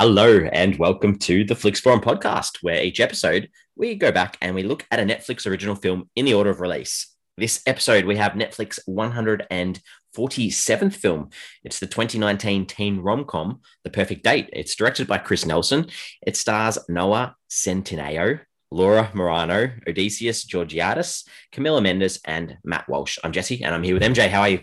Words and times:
Hello, 0.00 0.48
and 0.50 0.78
welcome 0.78 1.18
to 1.18 1.44
the 1.44 1.54
Flix 1.54 1.78
Forum 1.78 2.00
podcast, 2.00 2.62
where 2.62 2.82
each 2.82 3.00
episode 3.00 3.50
we 3.76 3.94
go 3.94 4.10
back 4.10 4.38
and 4.40 4.54
we 4.54 4.62
look 4.62 4.86
at 4.90 4.98
a 4.98 5.02
Netflix 5.02 5.46
original 5.46 5.74
film 5.74 6.08
in 6.16 6.24
the 6.24 6.32
order 6.32 6.48
of 6.48 6.62
release. 6.62 7.14
This 7.36 7.62
episode, 7.66 8.06
we 8.06 8.16
have 8.16 8.32
Netflix 8.32 8.78
147th 8.88 10.94
film. 10.94 11.28
It's 11.64 11.80
the 11.80 11.86
2019 11.86 12.64
teen 12.64 13.00
rom 13.00 13.26
com, 13.26 13.60
The 13.84 13.90
Perfect 13.90 14.24
Date. 14.24 14.48
It's 14.54 14.74
directed 14.74 15.06
by 15.06 15.18
Chris 15.18 15.44
Nelson. 15.44 15.90
It 16.26 16.34
stars 16.34 16.78
Noah 16.88 17.36
Centineo, 17.50 18.40
Laura 18.70 19.10
Marano, 19.12 19.86
Odiseas 19.86 20.46
Georgiadis, 20.46 21.28
Camila 21.52 21.82
Mendes, 21.82 22.20
and 22.24 22.56
Matt 22.64 22.88
Walsh. 22.88 23.18
I'm 23.22 23.32
Jesse, 23.32 23.62
and 23.62 23.74
I'm 23.74 23.82
here 23.82 23.92
with 23.92 24.02
MJ. 24.02 24.30
How 24.30 24.40
are 24.40 24.48
you? 24.48 24.60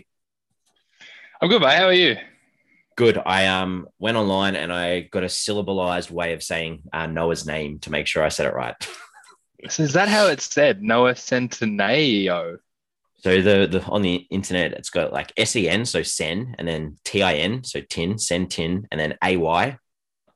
I'm 1.40 1.48
good, 1.48 1.62
mate. 1.62 1.76
How 1.76 1.84
are 1.84 1.92
you? 1.92 2.16
Good. 2.98 3.16
I 3.24 3.46
um 3.46 3.86
went 4.00 4.16
online 4.16 4.56
and 4.56 4.72
I 4.72 5.02
got 5.02 5.22
a 5.22 5.28
syllabalized 5.28 6.10
way 6.10 6.32
of 6.32 6.42
saying 6.42 6.82
uh, 6.92 7.06
Noah's 7.06 7.46
name 7.46 7.78
to 7.80 7.92
make 7.92 8.08
sure 8.08 8.24
I 8.24 8.28
said 8.28 8.46
it 8.46 8.54
right. 8.54 8.74
so 9.68 9.84
is 9.84 9.92
that 9.92 10.08
how 10.08 10.26
it's 10.26 10.52
said? 10.52 10.82
Noah 10.82 11.14
Centineo. 11.14 12.56
So 13.20 13.40
the 13.40 13.68
the 13.68 13.84
on 13.84 14.02
the 14.02 14.26
internet 14.30 14.72
it's 14.72 14.90
got 14.90 15.12
like 15.12 15.32
S 15.36 15.54
E 15.54 15.68
N, 15.68 15.84
so 15.84 16.02
sen, 16.02 16.56
and 16.58 16.66
then 16.66 16.96
T 17.04 17.22
I 17.22 17.34
N, 17.34 17.62
so 17.62 17.80
tin, 17.82 18.18
sen 18.18 18.48
tin, 18.48 18.88
and 18.90 19.00
then 19.00 19.14
A 19.22 19.36
Y, 19.36 19.78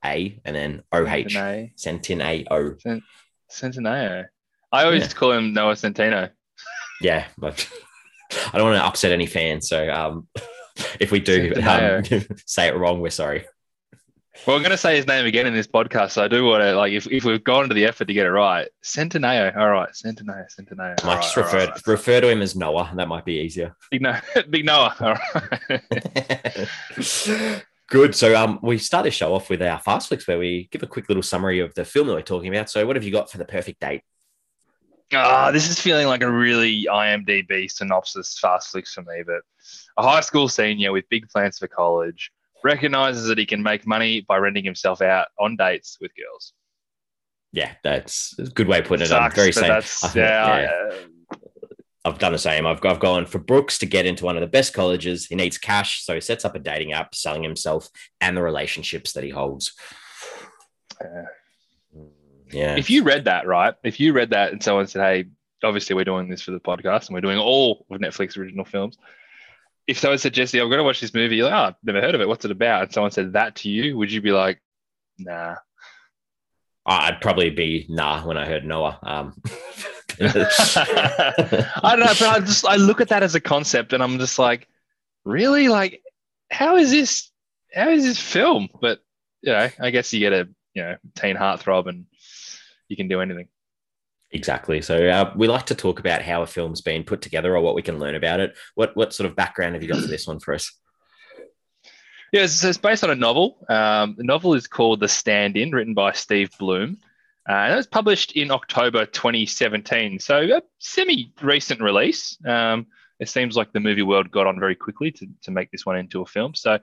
A, 0.05 0.41
and 0.45 0.55
then 0.55 0.83
O 0.93 1.05
H. 1.05 1.35
Centineo. 1.35 3.03
Centineo. 3.51 4.25
I 4.71 4.85
always 4.85 5.01
yeah. 5.01 5.09
call 5.09 5.33
him 5.33 5.53
Noah 5.53 5.73
Centino. 5.73 6.29
Yeah, 7.01 7.25
but 7.37 7.69
I 8.53 8.57
don't 8.57 8.69
want 8.69 8.77
to 8.77 8.85
upset 8.85 9.11
any 9.11 9.25
fans, 9.25 9.67
so 9.67 9.91
um 9.91 10.29
if 10.99 11.11
we 11.11 11.19
do 11.19 11.53
um, 11.55 12.03
say 12.45 12.67
it 12.67 12.75
wrong, 12.75 12.99
we're 13.01 13.09
sorry. 13.09 13.45
Well, 14.47 14.55
I'm 14.55 14.63
going 14.63 14.71
to 14.71 14.77
say 14.77 14.95
his 14.95 15.05
name 15.05 15.25
again 15.25 15.45
in 15.45 15.53
this 15.53 15.67
podcast. 15.67 16.11
So 16.11 16.23
I 16.23 16.27
do 16.27 16.43
want 16.43 16.63
to, 16.63 16.75
like, 16.75 16.91
if, 16.91 17.05
if 17.07 17.23
we've 17.23 17.43
gone 17.43 17.69
to 17.69 17.75
the 17.75 17.85
effort 17.85 18.05
to 18.05 18.13
get 18.13 18.25
it 18.25 18.31
right, 18.31 18.67
Centineo. 18.83 19.55
All 19.55 19.69
right, 19.69 19.89
Centineo, 19.89 20.45
Centineo. 20.51 21.01
I 21.03 21.05
might 21.05 21.21
just 21.21 21.37
refer, 21.37 21.67
right. 21.67 21.87
refer 21.87 22.19
to 22.19 22.29
him 22.29 22.41
as 22.41 22.55
Noah. 22.55 22.91
That 22.95 23.07
might 23.07 23.25
be 23.25 23.33
easier. 23.35 23.75
Big, 23.91 24.01
no- 24.01 24.19
Big 24.49 24.65
Noah. 24.65 24.95
All 24.99 25.15
right. 25.69 26.67
Good. 27.89 28.15
So 28.15 28.35
um, 28.35 28.59
we 28.63 28.79
start 28.79 29.03
this 29.03 29.13
show 29.13 29.35
off 29.35 29.51
with 29.51 29.61
our 29.61 29.79
fast 29.79 30.07
flicks 30.07 30.27
where 30.27 30.39
we 30.39 30.67
give 30.71 30.81
a 30.81 30.87
quick 30.87 31.09
little 31.09 31.23
summary 31.23 31.59
of 31.59 31.75
the 31.75 31.85
film 31.85 32.07
that 32.07 32.13
we're 32.13 32.21
talking 32.23 32.53
about. 32.53 32.71
So 32.71 32.85
what 32.87 32.95
have 32.95 33.03
you 33.03 33.11
got 33.11 33.31
for 33.31 33.37
the 33.37 33.45
perfect 33.45 33.79
date? 33.81 34.01
Ah, 35.15 35.47
oh, 35.47 35.51
this 35.51 35.69
is 35.69 35.79
feeling 35.79 36.07
like 36.07 36.23
a 36.23 36.31
really 36.31 36.85
IMDb 36.89 37.69
synopsis 37.69 38.37
fast 38.39 38.71
flicks 38.71 38.93
for 38.93 39.01
me, 39.01 39.23
but 39.25 39.41
a 39.97 40.03
high 40.03 40.21
school 40.21 40.47
senior 40.47 40.91
with 40.91 41.07
big 41.09 41.27
plans 41.29 41.59
for 41.59 41.67
college 41.67 42.31
recognizes 42.63 43.27
that 43.27 43.37
he 43.37 43.45
can 43.45 43.61
make 43.61 43.85
money 43.85 44.21
by 44.21 44.37
renting 44.37 44.63
himself 44.63 45.01
out 45.01 45.27
on 45.39 45.55
dates 45.55 45.97
with 45.99 46.11
girls. 46.15 46.53
Yeah, 47.51 47.71
that's 47.83 48.37
a 48.39 48.43
good 48.43 48.67
way 48.67 48.79
of 48.79 48.85
putting 48.85 49.05
it. 49.05 49.09
Sucks, 49.09 49.23
I'm 49.23 49.35
very 49.35 49.51
same. 49.51 49.81
Think, 49.81 50.15
yeah, 50.15 50.61
yeah. 50.61 51.37
I've 52.05 52.19
done 52.19 52.33
the 52.33 52.39
same. 52.39 52.65
I've, 52.65 52.83
I've 52.83 52.99
gone 52.99 53.25
for 53.25 53.39
Brooks 53.39 53.77
to 53.79 53.85
get 53.85 54.05
into 54.05 54.25
one 54.25 54.35
of 54.35 54.41
the 54.41 54.47
best 54.47 54.73
colleges. 54.73 55.27
He 55.27 55.35
needs 55.35 55.57
cash, 55.57 56.03
so 56.03 56.15
he 56.15 56.21
sets 56.21 56.43
up 56.43 56.55
a 56.55 56.59
dating 56.59 56.93
app, 56.93 57.15
selling 57.15 57.43
himself 57.43 57.89
and 58.19 58.35
the 58.35 58.41
relationships 58.41 59.13
that 59.13 59.23
he 59.23 59.29
holds. 59.29 59.73
Yeah. 61.01 61.25
Yeah. 62.53 62.75
If 62.77 62.89
you 62.89 63.03
read 63.03 63.25
that, 63.25 63.47
right? 63.47 63.73
If 63.83 63.99
you 63.99 64.13
read 64.13 64.29
that 64.31 64.51
and 64.51 64.63
someone 64.63 64.87
said, 64.87 65.01
"Hey, 65.01 65.25
obviously 65.63 65.95
we're 65.95 66.05
doing 66.05 66.29
this 66.29 66.41
for 66.41 66.51
the 66.51 66.59
podcast 66.59 67.07
and 67.07 67.15
we're 67.15 67.21
doing 67.21 67.39
all 67.39 67.85
of 67.89 67.99
Netflix 67.99 68.37
original 68.37 68.65
films," 68.65 68.97
if 69.87 69.99
someone 69.99 70.17
said, 70.17 70.33
Jesse, 70.33 70.59
I'm 70.59 70.69
going 70.69 70.79
to 70.79 70.83
watch 70.83 71.01
this 71.01 71.13
movie, 71.13 71.35
you're 71.37 71.49
like, 71.49 71.53
oh, 71.53 71.67
I've 71.67 71.75
never 71.83 72.01
heard 72.01 72.15
of 72.15 72.21
it. 72.21 72.27
What's 72.27 72.45
it 72.45 72.51
about? 72.51 72.83
And 72.83 72.93
someone 72.93 73.11
said 73.11 73.33
that 73.33 73.55
to 73.57 73.69
you, 73.69 73.97
would 73.97 74.11
you 74.11 74.21
be 74.21 74.31
like, 74.31 74.61
nah? 75.17 75.55
I'd 76.85 77.21
probably 77.21 77.49
be 77.49 77.85
nah 77.89 78.25
when 78.25 78.37
I 78.37 78.45
heard 78.45 78.65
Noah. 78.65 78.99
Um. 79.01 79.41
I 80.21 81.95
don't 81.95 81.99
know, 81.99 82.05
but 82.05 82.21
I 82.21 82.39
just 82.41 82.67
I 82.67 82.75
look 82.75 83.01
at 83.01 83.09
that 83.09 83.23
as 83.23 83.35
a 83.35 83.39
concept, 83.39 83.93
and 83.93 84.03
I'm 84.03 84.19
just 84.19 84.37
like, 84.37 84.67
really, 85.23 85.69
like, 85.69 86.01
how 86.51 86.75
is 86.75 86.91
this? 86.91 87.31
How 87.73 87.89
is 87.89 88.03
this 88.03 88.19
film? 88.19 88.67
But 88.81 88.99
you 89.41 89.53
know, 89.53 89.69
I 89.79 89.89
guess 89.91 90.13
you 90.13 90.19
get 90.19 90.33
a 90.33 90.49
you 90.73 90.83
know 90.83 90.97
teen 91.15 91.37
heartthrob, 91.37 91.87
and 91.87 92.05
you 92.93 92.97
can 92.97 93.07
do 93.07 93.21
anything. 93.21 93.47
Exactly. 94.31 94.81
So 94.81 95.07
uh, 95.07 95.33
we 95.35 95.47
like 95.47 95.65
to 95.67 95.75
talk 95.75 95.99
about 95.99 96.21
how 96.21 96.43
a 96.43 96.47
film's 96.47 96.81
been 96.81 97.03
put 97.03 97.21
together 97.21 97.55
or 97.55 97.61
what 97.61 97.75
we 97.75 97.81
can 97.81 97.97
learn 97.97 98.15
about 98.15 98.39
it. 98.39 98.55
What 98.75 98.95
what 98.95 99.13
sort 99.13 99.29
of 99.29 99.35
background 99.35 99.73
have 99.73 99.81
you 99.81 99.89
got 99.89 100.01
for 100.01 100.07
this 100.07 100.27
one 100.27 100.39
for 100.39 100.53
us? 100.53 100.71
Yeah, 102.31 102.47
so 102.47 102.67
it's 102.67 102.77
based 102.79 103.03
on 103.03 103.11
a 103.11 103.15
novel. 103.15 103.63
Um, 103.69 104.15
the 104.17 104.23
novel 104.23 104.55
is 104.55 104.65
called 104.67 104.99
The 104.99 105.07
Stand 105.07 105.55
In, 105.55 105.71
written 105.71 105.93
by 105.93 106.13
Steve 106.13 106.49
Bloom. 106.57 106.97
Uh, 107.47 107.53
and 107.53 107.73
it 107.73 107.75
was 107.75 107.87
published 107.87 108.31
in 108.31 108.51
October 108.51 109.05
2017. 109.05 110.19
So 110.19 110.37
a 110.37 110.61
semi 110.79 111.31
recent 111.41 111.81
release. 111.81 112.37
Um, 112.45 112.87
it 113.19 113.29
seems 113.29 113.55
like 113.55 113.71
the 113.71 113.79
movie 113.79 114.01
world 114.01 114.31
got 114.31 114.47
on 114.47 114.59
very 114.59 114.75
quickly 114.75 115.11
to, 115.11 115.27
to 115.43 115.51
make 115.51 115.71
this 115.71 115.85
one 115.85 115.97
into 115.97 116.21
a 116.21 116.25
film. 116.25 116.55
So 116.55 116.79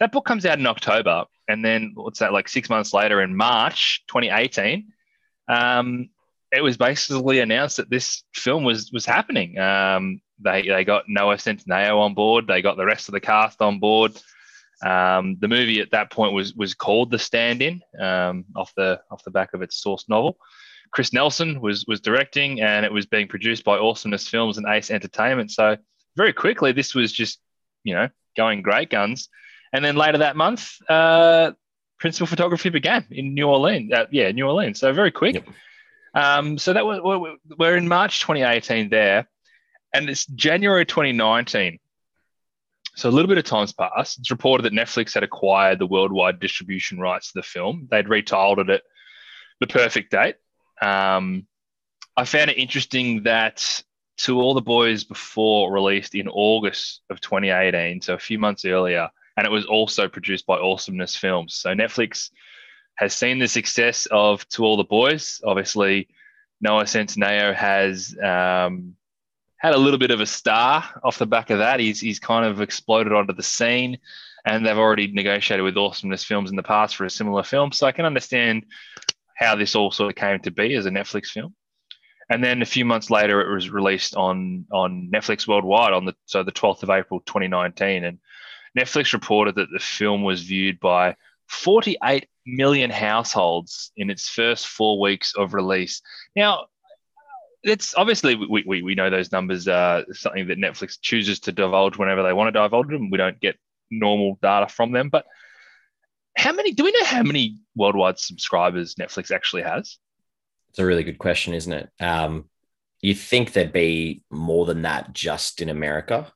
that 0.00 0.12
book 0.12 0.24
comes 0.24 0.44
out 0.44 0.58
in 0.58 0.66
October. 0.66 1.24
And 1.48 1.64
then 1.64 1.92
what's 1.94 2.18
that, 2.18 2.32
like 2.32 2.48
six 2.48 2.68
months 2.68 2.92
later 2.92 3.22
in 3.22 3.36
March 3.36 4.02
2018, 4.08 4.92
um, 5.50 6.10
it 6.52 6.62
was 6.62 6.76
basically 6.76 7.40
announced 7.40 7.76
that 7.76 7.90
this 7.90 8.22
film 8.34 8.64
was 8.64 8.90
was 8.92 9.04
happening. 9.04 9.58
Um, 9.58 10.20
they 10.38 10.62
they 10.62 10.84
got 10.84 11.04
Noah 11.08 11.36
Centineo 11.36 11.98
on 11.98 12.14
board. 12.14 12.46
They 12.46 12.62
got 12.62 12.76
the 12.76 12.86
rest 12.86 13.08
of 13.08 13.12
the 13.12 13.20
cast 13.20 13.60
on 13.60 13.78
board. 13.78 14.12
Um, 14.82 15.36
the 15.40 15.48
movie 15.48 15.80
at 15.80 15.90
that 15.90 16.10
point 16.10 16.32
was 16.32 16.54
was 16.54 16.74
called 16.74 17.10
The 17.10 17.18
Stand-In, 17.18 17.82
um, 18.00 18.44
off 18.56 18.72
the 18.76 19.00
off 19.10 19.24
the 19.24 19.30
back 19.30 19.52
of 19.54 19.62
its 19.62 19.76
source 19.76 20.08
novel. 20.08 20.38
Chris 20.92 21.12
Nelson 21.12 21.60
was 21.60 21.84
was 21.86 22.00
directing, 22.00 22.60
and 22.60 22.84
it 22.86 22.92
was 22.92 23.06
being 23.06 23.28
produced 23.28 23.64
by 23.64 23.76
Awesomeness 23.76 24.28
Films 24.28 24.56
and 24.56 24.66
Ace 24.68 24.90
Entertainment. 24.90 25.50
So 25.50 25.76
very 26.16 26.32
quickly, 26.32 26.72
this 26.72 26.94
was 26.94 27.12
just 27.12 27.40
you 27.84 27.94
know 27.94 28.08
going 28.36 28.62
great 28.62 28.90
guns. 28.90 29.28
And 29.72 29.84
then 29.84 29.94
later 29.94 30.18
that 30.18 30.36
month, 30.36 30.74
uh, 30.88 31.52
principal 32.00 32.26
photography 32.26 32.70
began 32.70 33.04
in 33.10 33.34
New 33.34 33.46
Orleans. 33.46 33.92
Uh, 33.92 34.06
yeah, 34.10 34.32
New 34.32 34.46
Orleans. 34.46 34.80
So 34.80 34.92
very 34.92 35.12
quick. 35.12 35.34
Yep. 35.34 35.48
Um, 36.14 36.58
so 36.58 36.72
that 36.72 36.84
was 36.84 37.00
we're 37.56 37.76
in 37.76 37.86
March 37.86 38.20
2018 38.22 38.88
there, 38.88 39.28
and 39.94 40.08
it's 40.10 40.26
January 40.26 40.84
2019. 40.84 41.78
So 42.96 43.08
a 43.08 43.12
little 43.12 43.28
bit 43.28 43.38
of 43.38 43.44
time's 43.44 43.72
passed. 43.72 44.18
It's 44.18 44.30
reported 44.30 44.64
that 44.64 44.72
Netflix 44.72 45.14
had 45.14 45.22
acquired 45.22 45.78
the 45.78 45.86
worldwide 45.86 46.40
distribution 46.40 46.98
rights 46.98 47.28
to 47.28 47.38
the 47.38 47.42
film. 47.44 47.86
They'd 47.90 48.06
retitled 48.06 48.70
it 48.70 48.82
"The 49.60 49.68
Perfect 49.68 50.10
Date." 50.10 50.36
Um, 50.82 51.46
I 52.16 52.24
found 52.24 52.50
it 52.50 52.58
interesting 52.58 53.22
that 53.24 53.84
to 54.18 54.40
all 54.40 54.54
the 54.54 54.60
boys 54.60 55.04
before 55.04 55.72
released 55.72 56.14
in 56.14 56.28
August 56.28 57.02
of 57.08 57.20
2018, 57.20 58.02
so 58.02 58.14
a 58.14 58.18
few 58.18 58.38
months 58.38 58.64
earlier, 58.64 59.10
and 59.40 59.46
it 59.46 59.50
was 59.50 59.64
also 59.64 60.06
produced 60.06 60.44
by 60.44 60.58
Awesomeness 60.58 61.16
Films. 61.16 61.54
So 61.54 61.70
Netflix 61.70 62.28
has 62.96 63.14
seen 63.14 63.38
the 63.38 63.48
success 63.48 64.06
of 64.10 64.46
To 64.50 64.66
All 64.66 64.76
the 64.76 64.84
Boys. 64.84 65.40
Obviously, 65.42 66.08
Noah 66.60 66.84
Centineo 66.84 67.54
has 67.54 68.14
um, 68.22 68.96
had 69.56 69.72
a 69.72 69.78
little 69.78 69.98
bit 69.98 70.10
of 70.10 70.20
a 70.20 70.26
star 70.26 70.84
off 71.02 71.16
the 71.16 71.24
back 71.24 71.48
of 71.48 71.60
that. 71.60 71.80
He's, 71.80 72.02
he's 72.02 72.18
kind 72.18 72.44
of 72.44 72.60
exploded 72.60 73.14
onto 73.14 73.32
the 73.32 73.42
scene, 73.42 73.96
and 74.44 74.66
they've 74.66 74.76
already 74.76 75.06
negotiated 75.10 75.64
with 75.64 75.78
Awesomeness 75.78 76.22
Films 76.22 76.50
in 76.50 76.56
the 76.56 76.62
past 76.62 76.94
for 76.94 77.06
a 77.06 77.10
similar 77.10 77.42
film. 77.42 77.72
So 77.72 77.86
I 77.86 77.92
can 77.92 78.04
understand 78.04 78.66
how 79.38 79.56
this 79.56 79.74
all 79.74 79.90
sort 79.90 80.10
of 80.10 80.16
came 80.16 80.38
to 80.40 80.50
be 80.50 80.74
as 80.74 80.84
a 80.84 80.90
Netflix 80.90 81.28
film. 81.28 81.54
And 82.28 82.44
then 82.44 82.60
a 82.60 82.66
few 82.66 82.84
months 82.84 83.08
later, 83.08 83.40
it 83.40 83.54
was 83.54 83.70
released 83.70 84.16
on 84.16 84.66
on 84.70 85.08
Netflix 85.10 85.48
worldwide 85.48 85.94
on 85.94 86.04
the 86.04 86.14
so 86.26 86.42
the 86.42 86.52
12th 86.52 86.82
of 86.82 86.90
April 86.90 87.20
2019. 87.20 88.04
And 88.04 88.18
Netflix 88.78 89.12
reported 89.12 89.56
that 89.56 89.68
the 89.72 89.78
film 89.78 90.22
was 90.22 90.42
viewed 90.42 90.78
by 90.80 91.16
48 91.48 92.28
million 92.46 92.90
households 92.90 93.92
in 93.96 94.10
its 94.10 94.28
first 94.28 94.66
four 94.66 95.00
weeks 95.00 95.34
of 95.36 95.54
release. 95.54 96.00
Now, 96.36 96.66
it's 97.62 97.94
obviously 97.94 98.36
we, 98.36 98.64
we, 98.66 98.82
we 98.82 98.94
know 98.94 99.10
those 99.10 99.32
numbers 99.32 99.68
are 99.68 100.04
something 100.12 100.48
that 100.48 100.58
Netflix 100.58 100.98
chooses 101.00 101.40
to 101.40 101.52
divulge 101.52 101.98
whenever 101.98 102.22
they 102.22 102.32
want 102.32 102.48
to 102.48 102.58
divulge 102.58 102.88
them. 102.88 103.10
We 103.10 103.18
don't 103.18 103.40
get 103.40 103.58
normal 103.90 104.38
data 104.40 104.68
from 104.68 104.92
them. 104.92 105.08
But 105.10 105.26
how 106.36 106.52
many 106.52 106.72
do 106.72 106.84
we 106.84 106.92
know 106.92 107.04
how 107.04 107.22
many 107.22 107.58
worldwide 107.74 108.18
subscribers 108.18 108.94
Netflix 108.94 109.30
actually 109.30 109.62
has? 109.62 109.98
It's 110.70 110.78
a 110.78 110.86
really 110.86 111.02
good 111.02 111.18
question, 111.18 111.52
isn't 111.52 111.72
it? 111.72 111.90
Um, 112.00 112.48
you 113.00 113.14
think 113.14 113.52
there'd 113.52 113.72
be 113.72 114.22
more 114.30 114.66
than 114.66 114.82
that 114.82 115.12
just 115.12 115.60
in 115.60 115.68
America? 115.68 116.32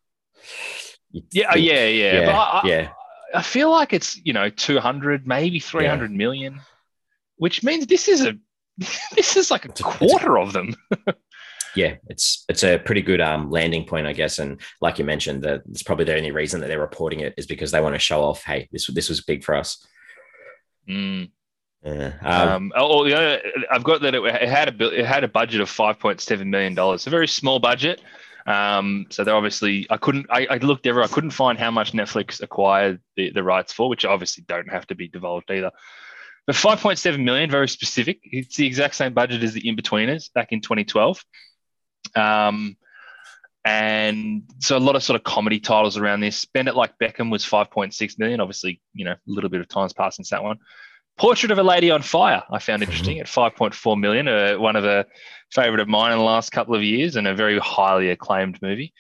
Yeah, 1.31 1.52
think, 1.52 1.66
yeah, 1.66 1.87
yeah, 1.87 2.20
yeah. 2.20 2.38
I, 2.38 2.66
yeah. 2.66 2.88
I 3.34 3.43
feel 3.43 3.70
like 3.70 3.93
it's 3.93 4.20
you 4.25 4.32
know 4.32 4.49
200, 4.50 5.26
maybe 5.26 5.61
three 5.61 5.87
hundred 5.87 6.11
yeah. 6.12 6.16
million, 6.19 6.61
which 7.37 7.62
means 7.62 7.87
this 7.87 8.08
is 8.08 8.25
a 8.25 8.34
this 9.14 9.37
is 9.37 9.50
like 9.50 9.64
a 9.64 9.69
quarter 9.69 10.38
of 10.38 10.52
them. 10.52 10.75
yeah, 11.76 11.96
it's 12.08 12.44
it's 12.49 12.64
a 12.64 12.78
pretty 12.78 13.02
good 13.02 13.20
um, 13.20 13.50
landing 13.50 13.84
point, 13.84 14.06
I 14.06 14.12
guess. 14.12 14.38
And 14.38 14.61
like 14.81 14.99
you 14.99 15.05
mentioned, 15.05 15.43
that 15.43 15.62
it's 15.70 15.82
probably 15.82 16.05
the 16.05 16.16
only 16.16 16.31
reason 16.31 16.61
that 16.61 16.69
they're 16.69 16.81
reporting 16.81 17.20
it 17.20 17.34
is 17.37 17.46
because 17.46 17.70
they 17.70 17.81
want 17.81 17.94
to 17.94 17.99
show 17.99 18.22
off, 18.22 18.44
hey, 18.44 18.69
this 18.72 18.87
this 18.88 19.08
was 19.08 19.22
big 19.22 19.44
for 19.44 19.55
us. 19.55 19.84
Mm. 20.88 21.31
Yeah. 21.84 22.14
Um, 22.22 22.49
Um, 22.49 22.72
oh, 22.76 23.05
yeah, 23.05 23.38
I've 23.70 23.84
got 23.84 24.00
that 24.02 24.14
it, 24.14 24.25
it 24.25 24.49
had 24.49 24.81
a 24.81 24.88
it 24.88 25.05
had 25.05 25.25
a 25.25 25.28
budget 25.28 25.60
of 25.60 25.69
five 25.69 25.99
point 25.99 26.20
seven 26.20 26.50
million 26.50 26.75
dollars. 26.75 27.06
A 27.06 27.10
very 27.10 27.28
small 27.28 27.58
budget. 27.58 28.00
Um, 28.46 29.06
so 29.08 29.25
they're 29.25 29.35
obviously 29.35 29.87
I 29.88 29.96
couldn't 29.96 30.26
I, 30.31 30.46
I 30.50 30.56
looked 30.58 30.87
everywhere. 30.87 31.08
I 31.08 31.12
couldn't 31.12 31.31
find 31.31 31.58
how 31.58 31.70
much 31.70 31.93
Netflix 31.93 32.43
acquired 32.43 33.00
the, 33.17 33.31
the 33.31 33.43
rights 33.43 33.73
for, 33.73 33.88
which 33.88 34.05
obviously 34.05 34.44
don't 34.46 34.70
have 34.70 34.87
to 34.88 34.94
be 34.94 35.08
divulged 35.08 35.50
either. 35.50 35.70
But 36.46 36.56
five 36.56 36.81
point 36.81 36.99
seven 36.99 37.25
million, 37.25 37.50
very 37.50 37.69
specific. 37.69 38.20
It's 38.23 38.56
the 38.56 38.67
exact 38.67 38.96
same 38.96 39.14
budget 39.14 39.43
as 39.43 39.55
the 39.55 39.62
Inbetweeners 39.62 40.32
back 40.32 40.52
in 40.52 40.61
2012. 40.61 41.25
Um, 42.14 42.76
and 43.64 44.43
so 44.58 44.76
a 44.76 44.79
lot 44.79 44.94
of 44.94 45.02
sort 45.02 45.19
of 45.19 45.25
comedy 45.25 45.58
titles 45.58 45.96
around 45.96 46.20
this. 46.20 46.44
Bend 46.44 46.69
It 46.69 46.76
Like 46.76 46.99
Beckham 46.99 47.31
was 47.31 47.46
5.6 47.46 48.19
million. 48.19 48.41
Obviously, 48.41 48.82
you 48.93 49.06
know, 49.06 49.12
a 49.12 49.19
little 49.26 49.49
bit 49.49 49.62
of 49.62 49.69
time's 49.69 49.94
passed 49.94 50.17
since 50.17 50.31
that 50.31 50.43
one. 50.43 50.58
Portrait 51.16 51.52
of 51.52 51.58
a 51.58 51.62
Lady 51.62 51.90
on 51.90 52.02
Fire, 52.02 52.43
I 52.50 52.58
found 52.58 52.82
interesting 52.82 53.20
at 53.20 53.26
5.4 53.26 53.99
million. 53.99 54.26
Uh, 54.26 54.56
one 54.56 54.75
of 54.75 54.84
a 54.84 55.06
favorite 55.52 55.81
of 55.81 55.88
mine 55.88 56.12
in 56.12 56.19
the 56.19 56.25
last 56.25 56.50
couple 56.50 56.75
of 56.75 56.82
years, 56.82 57.16
and 57.16 57.26
a 57.26 57.34
very 57.34 57.58
highly 57.58 58.11
acclaimed 58.11 58.61
movie. 58.61 58.93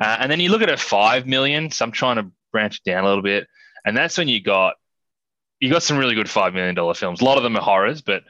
Uh, 0.00 0.16
and 0.20 0.30
then 0.30 0.40
you 0.40 0.50
look 0.50 0.62
at 0.62 0.68
it, 0.68 0.78
five 0.78 1.26
million. 1.26 1.70
So 1.70 1.84
I'm 1.84 1.92
trying 1.92 2.16
to 2.16 2.30
branch 2.52 2.80
it 2.84 2.90
down 2.90 3.04
a 3.04 3.08
little 3.08 3.22
bit, 3.22 3.46
and 3.84 3.96
that's 3.96 4.18
when 4.18 4.28
you 4.28 4.42
got 4.42 4.74
you 5.60 5.70
got 5.70 5.82
some 5.82 5.96
really 5.96 6.14
good 6.14 6.28
five 6.28 6.52
million 6.52 6.74
dollar 6.74 6.94
films. 6.94 7.20
A 7.20 7.24
lot 7.24 7.38
of 7.38 7.42
them 7.42 7.56
are 7.56 7.62
horrors, 7.62 8.02
but 8.02 8.24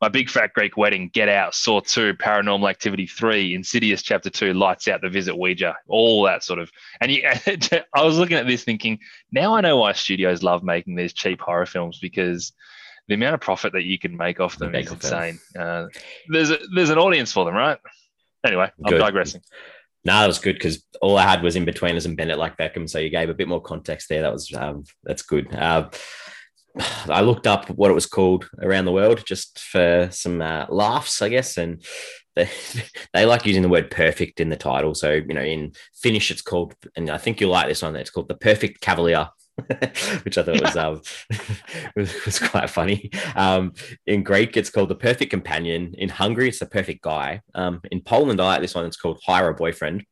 my 0.00 0.08
Big 0.08 0.30
Fat 0.30 0.54
Greek 0.54 0.76
Wedding, 0.76 1.10
Get 1.12 1.28
Out, 1.28 1.54
Saw 1.54 1.80
2, 1.80 2.14
Paranormal 2.14 2.70
Activity 2.70 3.06
3, 3.06 3.54
Insidious 3.54 4.02
Chapter 4.02 4.30
2, 4.30 4.54
Lights 4.54 4.88
Out, 4.88 5.02
The 5.02 5.10
Visit 5.10 5.36
Ouija, 5.36 5.76
all 5.88 6.22
that 6.24 6.42
sort 6.42 6.58
of. 6.58 6.70
And 7.00 7.12
you, 7.12 7.22
I 7.94 8.02
was 8.02 8.18
looking 8.18 8.38
at 8.38 8.46
this 8.46 8.64
thinking, 8.64 8.98
now 9.30 9.54
I 9.54 9.60
know 9.60 9.76
why 9.76 9.92
studios 9.92 10.42
love 10.42 10.62
making 10.62 10.94
these 10.94 11.12
cheap 11.12 11.40
horror 11.40 11.66
films 11.66 11.98
because 12.00 12.52
the 13.08 13.14
amount 13.14 13.34
of 13.34 13.40
profit 13.40 13.74
that 13.74 13.84
you 13.84 13.98
can 13.98 14.16
make 14.16 14.40
off 14.40 14.56
them 14.56 14.72
Make 14.72 14.86
is 14.86 14.92
insane. 14.92 15.38
Uh, 15.58 15.86
there's, 16.28 16.50
a, 16.50 16.58
there's 16.74 16.90
an 16.90 16.98
audience 16.98 17.32
for 17.32 17.44
them, 17.44 17.54
right? 17.54 17.78
Anyway, 18.46 18.70
I'm 18.84 18.98
digressing. 18.98 19.42
No, 20.02 20.18
that 20.20 20.26
was 20.26 20.38
good 20.38 20.54
because 20.54 20.82
all 21.02 21.18
I 21.18 21.24
had 21.24 21.42
was 21.42 21.56
Inbetweeners 21.56 22.06
and 22.06 22.16
Bend 22.16 22.30
It 22.30 22.38
like 22.38 22.56
Beckham, 22.56 22.88
so 22.88 22.98
you 22.98 23.10
gave 23.10 23.28
a 23.28 23.34
bit 23.34 23.48
more 23.48 23.60
context 23.60 24.08
there. 24.08 24.22
That 24.22 24.32
was 24.32 24.50
um, 24.54 24.84
that's 25.04 25.20
good. 25.20 25.54
Uh, 25.54 25.90
I 27.08 27.20
looked 27.20 27.46
up 27.46 27.68
what 27.70 27.90
it 27.90 27.94
was 27.94 28.06
called 28.06 28.48
around 28.60 28.84
the 28.84 28.92
world 28.92 29.22
just 29.26 29.58
for 29.58 30.08
some 30.10 30.40
uh, 30.40 30.66
laughs, 30.68 31.22
I 31.22 31.28
guess, 31.28 31.56
and 31.56 31.84
they, 32.36 32.48
they 33.12 33.26
like 33.26 33.44
using 33.46 33.62
the 33.62 33.68
word 33.68 33.90
"perfect" 33.90 34.40
in 34.40 34.50
the 34.50 34.56
title. 34.56 34.94
So 34.94 35.12
you 35.12 35.34
know, 35.34 35.42
in 35.42 35.72
Finnish, 35.94 36.30
it's 36.30 36.42
called, 36.42 36.74
and 36.96 37.10
I 37.10 37.18
think 37.18 37.40
you'll 37.40 37.50
like 37.50 37.68
this 37.68 37.82
one. 37.82 37.96
It's 37.96 38.10
called 38.10 38.28
the 38.28 38.36
Perfect 38.36 38.80
Cavalier. 38.80 39.28
which 40.22 40.38
I 40.38 40.42
thought 40.42 40.62
was 40.62 40.76
um 40.76 41.02
was, 41.96 42.24
was 42.24 42.38
quite 42.38 42.70
funny. 42.70 43.10
Um, 43.36 43.74
in 44.06 44.22
Greek, 44.22 44.56
it's 44.56 44.70
called 44.70 44.88
the 44.88 44.94
perfect 44.94 45.30
companion. 45.30 45.94
In 45.98 46.08
Hungary, 46.08 46.48
it's 46.48 46.60
the 46.60 46.66
perfect 46.66 47.02
guy. 47.02 47.42
Um, 47.54 47.82
in 47.90 48.00
Poland, 48.00 48.40
I 48.40 48.46
like 48.46 48.62
this 48.62 48.74
one. 48.74 48.86
It's 48.86 48.96
called 48.96 49.20
Hire 49.26 49.50
a 49.50 49.54
Boyfriend, 49.54 50.06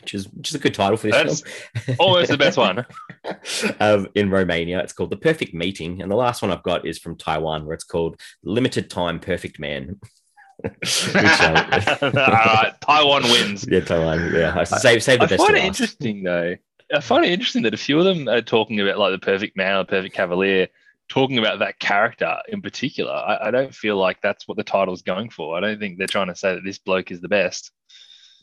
which 0.00 0.12
is 0.12 0.28
which 0.28 0.50
is 0.50 0.56
a 0.56 0.58
good 0.58 0.74
title 0.74 0.98
for 0.98 1.06
this 1.06 1.42
That's 1.42 1.84
film. 1.84 1.96
Almost 2.00 2.30
the 2.30 2.36
best 2.36 2.58
one. 2.58 2.84
um, 3.80 4.08
in 4.14 4.30
Romania, 4.30 4.80
it's 4.80 4.92
called 4.92 5.10
the 5.10 5.16
Perfect 5.16 5.54
Meeting, 5.54 6.02
and 6.02 6.10
the 6.10 6.16
last 6.16 6.42
one 6.42 6.50
I've 6.50 6.62
got 6.62 6.86
is 6.86 6.98
from 6.98 7.16
Taiwan, 7.16 7.64
where 7.64 7.74
it's 7.74 7.84
called 7.84 8.20
Limited 8.42 8.90
Time 8.90 9.20
Perfect 9.20 9.58
Man. 9.58 10.00
Which, 10.62 11.08
uh, 11.14 11.98
All 12.02 12.10
right, 12.10 12.72
Taiwan 12.80 13.22
wins. 13.24 13.66
yeah, 13.68 13.80
Taiwan. 13.80 14.32
Yeah, 14.32 14.54
I 14.56 14.64
save 14.64 15.02
save 15.02 15.18
the 15.18 15.24
I 15.24 15.28
best. 15.28 15.42
find 15.42 15.54
to 15.54 15.60
it 15.60 15.64
last. 15.66 15.66
interesting 15.66 16.22
though. 16.22 16.56
I 16.94 17.00
find 17.00 17.24
it 17.24 17.32
interesting 17.32 17.62
that 17.62 17.74
a 17.74 17.78
few 17.78 17.98
of 17.98 18.04
them 18.04 18.28
are 18.28 18.42
talking 18.42 18.78
about 18.80 18.98
like 18.98 19.12
the 19.12 19.24
perfect 19.24 19.56
man 19.56 19.76
or 19.76 19.84
perfect 19.84 20.14
cavalier, 20.14 20.68
talking 21.08 21.38
about 21.38 21.58
that 21.60 21.78
character 21.78 22.36
in 22.48 22.62
particular. 22.62 23.12
I, 23.12 23.48
I 23.48 23.50
don't 23.50 23.74
feel 23.74 23.96
like 23.96 24.20
that's 24.22 24.46
what 24.46 24.56
the 24.56 24.62
title's 24.64 25.02
going 25.02 25.30
for. 25.30 25.56
I 25.56 25.60
don't 25.60 25.80
think 25.80 25.98
they're 25.98 26.06
trying 26.06 26.28
to 26.28 26.36
say 26.36 26.54
that 26.54 26.64
this 26.64 26.78
bloke 26.78 27.10
is 27.10 27.20
the 27.20 27.28
best. 27.28 27.70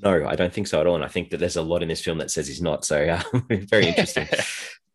No, 0.01 0.27
I 0.27 0.35
don't 0.35 0.53
think 0.53 0.67
so 0.67 0.79
at 0.79 0.87
all. 0.87 0.95
And 0.95 1.03
I 1.03 1.09
think 1.09 1.29
that 1.29 1.37
there's 1.37 1.57
a 1.57 1.61
lot 1.61 1.81
in 1.81 1.89
this 1.89 2.01
film 2.01 2.19
that 2.19 2.31
says 2.31 2.47
he's 2.47 2.61
not. 2.61 2.85
So 2.85 3.07
uh, 3.07 3.23
very 3.49 3.87
interesting. 3.87 4.27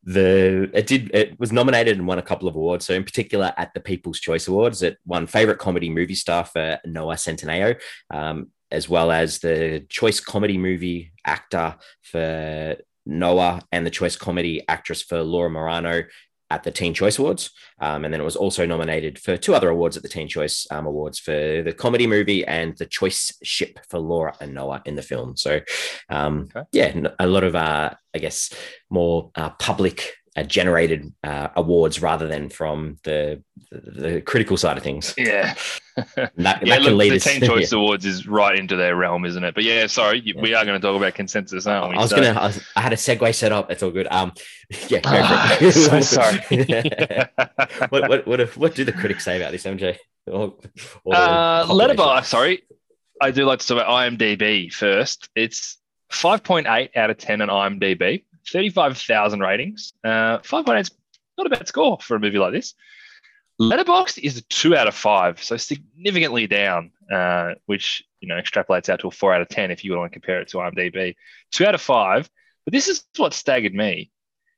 the 0.05 0.71
it 0.75 0.87
did 0.87 1.11
it 1.15 1.41
was 1.41 1.51
nominated 1.51 1.97
and 1.97 2.06
won 2.06 2.19
a 2.19 2.23
couple 2.23 2.49
of 2.49 2.56
awards. 2.56 2.87
So 2.87 2.95
in 2.95 3.05
particular 3.05 3.53
at 3.56 3.73
the 3.75 3.81
People's 3.81 4.21
Choice 4.21 4.49
Awards, 4.49 4.83
it 4.83 4.99
won 5.06 5.27
favorite 5.27 5.59
comedy 5.59 5.91
movie 5.91 6.15
star 6.15 6.45
for 6.45 6.79
Noah 6.85 7.15
Centineo, 7.15 7.81
um, 8.11 8.51
as 8.71 8.89
well 8.89 9.11
as 9.11 9.39
the 9.39 9.85
Choice 9.89 10.21
Comedy 10.21 10.59
Movie 10.59 11.12
Actor 11.25 11.77
for 12.03 12.77
Noah 13.06 13.61
and 13.73 13.87
the 13.87 13.91
Choice 13.91 14.17
Comedy 14.17 14.62
Actress 14.69 15.03
for 15.03 15.23
Laura 15.23 15.51
Marano 15.51 16.05
at 16.55 16.62
the 16.62 16.71
Teen 16.71 16.95
Choice 16.95 17.19
Awards. 17.19 17.51
Um, 17.81 18.05
and 18.05 18.15
then 18.15 18.21
it 18.21 18.25
was 18.25 18.37
also 18.37 18.65
nominated 18.65 19.19
for 19.19 19.37
two 19.37 19.55
other 19.55 19.69
awards 19.69 19.97
at 19.97 20.03
the 20.05 20.09
Teen 20.09 20.29
Choice 20.29 20.67
um, 20.71 20.87
Awards 20.87 21.19
for 21.19 21.62
the 21.62 21.75
comedy 21.77 22.06
movie 22.06 22.45
and 22.47 22.77
the 22.79 22.87
Choice 22.87 23.37
Ship 23.43 23.79
for 23.89 23.99
Laura 23.99 24.35
and 24.41 24.55
Noah 24.55 24.81
in 24.85 24.95
the 24.95 25.03
film. 25.03 25.37
So, 25.37 25.61
um, 26.09 26.49
Okay. 26.55 26.67
yeah, 26.73 27.09
a 27.19 27.27
lot 27.27 27.43
of, 27.45 27.56
uh, 27.56 27.91
I 28.15 28.19
guess, 28.19 28.51
more 28.89 29.31
uh, 29.35 29.51
public 29.51 30.15
generated 30.43 31.13
uh, 31.23 31.49
awards 31.55 32.03
rather 32.03 32.27
than 32.27 32.49
from 32.49 32.97
the, 33.05 33.41
the, 33.71 33.91
the 33.91 34.21
critical 34.21 34.57
side 34.57 34.77
of 34.77 34.83
things. 34.83 35.15
Yeah. 35.17 35.55
That, 35.97 36.27
yeah, 36.67 36.81
that 36.81 36.83
look, 36.83 36.99
the 36.99 37.15
us- 37.15 37.23
Teen 37.23 37.41
Choice 37.41 37.71
Awards 37.79 38.05
is 38.05 38.27
right 38.27 38.59
into 38.59 38.75
their 38.75 38.97
realm, 38.97 39.25
isn't 39.25 39.45
it? 39.45 39.55
But 39.55 39.63
yeah, 39.63 39.87
sorry, 39.87 40.23
you- 40.25 40.35
we 40.37 40.53
are 40.53 40.65
going 40.65 40.81
to 40.81 40.85
talk 40.85 40.97
about 40.97 41.15
consensus, 41.15 41.69
aren't 41.69 41.91
we? 41.93 41.97
I 41.97 42.01
was 42.01 42.11
So- 42.11 42.17
gonna. 42.17 42.33
I, 42.37 42.47
was, 42.47 42.61
I 42.75 42.81
had 42.81 42.93
a 42.93 42.97
segue 42.97 43.33
set 43.33 43.53
up. 43.53 43.71
It's 43.71 43.81
all 43.81 43.93
good. 43.93 44.09
Um, 44.11 44.33
yeah. 44.89 45.59
Go 45.61 45.71
so 45.71 46.01
sorry. 46.01 46.41
what, 47.91 48.09
what 48.09 48.27
what 48.27 48.57
what 48.57 48.75
do 48.75 48.85
the 48.85 48.91
critics 48.93 49.25
say 49.25 49.37
about 49.37 49.53
this, 49.53 49.63
MJ? 49.63 49.97
Or, 50.27 50.55
or 51.05 51.15
Uh, 51.15 52.23
sorry. 52.23 52.65
I 53.21 53.31
do 53.31 53.45
like 53.45 53.61
to 53.61 53.67
talk 53.69 53.77
about 53.77 53.89
IMDb 53.91 54.73
first. 54.73 55.29
It's 55.37 55.79
5.8 56.11 56.97
out 56.97 57.11
of 57.11 57.19
10 57.19 57.41
on 57.41 57.49
IMDb, 57.49 58.25
35,000 58.52 59.41
ratings. 59.41 59.93
Uh, 60.05 60.38
5.8 60.38 60.81
is 60.81 60.91
not 61.38 61.46
a 61.46 61.50
bad 61.50 61.69
score 61.69 61.99
for 62.00 62.17
a 62.17 62.20
movie 62.20 62.38
like 62.38 62.52
this. 62.52 62.75
Letterboxd 63.61 64.19
is 64.19 64.37
a 64.37 64.43
two 64.43 64.76
out 64.76 64.88
of 64.88 64.94
five, 64.94 65.43
so 65.43 65.56
significantly 65.56 66.46
down, 66.46 66.91
uh, 67.12 67.55
which 67.67 68.02
you 68.20 68.26
know 68.26 68.35
extrapolates 68.35 68.88
out 68.88 69.00
to 69.00 69.08
a 69.08 69.12
four 69.12 69.32
out 69.32 69.43
of 69.43 69.49
ten 69.49 69.70
if 69.70 69.85
you 69.85 69.96
want 69.96 70.11
to 70.11 70.19
compare 70.19 70.41
it 70.41 70.49
to 70.49 70.56
IMDb. 70.56 71.15
Two 71.53 71.65
out 71.65 71.74
of 71.74 71.81
five, 71.81 72.29
but 72.65 72.72
this 72.72 72.89
is 72.89 73.05
what 73.17 73.32
staggered 73.32 73.74
me: 73.74 74.10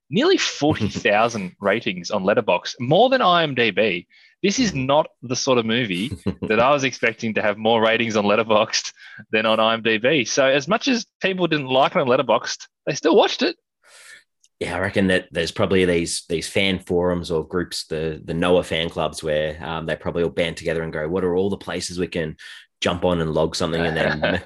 nearly 0.09 0.39
forty 0.39 0.89
thousand 0.89 1.55
ratings 1.61 2.11
on 2.11 2.25
Letterboxd, 2.25 2.81
more 2.81 3.11
than 3.11 3.21
IMDb. 3.21 4.07
This 4.43 4.59
is 4.59 4.75
not 4.75 5.09
the 5.23 5.37
sort 5.37 5.59
of 5.59 5.67
movie 5.67 6.09
that 6.43 6.61
I 6.61 6.71
was 6.71 6.85
expecting 6.85 7.35
to 7.35 7.43
have 7.43 7.59
more 7.59 7.83
ratings 7.83 8.17
on 8.17 8.25
Letterboxd 8.25 8.93
than 9.31 9.45
on 9.45 9.59
IMDb. 9.59 10.27
So 10.27 10.47
as 10.47 10.69
much 10.69 10.89
as 10.89 11.07
people 11.21 11.47
didn't 11.49 11.67
like 11.67 11.97
it 11.97 11.99
on 11.99 12.07
Letterboxd, 12.07 12.67
they 12.87 12.95
still 12.95 13.17
watched 13.17 13.43
it. 13.43 13.57
Yeah, 14.61 14.75
I 14.77 14.81
reckon 14.81 15.09
that 15.09 15.29
there's 15.31 15.51
probably 15.53 15.85
these 15.85 16.25
these 16.29 16.49
fan 16.49 16.79
forums 16.79 17.31
or 17.31 17.47
groups, 17.47 17.85
the 17.87 18.21
the 18.25 18.33
Noah 18.33 18.63
fan 18.63 18.89
clubs, 18.89 19.23
where 19.23 19.63
um, 19.63 19.85
they 19.85 19.97
probably 19.97 20.23
all 20.23 20.31
band 20.31 20.57
together 20.57 20.83
and 20.83 20.93
go, 20.93 21.07
"What 21.09 21.25
are 21.25 21.37
all 21.37 21.51
the 21.51 21.59
places 21.59 21.99
we 21.99 22.07
can 22.07 22.37
jump 22.81 23.05
on 23.05 23.21
and 23.21 23.35
log 23.35 23.55
something?" 23.55 23.85
And 23.85 23.97
then 23.97 24.21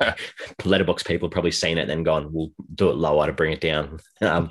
Letterboxd 0.62 1.06
people 1.06 1.28
have 1.28 1.32
probably 1.32 1.52
seen 1.52 1.78
it 1.78 1.82
and 1.82 1.90
then 1.90 2.02
gone, 2.02 2.32
"We'll 2.32 2.50
do 2.74 2.90
it 2.90 2.96
lower 2.96 3.26
to 3.26 3.32
bring 3.32 3.52
it 3.52 3.60
down." 3.60 4.00
Um, 4.22 4.48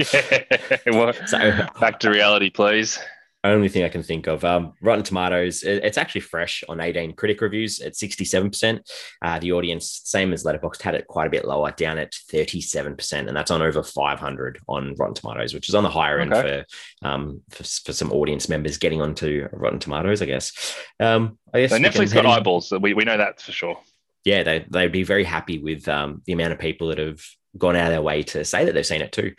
Well, 0.87 1.13
so 1.27 1.67
back 1.79 1.99
to 1.99 2.09
reality, 2.09 2.49
please. 2.49 2.97
Only 3.43 3.69
thing 3.69 3.83
I 3.83 3.89
can 3.89 4.03
think 4.03 4.27
of. 4.27 4.43
Um, 4.43 4.73
Rotten 4.81 5.03
Tomatoes, 5.03 5.63
it- 5.63 5.83
it's 5.83 5.97
actually 5.97 6.21
fresh 6.21 6.63
on 6.67 6.81
18 6.81 7.13
critic 7.13 7.39
reviews 7.41 7.79
at 7.79 7.95
67%. 7.95 8.81
Uh, 9.21 9.39
the 9.39 9.53
audience, 9.53 10.01
same 10.03 10.33
as 10.33 10.43
Letterboxd, 10.43 10.81
had 10.81 10.95
it 10.95 11.07
quite 11.07 11.27
a 11.27 11.29
bit 11.29 11.45
lower, 11.45 11.71
down 11.71 11.97
at 11.97 12.11
37%, 12.11 13.27
and 13.27 13.35
that's 13.37 13.51
on 13.51 13.61
over 13.61 13.81
500 13.81 14.59
on 14.67 14.93
Rotten 14.95 15.13
Tomatoes, 15.15 15.53
which 15.53 15.69
is 15.69 15.75
on 15.75 15.83
the 15.83 15.89
higher 15.89 16.19
end 16.19 16.33
for, 16.33 16.65
um, 17.01 17.41
for 17.49 17.63
for 17.63 17.93
some 17.93 18.11
audience 18.11 18.49
members 18.49 18.77
getting 18.77 19.01
onto 19.01 19.47
Rotten 19.53 19.79
Tomatoes, 19.79 20.21
I 20.21 20.25
guess. 20.25 20.75
Um, 20.99 21.37
I 21.53 21.61
guess 21.61 21.71
So 21.71 21.77
Netflix 21.77 22.13
got 22.13 22.25
eyeballs. 22.25 22.67
So 22.67 22.77
we, 22.77 22.93
we 22.93 23.05
know 23.05 23.17
that 23.17 23.41
for 23.41 23.51
sure. 23.53 23.79
Yeah, 24.25 24.43
they 24.43 24.65
they'd 24.69 24.91
be 24.91 25.03
very 25.03 25.23
happy 25.23 25.59
with 25.59 25.87
um, 25.87 26.21
the 26.25 26.33
amount 26.33 26.51
of 26.51 26.59
people 26.59 26.89
that 26.89 26.97
have 26.97 27.21
gone 27.57 27.77
out 27.77 27.85
of 27.85 27.91
their 27.91 28.01
way 28.01 28.21
to 28.23 28.43
say 28.43 28.65
that 28.65 28.73
they've 28.73 28.85
seen 28.85 29.01
it 29.01 29.11
too. 29.13 29.33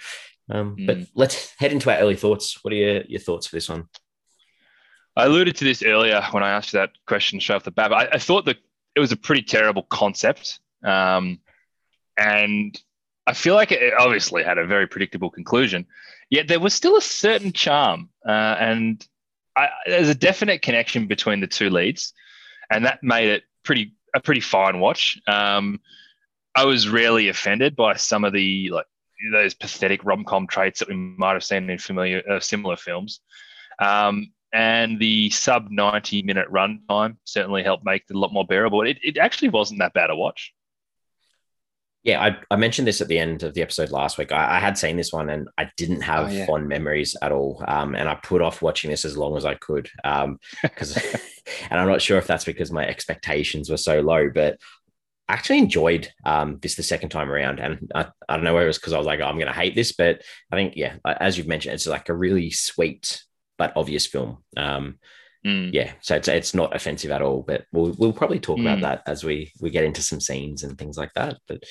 Um, 0.51 0.77
But 0.87 0.99
Mm. 0.99 1.09
let's 1.15 1.55
head 1.59 1.73
into 1.73 1.91
our 1.91 1.99
early 1.99 2.17
thoughts. 2.17 2.63
What 2.63 2.73
are 2.73 2.77
your, 2.77 3.03
your 3.03 3.21
thoughts 3.21 3.47
for 3.47 3.57
this 3.57 3.69
one? 3.69 3.89
I 5.17 5.25
alluded 5.25 5.57
to 5.57 5.65
this 5.65 5.83
earlier 5.83 6.23
when 6.31 6.43
I 6.43 6.51
asked 6.51 6.73
you 6.73 6.79
that 6.79 6.93
question 7.07 7.41
straight 7.41 7.57
off 7.57 7.65
the 7.65 7.71
bat. 7.71 7.91
But 7.91 7.97
I, 7.97 8.17
I 8.17 8.19
thought 8.19 8.45
that 8.47 8.59
it 8.95 9.01
was 9.01 9.13
a 9.13 9.17
pretty 9.17 9.43
terrible 9.43 9.83
concept. 9.83 10.61
Um, 10.85 11.41
and 12.17 12.81
I 13.27 13.33
feel 13.35 13.55
like 13.55 13.73
it 13.73 13.95
obviously 13.99 14.43
had 14.43 14.59
a 14.59 14.67
very 14.67 14.87
predictable 14.87 15.31
conclusion, 15.31 15.87
yet 16.31 16.49
there 16.49 16.61
was 16.61 16.75
still 16.75 16.97
a 16.97 17.03
certain 17.03 17.53
charm. 17.53 18.09
Uh, 18.27 18.57
and 18.59 19.07
I, 19.57 19.69
there's 19.87 20.09
a 20.09 20.15
definite 20.15 20.63
connection 20.63 21.07
between 21.07 21.41
the 21.41 21.47
two 21.47 21.71
leads. 21.71 22.13
And 22.71 22.85
that 22.87 23.03
made 23.03 23.29
it 23.29 23.45
pretty 23.63 23.95
a 24.15 24.21
pretty 24.21 24.41
fine 24.41 24.81
watch. 24.81 25.21
Um, 25.27 25.81
I 26.55 26.65
was 26.65 26.89
rarely 26.89 27.29
offended 27.29 27.77
by 27.77 27.95
some 27.97 28.25
of 28.25 28.33
the 28.33 28.71
like 28.71 28.87
those 29.33 29.55
pathetic 29.55 30.05
rom 30.05 30.25
com 30.25 30.47
traits 30.47 30.81
that 30.81 30.89
we 30.89 30.95
might 30.95 31.35
have 31.35 31.45
seen 31.45 31.69
in 31.69 31.79
familiar 31.79 32.23
uh, 32.29 32.41
similar 32.41 32.77
films. 32.77 33.21
Um, 33.79 34.33
and 34.53 34.99
the 34.99 35.31
sub 35.31 35.71
90 35.71 36.23
minute 36.23 36.49
runtime 36.51 37.17
certainly 37.25 37.63
helped 37.63 37.85
make 37.85 38.05
it 38.09 38.15
a 38.15 38.19
lot 38.19 38.33
more 38.33 38.47
bearable. 38.47 38.83
It, 38.83 38.99
it 39.03 39.17
actually 39.17 39.51
wasn't 39.51 39.81
that 39.81 39.93
bad 39.93 40.09
to 40.09 40.17
watch. 40.17 40.53
Yeah, 42.03 42.23
I, 42.23 42.39
I 42.51 42.57
mentioned 42.57 42.89
this 42.89 43.03
at 43.03 43.09
the 43.09 43.19
end 43.19 43.43
of 43.43 43.53
the 43.53 43.61
episode 43.61 43.91
last 43.91 44.17
week. 44.17 44.33
I, 44.33 44.57
I 44.57 44.59
had 44.59 44.79
seen 44.79 44.97
this 44.97 45.13
one 45.13 45.29
and 45.29 45.49
I 45.59 45.71
didn't 45.77 46.01
have 46.01 46.29
oh, 46.29 46.31
yeah. 46.31 46.47
fond 46.47 46.67
memories 46.67 47.15
at 47.21 47.31
all. 47.31 47.63
Um, 47.69 47.95
and 47.95 48.09
I 48.09 48.15
put 48.15 48.41
off 48.41 48.63
watching 48.63 48.91
this 48.91 49.05
as 49.05 49.19
long 49.19 49.37
as 49.37 49.45
I 49.45 49.55
could. 49.55 49.91
Um, 50.03 50.41
because, 50.63 50.97
and 51.71 51.79
I'm 51.79 51.89
not 51.89 52.01
sure 52.01 52.17
if 52.17 52.27
that's 52.27 52.47
because 52.47 52.73
my 52.73 52.87
expectations 52.87 53.69
were 53.69 53.77
so 53.77 54.01
low, 54.01 54.31
but 54.31 54.59
I 55.31 55.35
actually 55.35 55.59
enjoyed 55.59 56.09
um, 56.25 56.59
this 56.61 56.75
the 56.75 56.83
second 56.83 57.11
time 57.11 57.31
around. 57.31 57.61
And 57.61 57.91
I, 57.95 58.09
I 58.29 58.35
don't 58.35 58.45
know 58.45 58.53
whether 58.53 58.67
it 58.67 58.69
was 58.69 58.79
because 58.79 58.93
I 58.93 58.99
was 58.99 59.07
like, 59.07 59.21
oh, 59.21 59.27
I'm 59.27 59.37
going 59.37 59.47
to 59.47 59.53
hate 59.53 59.77
this, 59.77 59.93
but 59.93 60.23
I 60.51 60.57
think, 60.57 60.75
yeah, 60.75 60.97
as 61.05 61.39
you've 61.39 61.47
mentioned, 61.47 61.75
it's 61.75 61.87
like 61.87 62.09
a 62.09 62.15
really 62.15 62.51
sweet 62.51 63.23
but 63.57 63.73
obvious 63.77 64.07
film. 64.07 64.39
Um, 64.57 64.99
Mm. 65.47 65.73
Yeah, 65.73 65.93
so 66.03 66.17
it's 66.17 66.29
it's 66.29 66.53
not 66.53 66.77
offensive 66.77 67.11
at 67.11 67.23
all, 67.23 67.43
but 67.43 67.65
we'll 67.73 67.95
we'll 67.97 68.13
probably 68.13 68.41
talk 68.41 68.59
mm. 68.59 68.61
about 68.61 68.83
that 68.83 69.03
as 69.11 69.25
we 69.25 69.51
we 69.59 69.71
get 69.71 69.85
into 69.85 70.03
some 70.03 70.21
scenes 70.21 70.65
and 70.65 70.77
things 70.77 70.99
like 70.99 71.15
that. 71.15 71.39
But 71.49 71.65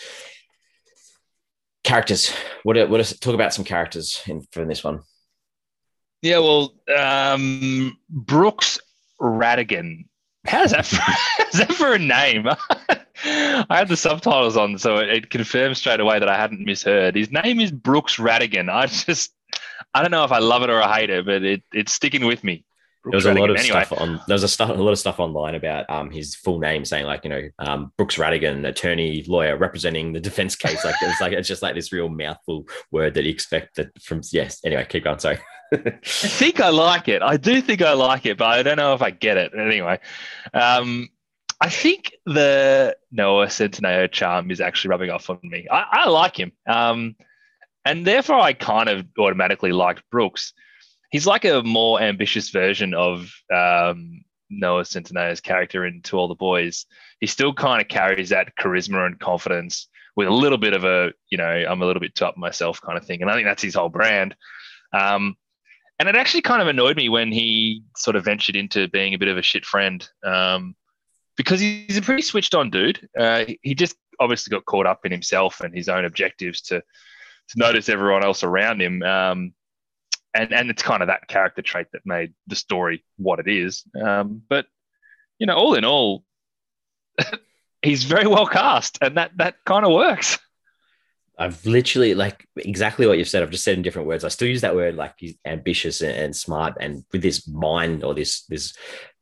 characters, 1.84 2.34
what 2.64 2.90
what 2.90 3.14
talk 3.22 3.36
about 3.36 3.54
some 3.54 3.66
characters 3.66 4.24
in 4.26 4.42
from 4.52 4.68
this 4.68 4.84
one? 4.84 5.02
Yeah, 6.24 6.40
well, 6.40 6.74
um, 6.98 7.96
Brooks 8.10 8.80
Radigan. 9.22 10.06
How's 10.48 10.72
that 10.72 10.88
for, 10.88 10.98
that 11.60 11.74
for 11.74 11.94
a 11.94 12.00
name? 12.00 12.48
I 13.24 13.78
had 13.78 13.88
the 13.88 13.98
subtitles 13.98 14.58
on, 14.58 14.78
so 14.78 14.98
it, 14.98 15.10
it 15.10 15.30
confirmed 15.30 15.78
straight 15.78 16.00
away 16.00 16.20
that 16.20 16.30
I 16.30 16.38
hadn't 16.38 16.66
misheard. 16.66 17.16
His 17.16 17.32
name 17.32 17.60
is 17.60 17.72
Brooks 17.72 18.18
Radigan. 18.18 18.70
I 18.70 18.86
just, 18.88 19.34
I 19.94 20.02
don't 20.02 20.12
know 20.12 20.24
if 20.24 20.32
I 20.32 20.40
love 20.40 20.64
it 20.64 20.70
or 20.70 20.82
I 20.82 21.00
hate 21.00 21.10
it, 21.10 21.26
but 21.26 21.44
it, 21.44 21.64
it's 21.74 21.94
sticking 21.94 22.26
with 22.26 22.44
me. 22.44 22.66
There 23.06 23.18
was 23.18 23.26
a 23.26 23.34
lot 23.34 23.50
of 23.50 23.56
anyway. 23.56 23.86
stuff 23.86 24.00
on 24.00 24.20
there 24.28 24.36
was 24.36 24.44
a, 24.44 24.48
stuff, 24.48 24.70
a 24.70 24.74
lot 24.74 24.92
of 24.92 25.00
stuff 25.00 25.20
online 25.20 25.56
about 25.56 25.90
um 25.90 26.12
his 26.12 26.36
full 26.36 26.60
name 26.60 26.84
saying 26.84 27.06
like 27.06 27.24
you 27.24 27.30
know 27.30 27.50
um 27.58 27.94
Brooks 27.98 28.18
Radigan 28.18 28.68
attorney 28.68 29.24
lawyer 29.26 29.56
representing 29.56 30.12
the 30.12 30.20
defense 30.20 30.56
case. 30.56 30.84
Like 30.84 30.96
it's 31.02 31.22
like 31.22 31.32
it's 31.32 31.48
just 31.48 31.62
like 31.62 31.76
this 31.76 31.94
real 31.94 32.10
mouthful 32.10 32.68
word 32.92 33.14
that 33.14 33.24
you 33.24 33.32
expect 33.32 33.76
that 33.78 33.90
from 34.02 34.22
yes. 34.32 34.60
Anyway 34.66 34.86
keep 34.90 35.06
going. 35.06 35.20
Sorry. 35.20 35.40
I 35.72 36.00
think 36.04 36.60
I 36.60 36.70
like 36.70 37.08
it. 37.08 37.22
I 37.22 37.38
do 37.38 37.62
think 37.62 37.82
I 37.82 37.94
like 37.94 38.26
it 38.26 38.38
but 38.38 38.48
I 38.48 38.64
don't 38.64 38.78
know 38.78 38.94
if 38.94 39.02
I 39.02 39.12
get 39.12 39.38
it. 39.38 39.54
Anyway 39.58 40.00
um 40.54 41.08
I 41.62 41.70
think 41.70 42.14
the 42.26 42.96
Noah 43.12 43.48
Centineo 43.48 44.10
charm 44.12 44.50
is 44.52 44.62
actually 44.62 44.90
rubbing 44.90 45.10
off 45.10 45.30
on 45.30 45.40
me 45.44 45.68
I, 45.70 45.86
I 45.92 46.10
like 46.10 46.38
him 46.38 46.52
um 46.68 47.16
and 47.86 48.06
therefore 48.06 48.40
I 48.40 48.54
kind 48.54 48.90
of 48.90 49.06
automatically 49.18 49.72
liked 49.72 50.04
Brooks 50.10 50.54
he's 51.10 51.28
like 51.28 51.46
a 51.46 51.64
more 51.64 52.02
ambitious 52.02 52.50
version 52.50 52.94
of 52.94 53.32
um, 53.54 54.24
Noah 54.50 54.84
Centineo's 54.84 55.42
character 55.42 55.86
in 55.86 56.02
To 56.04 56.18
All 56.18 56.28
the 56.28 56.36
Boys. 56.36 56.86
He 57.20 57.28
still 57.28 57.54
kind 57.54 57.82
of 57.82 57.88
carries 57.88 58.30
that 58.30 58.56
charisma 58.58 59.06
and 59.06 59.20
confidence 59.20 59.88
with 60.16 60.28
a 60.28 60.34
little 60.34 60.58
bit 60.58 60.74
of 60.74 60.84
a, 60.84 61.12
you 61.30 61.38
know, 61.38 61.46
I'm 61.46 61.82
a 61.82 61.86
little 61.86 62.00
bit 62.00 62.16
too 62.16 62.26
up 62.26 62.38
myself 62.38 62.82
kind 62.82 62.98
of 62.98 63.06
thing. 63.06 63.22
And 63.22 63.30
I 63.30 63.36
think 63.36 63.48
that's 63.48 63.64
his 63.64 63.76
whole 63.76 63.90
brand. 63.90 64.36
Um, 64.94 65.36
and 65.98 66.08
it 66.08 66.16
actually 66.16 66.42
kind 66.42 66.62
of 66.62 66.68
annoyed 66.68 66.96
me 66.96 67.10
when 67.10 67.32
he 67.32 67.84
sort 67.96 68.16
of 68.16 68.24
ventured 68.24 68.56
into 68.56 68.88
being 68.88 69.14
a 69.14 69.18
bit 69.18 69.28
of 69.28 69.38
a 69.38 69.42
shit 69.42 69.66
friend 69.66 70.08
um, 70.24 70.76
because 71.40 71.62
he's 71.62 71.96
a 71.96 72.02
pretty 72.02 72.22
switched 72.22 72.54
on 72.54 72.70
dude. 72.70 73.08
Uh, 73.18 73.46
he 73.62 73.74
just 73.74 73.96
obviously 74.20 74.52
got 74.52 74.66
caught 74.66 74.86
up 74.86 75.06
in 75.06 75.12
himself 75.14 75.62
and 75.62 75.74
his 75.74 75.88
own 75.88 76.04
objectives 76.04 76.60
to 76.64 76.82
to 76.82 77.58
notice 77.58 77.88
everyone 77.88 78.26
else 78.26 78.44
around 78.44 78.82
him. 78.82 79.02
Um, 79.04 79.54
and 80.34 80.52
and 80.52 80.70
it's 80.70 80.84
kind 80.84 81.02
of 81.02 81.08
that 81.08 81.30
character 81.30 81.62
trait 81.62 81.88
that 81.94 82.02
made 82.04 82.34
the 82.48 82.58
story 82.58 83.06
what 83.16 83.40
it 83.40 83.48
is. 83.48 83.86
Um, 83.96 84.42
but 84.50 84.66
you 85.40 85.48
know, 85.48 85.56
all 85.56 85.76
in 85.76 85.86
all, 85.86 86.26
he's 87.82 88.04
very 88.04 88.28
well 88.28 88.46
cast, 88.46 88.98
and 89.02 89.16
that 89.16 89.32
that 89.38 89.56
kind 89.66 89.86
of 89.86 89.94
works. 89.94 90.38
I've 91.38 91.66
literally 91.66 92.16
like 92.16 92.46
exactly 92.58 93.08
what 93.08 93.18
you've 93.18 93.30
said. 93.30 93.44
I've 93.44 93.50
just 93.50 93.64
said 93.64 93.78
in 93.78 93.82
different 93.82 94.10
words. 94.10 94.26
I 94.26 94.28
still 94.28 94.50
use 94.50 94.60
that 94.60 94.76
word 94.76 94.96
like 94.96 95.14
he's 95.18 95.36
ambitious 95.46 96.02
and 96.02 96.36
smart, 96.36 96.76
and 96.82 97.06
with 97.14 97.22
this 97.22 97.48
mind 97.48 98.04
or 98.04 98.14
this 98.14 98.44
this 98.48 98.74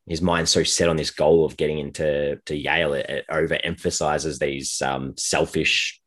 his 0.08 0.22
mind 0.22 0.48
so 0.48 0.62
set 0.62 0.88
on 0.88 0.96
this 0.96 1.10
goal 1.10 1.44
of 1.44 1.56
getting 1.56 1.78
into 1.78 2.40
to 2.46 2.56
Yale, 2.56 2.94
it, 2.94 3.06
it 3.08 3.26
overemphasizes 3.30 4.38
these 4.38 4.80
um, 4.82 5.14
selfish 5.16 6.00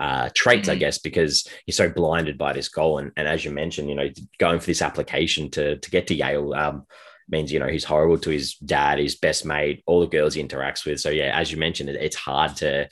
uh, 0.00 0.28
traits, 0.34 0.68
mm-hmm. 0.68 0.76
I 0.76 0.80
guess, 0.80 0.98
because 0.98 1.48
you're 1.66 1.72
so 1.72 1.88
blinded 1.88 2.36
by 2.38 2.52
this 2.52 2.68
goal. 2.68 2.98
And, 2.98 3.12
and 3.16 3.26
as 3.26 3.44
you 3.44 3.50
mentioned, 3.50 3.88
you 3.88 3.94
know, 3.94 4.10
going 4.38 4.60
for 4.60 4.66
this 4.66 4.82
application 4.82 5.50
to 5.52 5.78
to 5.78 5.90
get 5.90 6.06
to 6.08 6.14
Yale 6.14 6.52
um, 6.54 6.86
means 7.28 7.52
you 7.52 7.58
know 7.58 7.68
he's 7.68 7.84
horrible 7.84 8.18
to 8.18 8.30
his 8.30 8.54
dad, 8.56 8.98
his 8.98 9.16
best 9.16 9.44
mate, 9.44 9.82
all 9.86 10.00
the 10.00 10.06
girls 10.06 10.34
he 10.34 10.42
interacts 10.42 10.84
with. 10.84 11.00
So 11.00 11.10
yeah, 11.10 11.38
as 11.38 11.50
you 11.52 11.58
mentioned, 11.58 11.88
it, 11.88 11.96
it's 11.96 12.16
hard 12.16 12.56
to. 12.56 12.88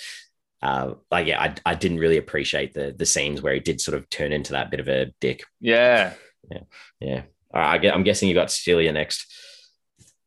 Uh, 0.62 0.94
like 1.10 1.26
yeah, 1.26 1.40
I, 1.40 1.54
I 1.66 1.74
didn't 1.74 1.98
really 1.98 2.16
appreciate 2.16 2.72
the 2.72 2.94
the 2.96 3.06
scenes 3.06 3.42
where 3.42 3.54
he 3.54 3.60
did 3.60 3.80
sort 3.80 3.96
of 3.96 4.08
turn 4.08 4.32
into 4.32 4.52
that 4.52 4.70
bit 4.70 4.80
of 4.80 4.88
a 4.88 5.12
dick. 5.20 5.44
Yeah, 5.60 6.14
yeah, 6.50 6.60
yeah. 6.98 7.22
All 7.52 7.60
right, 7.60 7.84
I 7.84 7.94
am 7.94 8.02
guessing 8.02 8.28
you 8.28 8.34
got 8.34 8.50
Celia 8.50 8.90
next. 8.90 9.26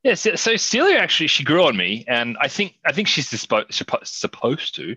Yeah, 0.04 0.14
so, 0.14 0.36
so 0.36 0.56
Celia 0.56 0.98
actually 0.98 1.28
she 1.28 1.44
grew 1.44 1.66
on 1.66 1.76
me, 1.76 2.06
and 2.08 2.38
I 2.40 2.48
think 2.48 2.76
I 2.86 2.94
think 2.94 3.08
she's 3.08 3.28
supposed 3.28 4.76
to. 4.76 4.96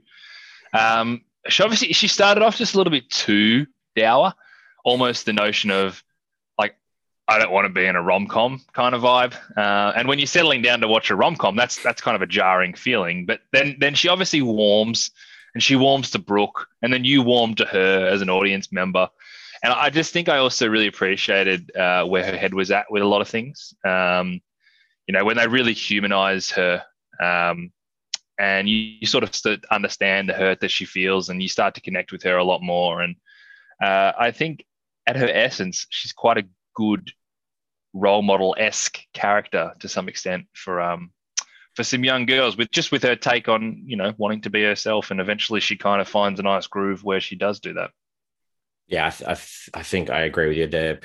Um, 0.72 1.22
she 1.48 1.62
obviously 1.62 1.92
she 1.92 2.08
started 2.08 2.42
off 2.42 2.56
just 2.56 2.74
a 2.74 2.76
little 2.76 2.92
bit 2.92 3.10
too 3.10 3.66
dour, 3.96 4.32
almost 4.84 5.26
the 5.26 5.32
notion 5.32 5.70
of 5.70 6.02
like 6.56 6.76
I 7.26 7.38
don't 7.40 7.50
want 7.50 7.66
to 7.66 7.72
be 7.72 7.84
in 7.84 7.96
a 7.96 8.02
rom 8.02 8.28
com 8.28 8.60
kind 8.72 8.94
of 8.94 9.02
vibe. 9.02 9.34
Uh, 9.56 9.92
and 9.96 10.06
when 10.06 10.20
you're 10.20 10.26
settling 10.26 10.62
down 10.62 10.80
to 10.80 10.88
watch 10.88 11.10
a 11.10 11.16
rom 11.16 11.34
com, 11.34 11.56
that's 11.56 11.82
that's 11.82 12.00
kind 12.00 12.14
of 12.14 12.22
a 12.22 12.26
jarring 12.26 12.74
feeling. 12.74 13.26
But 13.26 13.40
then 13.52 13.76
then 13.80 13.96
she 13.96 14.08
obviously 14.08 14.40
warms, 14.40 15.10
and 15.54 15.62
she 15.62 15.74
warms 15.74 16.10
to 16.12 16.20
Brooke, 16.20 16.68
and 16.80 16.92
then 16.92 17.04
you 17.04 17.22
warm 17.22 17.56
to 17.56 17.64
her 17.64 18.06
as 18.06 18.22
an 18.22 18.30
audience 18.30 18.70
member. 18.70 19.08
And 19.64 19.72
I 19.72 19.90
just 19.90 20.12
think 20.12 20.28
I 20.28 20.38
also 20.38 20.68
really 20.68 20.88
appreciated 20.88 21.74
uh, 21.76 22.04
where 22.04 22.24
her 22.24 22.36
head 22.36 22.54
was 22.54 22.70
at 22.70 22.90
with 22.90 23.02
a 23.02 23.06
lot 23.06 23.20
of 23.20 23.28
things. 23.28 23.74
Um, 23.84 24.40
you 25.12 25.18
know, 25.18 25.26
when 25.26 25.36
they 25.36 25.46
really 25.46 25.74
humanize 25.74 26.50
her. 26.52 26.82
Um, 27.22 27.70
and 28.38 28.66
you, 28.66 28.76
you 29.00 29.06
sort 29.06 29.24
of 29.24 29.60
understand 29.70 30.26
the 30.26 30.32
hurt 30.32 30.60
that 30.60 30.70
she 30.70 30.86
feels 30.86 31.28
and 31.28 31.42
you 31.42 31.48
start 31.48 31.74
to 31.74 31.82
connect 31.82 32.12
with 32.12 32.22
her 32.22 32.38
a 32.38 32.44
lot 32.44 32.62
more 32.62 33.02
and 33.02 33.14
uh, 33.82 34.12
i 34.18 34.30
think 34.30 34.64
at 35.06 35.16
her 35.16 35.28
essence 35.28 35.86
she's 35.90 36.14
quite 36.14 36.38
a 36.38 36.48
good 36.74 37.12
role 37.92 38.22
model 38.22 38.56
esque 38.58 39.00
character 39.12 39.74
to 39.80 39.86
some 39.86 40.08
extent 40.08 40.46
for 40.54 40.80
um 40.80 41.10
for 41.76 41.84
some 41.84 42.02
young 42.02 42.24
girls 42.24 42.56
with 42.56 42.70
just 42.70 42.90
with 42.90 43.02
her 43.02 43.14
take 43.14 43.48
on 43.50 43.82
you 43.84 43.98
know 43.98 44.14
wanting 44.16 44.40
to 44.40 44.50
be 44.50 44.64
herself 44.64 45.10
and 45.10 45.20
eventually 45.20 45.60
she 45.60 45.76
kind 45.76 46.00
of 46.00 46.08
finds 46.08 46.40
a 46.40 46.42
nice 46.42 46.66
groove 46.66 47.04
where 47.04 47.20
she 47.20 47.36
does 47.36 47.60
do 47.60 47.74
that 47.74 47.90
yeah 48.88 49.06
i, 49.06 49.10
th- 49.10 49.28
I, 49.28 49.34
th- 49.34 49.70
I 49.74 49.82
think 49.82 50.08
i 50.08 50.22
agree 50.22 50.48
with 50.48 50.56
you 50.56 50.66
the 50.66 51.00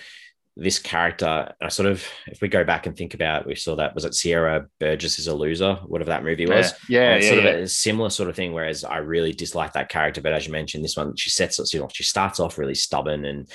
this 0.59 0.79
character, 0.79 1.53
I 1.61 1.69
sort 1.69 1.87
of, 1.87 2.03
if 2.27 2.41
we 2.41 2.47
go 2.47 2.63
back 2.63 2.87
and 2.87 2.97
think 2.97 3.13
about, 3.13 3.45
we 3.45 3.55
saw 3.55 3.75
that 3.75 3.93
was 3.93 4.05
it 4.05 4.15
Sierra 4.15 4.65
Burgess 4.79 5.19
is 5.19 5.27
a 5.27 5.35
loser, 5.35 5.75
whatever 5.85 6.09
that 6.09 6.23
movie 6.23 6.47
was. 6.47 6.73
Yeah, 6.89 7.15
yeah, 7.15 7.15
yeah 7.17 7.29
sort 7.29 7.43
yeah. 7.43 7.49
of 7.49 7.59
a 7.61 7.67
similar 7.67 8.09
sort 8.09 8.29
of 8.29 8.35
thing. 8.35 8.53
Whereas 8.53 8.83
I 8.83 8.97
really 8.97 9.33
dislike 9.33 9.73
that 9.73 9.89
character, 9.89 10.21
but 10.21 10.33
as 10.33 10.47
you 10.47 10.51
mentioned, 10.51 10.83
this 10.83 10.97
one 10.97 11.15
she 11.15 11.29
sets 11.29 11.59
you 11.73 11.79
know 11.79 11.87
she 11.93 12.03
starts 12.03 12.39
off 12.39 12.57
really 12.57 12.75
stubborn 12.75 13.23
and 13.25 13.49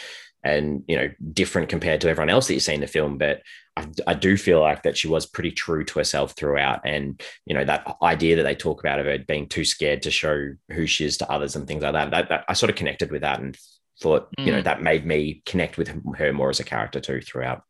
and 0.44 0.84
you 0.86 0.96
know 0.96 1.10
different 1.32 1.68
compared 1.68 2.00
to 2.02 2.08
everyone 2.08 2.30
else 2.30 2.46
that 2.46 2.54
you 2.54 2.60
see 2.60 2.74
in 2.74 2.80
the 2.80 2.86
film, 2.86 3.18
but 3.18 3.42
I, 3.76 3.88
I 4.06 4.14
do 4.14 4.36
feel 4.36 4.60
like 4.60 4.82
that 4.82 4.96
she 4.96 5.08
was 5.08 5.26
pretty 5.26 5.50
true 5.50 5.84
to 5.84 5.98
herself 5.98 6.36
throughout, 6.36 6.82
and 6.84 7.20
you 7.46 7.54
know 7.54 7.64
that 7.64 7.96
idea 8.02 8.36
that 8.36 8.44
they 8.44 8.54
talk 8.54 8.80
about 8.80 9.00
of 9.00 9.06
her 9.06 9.18
being 9.18 9.48
too 9.48 9.64
scared 9.64 10.02
to 10.02 10.10
show 10.10 10.52
who 10.70 10.86
she 10.86 11.04
is 11.04 11.16
to 11.18 11.30
others 11.30 11.56
and 11.56 11.66
things 11.66 11.82
like 11.82 11.94
that. 11.94 12.10
That, 12.12 12.28
that 12.28 12.44
I 12.48 12.52
sort 12.52 12.70
of 12.70 12.76
connected 12.76 13.10
with 13.10 13.22
that 13.22 13.40
and 13.40 13.56
thought 14.02 14.28
mm. 14.36 14.46
you 14.46 14.52
know 14.52 14.60
mm. 14.60 14.64
that 14.64 14.82
made 14.82 15.06
me 15.06 15.42
connect 15.46 15.78
with 15.78 15.88
her 16.16 16.32
more 16.32 16.50
as 16.50 16.60
a 16.60 16.64
character 16.64 17.00
too 17.00 17.20
throughout. 17.20 17.62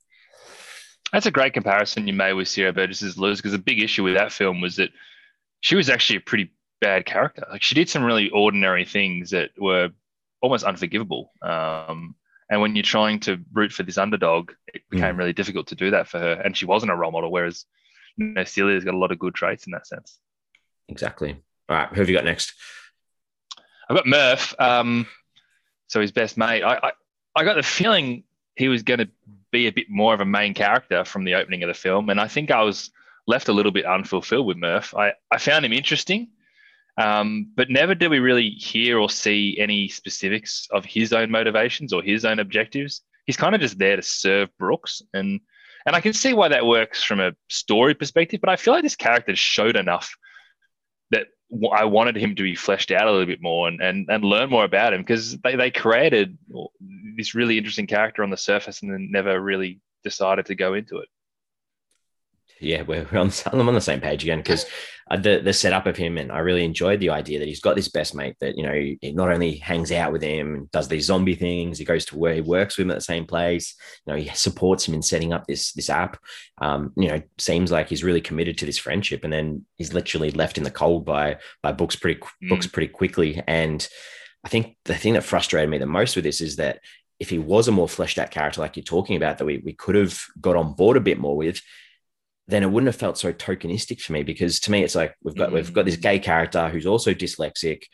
That's 1.13 1.27
a 1.27 1.31
great 1.31 1.53
comparison 1.53 2.07
you 2.07 2.15
made 2.15 2.33
with 2.33 2.49
Sierra 2.49 2.73
Burgess's 2.73 3.19
Lose 3.19 3.39
because 3.39 3.53
the 3.53 3.59
big 3.59 3.83
issue 3.83 4.03
with 4.03 4.15
that 4.15 4.33
film 4.33 4.61
was 4.61 4.77
that 4.77 4.91
she 5.61 5.77
was 5.77 5.91
actually 5.91 6.17
a 6.17 6.21
pretty 6.21 6.53
bad 6.81 7.05
character. 7.05 7.47
Like 7.51 7.63
she 7.63 7.75
did 7.75 7.91
some 7.91 8.03
really 8.03 8.31
ordinary 8.31 8.87
things 8.87 9.31
that 9.31 9.51
were 9.59 9.91
almost 10.41 10.65
unforgivable. 10.65 11.33
Um, 11.43 12.17
and 12.51 12.61
when 12.61 12.75
you're 12.75 12.83
trying 12.83 13.21
to 13.21 13.41
root 13.53 13.73
for 13.73 13.83
this 13.83 13.99
underdog, 13.99 14.53
it 14.73 14.83
became 14.91 15.15
mm. 15.15 15.19
really 15.19 15.33
difficult 15.33 15.69
to 15.69 15.75
do 15.75 15.91
that 15.91 16.09
for 16.09 16.19
her. 16.19 16.33
And 16.33 16.57
she 16.57 16.67
wasn't 16.67 16.93
a 16.93 16.97
role 16.97 17.13
model, 17.13 17.31
whereas 17.31 17.67
you 18.17 18.27
know, 18.27 18.45
Celia's 18.45 18.85
got 18.85 18.95
a 18.95 18.99
lot 18.99 19.13
of 19.13 19.19
good 19.19 19.35
traits 19.35 19.67
in 19.67 19.73
that 19.73 19.87
sense. 19.87 20.19
Exactly. 20.89 21.37
All 21.69 21.77
right, 21.77 21.89
who 21.89 22.01
have 22.01 22.09
you 22.09 22.17
got 22.17 22.25
next? 22.25 22.55
I've 23.89 23.97
got 23.97 24.07
Murph. 24.07 24.55
Um, 24.59 25.07
so 25.93 26.01
his 26.01 26.11
best 26.11 26.39
mate. 26.39 26.63
I, 26.63 26.75
I, 26.83 26.93
I 27.37 27.45
got 27.45 27.57
the 27.57 27.63
feeling 27.63 28.25
he 28.57 28.69
was 28.69 28.83
going 28.83 28.99
to 29.01 29.09
be 29.51 29.67
a 29.67 29.73
bit 29.73 29.91
more 29.91 30.15
of 30.15 30.21
a 30.21 30.25
main 30.25 30.55
character 30.55 31.05
from 31.05 31.25
the 31.25 31.35
opening 31.35 31.63
of 31.63 31.69
the 31.69 31.75
film, 31.75 32.09
and 32.09 32.19
I 32.19 32.29
think 32.29 32.51
I 32.51 32.63
was 32.63 32.91
left 33.27 33.49
a 33.49 33.53
little 33.53 33.73
bit 33.73 33.85
unfulfilled 33.85 34.47
with 34.47 34.57
Murph. 34.57 34.95
I, 34.97 35.13
I 35.31 35.37
found 35.37 35.67
him 35.67 35.73
interesting, 35.73 36.29
um, 36.97 37.53
but 37.55 37.69
never 37.69 37.95
did 37.95 38.11
we 38.11 38.21
really 38.21 38.51
hear 38.51 38.99
or 38.99 39.11
see 39.11 39.59
any 39.61 39.89
specifics 39.89 40.67
of 40.71 40.87
his 40.87 41.13
own 41.13 41.31
motivations 41.31 41.93
or 41.93 42.03
his 42.03 42.25
own 42.25 42.39
objectives. 42.39 43.03
He's 43.27 43.37
kind 43.37 43.55
of 43.55 43.61
just 43.61 43.79
there 43.79 43.97
to 43.97 44.03
serve 44.03 44.49
Brooks, 44.59 45.03
and 45.13 45.41
And 45.85 45.97
I 45.97 46.01
can 46.01 46.13
see 46.13 46.33
why 46.33 46.49
that 46.49 46.67
works 46.67 47.03
from 47.03 47.21
a 47.21 47.33
story 47.49 47.95
perspective, 47.95 48.41
but 48.41 48.51
I 48.51 48.57
feel 48.57 48.73
like 48.75 48.85
this 48.85 48.97
character 48.97 49.37
showed 49.37 49.77
enough 49.77 50.15
I 51.73 51.85
wanted 51.85 52.17
him 52.17 52.35
to 52.37 52.43
be 52.43 52.55
fleshed 52.55 52.91
out 52.91 53.07
a 53.07 53.11
little 53.11 53.27
bit 53.27 53.43
more 53.43 53.69
and, 53.69 53.81
and, 53.81 54.07
and 54.09 54.25
learn 54.25 54.49
more 54.49 54.65
about 54.65 54.95
him 54.95 55.03
because 55.03 55.37
they, 55.39 55.57
they 55.57 55.71
created 55.71 56.39
this 57.17 57.35
really 57.35 57.59
interesting 57.59 57.87
character 57.87 58.23
on 58.23 58.31
the 58.31 58.37
surface 58.37 58.83
and 58.83 58.93
then 58.93 59.09
never 59.11 59.41
really 59.41 59.81
decided 60.03 60.47
to 60.47 60.55
go 60.55 60.75
into 60.75 60.99
it 60.99 61.09
yeah, 62.63 62.83
we're, 62.83 63.07
on, 63.13 63.31
I'm 63.53 63.69
on 63.69 63.75
the 63.75 63.81
same 63.81 64.01
page 64.01 64.23
again 64.23 64.39
because 64.39 64.67
the 65.11 65.41
the 65.43 65.53
setup 65.53 65.87
of 65.87 65.97
him, 65.97 66.17
and 66.17 66.33
I 66.33 66.39
really 66.39 66.65
enjoyed 66.65 67.01
the 67.01 67.11
idea 67.11 67.39
that 67.39 67.49
he's 67.49 67.61
got 67.61 67.77
this 67.77 67.89
best 67.89 68.15
mate 68.15 68.37
that 68.41 68.57
you 68.57 68.63
know 68.63 68.73
he 68.73 69.13
not 69.13 69.31
only 69.31 69.57
hangs 69.57 69.93
out 69.93 70.13
with 70.13 70.23
him, 70.23 70.55
and 70.55 70.71
does 70.71 70.89
these 70.89 71.07
zombie 71.07 71.35
things, 71.35 71.79
he 71.79 71.85
goes 71.85 72.05
to 72.07 72.19
where 72.19 72.35
he 72.35 72.41
works 72.41 72.77
with 72.77 72.87
him 72.87 72.91
at 72.91 72.95
the 72.95 73.03
same 73.03 73.27
place. 73.27 73.75
You 74.07 74.13
know, 74.13 74.19
he 74.19 74.29
supports 74.35 74.87
him 74.87 74.95
in 74.95 75.03
setting 75.03 75.33
up 75.33 75.47
this 75.47 75.73
this 75.73 75.91
app. 75.91 76.19
Um, 76.59 76.93
you 76.97 77.09
know, 77.09 77.21
seems 77.39 77.71
like 77.71 77.89
he's 77.89 78.05
really 78.05 78.21
committed 78.21 78.59
to 78.59 78.67
this 78.67 78.79
friendship, 78.79 79.25
and 79.25 79.33
then 79.33 79.67
he's 79.77 79.93
literally 79.93 80.31
left 80.31 80.57
in 80.57 80.65
the 80.65 80.71
cold 80.71 81.05
by 81.05 81.39
by 81.63 81.73
Brooks 81.73 81.97
pretty 81.97 82.21
mm. 82.21 82.49
Brooks 82.49 82.67
pretty 82.67 82.89
quickly. 82.89 83.43
And 83.47 83.87
I 84.45 84.49
think 84.49 84.77
the 84.85 84.95
thing 84.95 85.15
that 85.15 85.25
frustrated 85.25 85.69
me 85.69 85.79
the 85.79 85.87
most 85.87 86.17
with 86.17 86.25
this 86.25 86.41
is 86.41 86.57
that 86.57 86.81
if 87.21 87.31
he 87.31 87.39
was 87.39 87.69
a 87.69 87.73
more 87.73 87.89
fleshed 87.89 88.19
out 88.19 88.33
character 88.33 88.61
like 88.61 88.77
you're 88.77 88.83
talking 88.83 89.15
about 89.15 89.39
that 89.39 89.45
we, 89.45 89.59
we 89.59 89.73
could 89.73 89.95
have 89.95 90.21
got 90.41 90.57
on 90.57 90.73
board 90.73 90.97
a 90.97 91.01
bit 91.01 91.21
more 91.21 91.37
with 91.37 91.63
then 92.53 92.63
it 92.63 92.71
wouldn't 92.71 92.89
have 92.89 92.97
felt 92.97 93.19
so 93.19 93.33
tokenistic 93.33 94.01
for 94.01 94.13
me 94.13 94.23
because 94.23 94.61
to 94.61 94.71
me 94.71 94.83
it's 94.83 94.95
like 94.95 95.15
we've 95.23 95.37
got 95.37 95.51
mm. 95.51 95.55
we've 95.55 95.73
got 95.73 95.85
this 95.85 95.97
gay 95.97 96.19
character 96.19 96.69
who's 96.69 96.87
also 96.87 97.13
dyslexic 97.13 97.85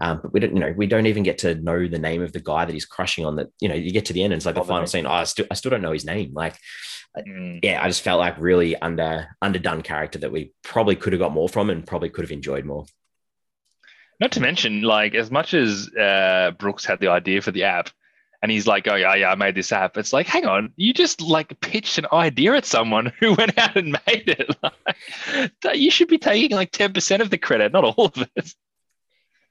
um, 0.00 0.20
but 0.22 0.32
we 0.32 0.40
don't 0.40 0.54
you 0.54 0.60
know 0.60 0.74
we 0.76 0.86
don't 0.86 1.06
even 1.06 1.22
get 1.22 1.38
to 1.38 1.54
know 1.56 1.86
the 1.86 1.98
name 1.98 2.22
of 2.22 2.32
the 2.32 2.40
guy 2.40 2.64
that 2.64 2.72
he's 2.72 2.86
crushing 2.86 3.24
on 3.24 3.36
that 3.36 3.48
you 3.60 3.68
know 3.68 3.74
you 3.74 3.92
get 3.92 4.06
to 4.06 4.12
the 4.12 4.22
end 4.22 4.32
and 4.32 4.38
it's 4.38 4.46
like 4.46 4.54
the 4.54 4.64
final 4.64 4.86
scene 4.86 5.06
oh, 5.06 5.10
I 5.10 5.24
still 5.24 5.46
I 5.50 5.54
still 5.54 5.70
don't 5.70 5.82
know 5.82 5.92
his 5.92 6.04
name 6.04 6.32
like 6.34 6.56
mm. 7.16 7.60
yeah 7.62 7.82
I 7.82 7.88
just 7.88 8.02
felt 8.02 8.20
like 8.20 8.38
really 8.38 8.76
under 8.76 9.28
underdone 9.40 9.82
character 9.82 10.18
that 10.20 10.32
we 10.32 10.52
probably 10.62 10.96
could 10.96 11.12
have 11.12 11.20
got 11.20 11.32
more 11.32 11.48
from 11.48 11.70
and 11.70 11.86
probably 11.86 12.10
could 12.10 12.24
have 12.24 12.32
enjoyed 12.32 12.64
more 12.64 12.86
not 14.20 14.32
to 14.32 14.40
mention 14.40 14.82
like 14.82 15.14
as 15.14 15.30
much 15.30 15.52
as 15.52 15.90
uh, 15.94 16.52
Brooks 16.58 16.84
had 16.84 17.00
the 17.00 17.08
idea 17.08 17.42
for 17.42 17.50
the 17.50 17.64
app 17.64 17.90
and 18.42 18.50
he's 18.50 18.66
like, 18.66 18.86
"Oh 18.88 18.94
yeah, 18.94 19.14
yeah, 19.14 19.30
I 19.30 19.34
made 19.34 19.54
this 19.54 19.72
app." 19.72 19.96
It's 19.96 20.12
like, 20.12 20.26
hang 20.26 20.46
on, 20.46 20.72
you 20.76 20.92
just 20.92 21.20
like 21.20 21.58
pitched 21.60 21.98
an 21.98 22.06
idea 22.12 22.54
at 22.54 22.64
someone 22.64 23.12
who 23.18 23.34
went 23.38 23.56
out 23.58 23.76
and 23.76 23.98
made 24.06 24.28
it. 24.28 24.56
Like, 25.64 25.78
you 25.78 25.90
should 25.90 26.08
be 26.08 26.18
taking 26.18 26.56
like 26.56 26.70
ten 26.70 26.92
percent 26.92 27.22
of 27.22 27.30
the 27.30 27.38
credit, 27.38 27.72
not 27.72 27.84
all 27.84 28.06
of 28.06 28.28
it. 28.36 28.54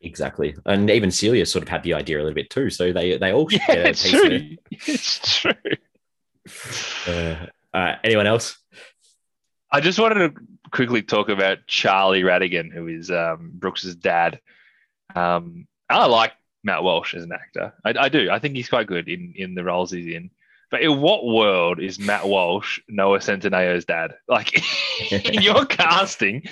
Exactly, 0.02 0.56
and 0.66 0.90
even 0.90 1.12
Celia 1.12 1.46
sort 1.46 1.64
of 1.64 1.70
had 1.70 1.84
the 1.84 1.94
idea 1.94 2.18
a 2.18 2.22
little 2.22 2.34
bit 2.34 2.50
too. 2.50 2.70
So 2.70 2.92
they 2.92 3.18
they 3.18 3.32
all 3.34 3.50
should 3.50 3.62
yeah, 3.68 3.76
get 3.76 3.98
piece 3.98 4.12
true. 4.12 4.26
of 4.26 4.32
it. 4.32 4.60
It's 4.88 5.42
true. 5.42 5.54
Uh, 7.08 7.48
uh, 7.74 7.96
anyone 8.04 8.28
else? 8.28 8.58
I 9.72 9.82
just 9.82 10.00
wanted 10.00 10.36
to 10.36 10.42
quickly 10.72 11.02
talk 11.02 11.30
about 11.30 11.68
Charlie 11.68 12.22
Radigan, 12.22 12.72
who 12.72 12.88
is 12.88 13.12
um, 13.12 13.52
Brooks's 13.54 13.96
dad. 13.96 14.40
Um, 15.16 15.68
I 15.90 16.06
like 16.06 16.34
Matt 16.66 16.84
Walsh 16.84 17.14
as 17.14 17.24
an 17.24 17.32
actor. 17.32 17.74
I, 17.86 17.94
I, 17.98 18.10
do. 18.10 18.30
I 18.30 18.40
think 18.40 18.56
he's 18.56 18.70
quite 18.70 18.88
good 18.88 19.08
in 19.08 19.34
in 19.38 19.56
the 19.56 19.64
roles 19.64 19.92
he's 19.92 20.14
in. 20.14 20.32
But 20.72 20.82
in 20.82 21.00
what 21.00 21.26
world 21.26 21.80
is 21.80 22.00
Matt 22.00 22.28
Walsh 22.28 22.80
Noah 22.90 23.20
Centineo's 23.20 23.86
dad? 23.86 24.16
Like 24.28 24.62
in 25.12 25.42
your 25.42 25.66
casting, 25.68 26.44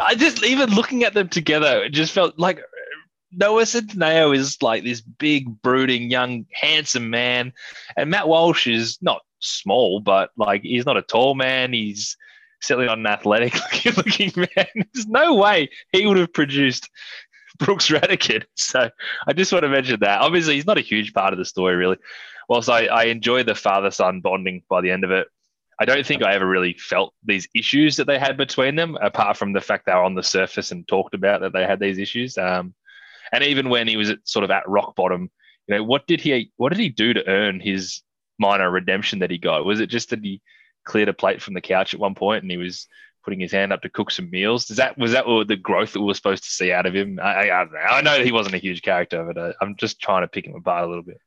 I 0.00 0.16
just 0.16 0.44
even 0.44 0.70
looking 0.70 1.04
at 1.04 1.14
them 1.14 1.28
together, 1.28 1.84
it 1.84 1.90
just 1.90 2.12
felt 2.12 2.38
like 2.38 2.60
Noah 3.32 3.62
Centineo 3.62 4.36
is 4.36 4.60
like 4.60 4.82
this 4.82 5.00
big, 5.00 5.62
brooding, 5.62 6.10
young, 6.10 6.46
handsome 6.52 7.08
man, 7.08 7.52
and 7.96 8.10
Matt 8.10 8.28
Walsh 8.28 8.66
is 8.66 8.98
not 9.00 9.22
small, 9.38 10.00
but 10.00 10.30
like 10.36 10.62
he's 10.62 10.84
not 10.84 10.96
a 10.96 11.02
tall 11.02 11.36
man. 11.36 11.72
He's 11.72 12.16
certainly 12.60 12.86
not 12.86 12.98
an 12.98 13.06
athletic 13.06 13.54
looking 13.96 14.32
man. 14.36 14.86
There's 14.92 15.06
no 15.06 15.36
way 15.36 15.70
he 15.92 16.06
would 16.06 16.18
have 16.18 16.32
produced 16.32 16.90
Brooks 17.60 17.88
Radigan. 17.88 18.44
So 18.56 18.90
I 19.26 19.32
just 19.32 19.52
want 19.52 19.62
to 19.64 19.68
mention 19.68 20.00
that. 20.00 20.20
Obviously, 20.20 20.54
he's 20.54 20.66
not 20.66 20.78
a 20.78 20.82
huge 20.82 21.12
part 21.12 21.32
of 21.32 21.38
the 21.38 21.44
story, 21.44 21.76
really. 21.76 21.96
Whilst 22.48 22.68
I, 22.68 22.86
I 22.86 23.04
enjoy 23.04 23.44
the 23.44 23.54
father 23.54 23.90
son 23.90 24.20
bonding 24.20 24.62
by 24.68 24.80
the 24.80 24.90
end 24.90 25.04
of 25.04 25.10
it, 25.10 25.28
I 25.80 25.84
don't 25.84 26.04
think 26.04 26.22
I 26.22 26.34
ever 26.34 26.46
really 26.46 26.74
felt 26.74 27.14
these 27.24 27.48
issues 27.54 27.96
that 27.96 28.06
they 28.06 28.18
had 28.18 28.36
between 28.36 28.76
them, 28.76 28.98
apart 29.00 29.36
from 29.36 29.52
the 29.52 29.60
fact 29.60 29.86
they 29.86 29.94
were 29.94 30.04
on 30.04 30.14
the 30.14 30.22
surface 30.22 30.72
and 30.72 30.86
talked 30.86 31.14
about 31.14 31.40
that 31.40 31.52
they 31.52 31.64
had 31.64 31.80
these 31.80 31.98
issues. 31.98 32.36
Um, 32.36 32.74
and 33.32 33.44
even 33.44 33.70
when 33.70 33.88
he 33.88 33.96
was 33.96 34.10
at, 34.10 34.18
sort 34.24 34.44
of 34.44 34.50
at 34.50 34.68
rock 34.68 34.94
bottom, 34.94 35.30
you 35.66 35.76
know, 35.76 35.84
what 35.84 36.06
did 36.06 36.20
he 36.20 36.52
what 36.56 36.70
did 36.70 36.80
he 36.80 36.88
do 36.88 37.14
to 37.14 37.26
earn 37.26 37.60
his 37.60 38.02
minor 38.38 38.70
redemption 38.70 39.20
that 39.20 39.30
he 39.30 39.38
got? 39.38 39.64
Was 39.64 39.80
it 39.80 39.86
just 39.86 40.10
that 40.10 40.22
he 40.22 40.42
cleared 40.84 41.08
a 41.08 41.14
plate 41.14 41.40
from 41.40 41.54
the 41.54 41.60
couch 41.60 41.94
at 41.94 42.00
one 42.00 42.14
point 42.14 42.42
and 42.42 42.50
he 42.50 42.56
was 42.56 42.88
putting 43.30 43.40
his 43.40 43.52
hand 43.52 43.72
up 43.72 43.80
to 43.80 43.88
cook 43.88 44.10
some 44.10 44.28
meals. 44.28 44.68
Is 44.70 44.78
that 44.78 44.98
was 44.98 45.12
that 45.12 45.24
the 45.46 45.56
growth 45.56 45.92
that 45.92 46.00
we 46.00 46.06
were 46.06 46.14
supposed 46.14 46.42
to 46.42 46.50
see 46.50 46.72
out 46.72 46.84
of 46.84 46.94
him? 46.94 47.20
I, 47.22 47.48
I, 47.48 47.62
I 47.62 48.00
know 48.00 48.18
that 48.18 48.26
he 48.26 48.32
wasn't 48.32 48.56
a 48.56 48.58
huge 48.58 48.82
character, 48.82 49.24
but 49.24 49.38
uh, 49.38 49.52
I'm 49.60 49.76
just 49.76 50.00
trying 50.00 50.22
to 50.22 50.28
pick 50.28 50.46
him 50.46 50.56
apart 50.56 50.84
a 50.84 50.88
little 50.88 51.04
bit. 51.04 51.18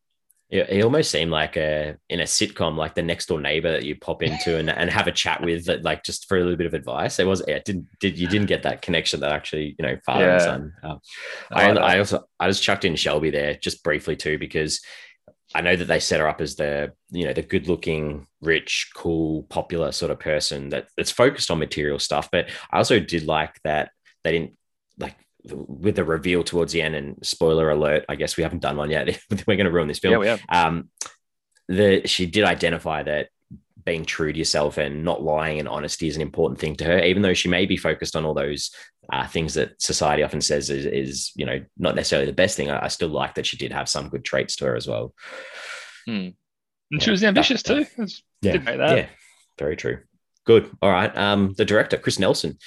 Yeah, 0.50 0.66
he 0.70 0.84
almost 0.84 1.12
seemed 1.12 1.32
like 1.32 1.56
a 1.56 1.96
in 2.10 2.20
a 2.20 2.26
sitcom, 2.26 2.76
like 2.76 2.94
the 2.94 3.02
next 3.02 3.28
door 3.28 3.40
neighbor 3.40 3.72
that 3.72 3.86
you 3.86 3.96
pop 3.96 4.22
into 4.22 4.58
and, 4.58 4.70
and 4.70 4.90
have 4.90 5.08
a 5.08 5.14
chat 5.14 5.42
with, 5.42 5.66
that 5.66 5.84
like 5.84 6.04
just 6.04 6.28
for 6.28 6.36
a 6.36 6.42
little 6.42 6.58
bit 6.58 6.68
of 6.68 6.74
advice. 6.74 7.20
It 7.20 7.26
was, 7.26 7.42
yeah, 7.48 7.60
didn't 7.64 7.88
did 8.02 8.20
you 8.20 8.28
didn't 8.28 8.48
get 8.48 8.64
that 8.64 8.82
connection 8.82 9.22
that 9.22 9.32
actually 9.32 9.78
you 9.80 9.86
know 9.86 9.98
father 10.06 10.26
yeah. 10.26 10.34
and 10.34 10.42
son. 10.42 10.74
Uh, 10.84 10.96
I, 11.52 11.70
I 11.70 11.98
also 12.00 12.26
I 12.38 12.50
just 12.50 12.62
chucked 12.62 12.84
in 12.84 12.98
Shelby 12.98 13.30
there 13.30 13.54
just 13.56 13.82
briefly 13.82 14.18
too 14.18 14.38
because 14.38 14.82
I 15.56 15.62
know 15.62 15.76
that 15.76 15.86
they 15.86 16.00
set 16.00 16.20
her 16.20 16.28
up 16.28 16.42
as 16.42 16.56
the, 16.56 16.94
you 17.12 17.26
know, 17.26 17.34
the 17.34 17.42
good 17.42 17.68
looking, 17.68 18.28
rich, 18.42 18.92
cool, 18.96 19.44
popular 19.44 19.92
sort 19.92 20.12
of 20.12 20.20
person 20.20 20.70
that 20.70 20.88
that's 20.98 21.12
focused 21.12 21.52
on 21.52 21.60
material 21.60 22.00
stuff. 22.00 22.30
But 22.32 22.50
I 22.72 22.78
also 22.78 23.00
did 23.00 23.26
like 23.26 23.60
that 23.64 23.92
they 24.24 24.32
didn't 24.32 24.58
like 24.98 25.16
with 25.46 25.96
the 25.96 26.04
reveal 26.04 26.44
towards 26.44 26.74
the 26.74 26.82
end 26.82 26.96
and 26.96 27.18
spoiler 27.26 27.70
alert, 27.70 28.06
I 28.10 28.16
guess 28.16 28.38
we 28.38 28.44
haven't 28.44 28.62
done 28.62 28.78
one 28.78 28.90
yet. 28.90 29.20
We're 29.48 29.56
going 29.56 29.66
to 29.66 29.72
ruin 29.72 29.88
this 29.88 30.00
film. 30.00 30.14
Yeah, 30.14 30.18
we 30.18 30.28
have. 30.28 30.42
Um, 30.50 30.90
the, 31.68 32.08
she 32.08 32.26
did 32.26 32.44
identify 32.44 33.04
that 33.04 33.30
being 33.86 34.06
true 34.06 34.32
to 34.32 34.38
yourself 34.38 34.78
and 34.78 35.04
not 35.04 35.22
lying 35.22 35.60
and 35.60 35.68
honesty 35.68 36.08
is 36.08 36.16
an 36.16 36.22
important 36.22 36.60
thing 36.60 36.76
to 36.78 36.86
her, 36.86 37.00
even 37.00 37.22
though 37.22 37.34
she 37.34 37.50
may 37.50 37.66
be 37.66 37.78
focused 37.78 38.16
on 38.16 38.26
all 38.26 38.34
those 38.34 38.72
uh, 39.12 39.28
things 39.28 39.56
that 39.56 39.82
society 39.82 40.24
often 40.24 40.42
says 40.42 40.70
is, 40.70 40.86
is, 40.86 41.32
you 41.36 41.46
know, 41.46 41.60
not 41.78 41.96
necessarily 41.96 42.26
the 42.26 42.34
best 42.34 42.56
thing. 42.56 42.70
I, 42.70 42.86
I, 42.86 42.88
still 42.88 43.10
like 43.10 43.36
that 43.36 43.46
she 43.46 43.58
did 43.58 43.74
have 43.74 43.90
some 43.90 44.10
good 44.10 44.24
traits 44.24 44.56
to 44.58 44.66
her 44.66 44.76
as 44.76 44.88
well. 44.88 45.14
Hmm. 46.06 46.12
And 46.12 46.36
yeah, 46.92 47.00
she 47.00 47.12
was 47.12 47.24
ambitious 47.24 47.64
too. 47.64 47.86
Yeah, 48.42 48.58
yeah, 48.66 49.08
very 49.58 49.76
true. 49.76 50.00
Good. 50.46 50.70
All 50.82 50.92
right. 50.92 51.16
Um, 51.18 51.54
the 51.58 51.66
director, 51.66 51.98
Chris 51.98 52.20
Nelson. 52.20 52.58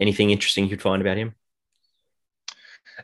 Anything 0.00 0.30
interesting 0.30 0.68
you'd 0.68 0.80
find 0.80 1.02
about 1.02 1.16
him? 1.16 1.34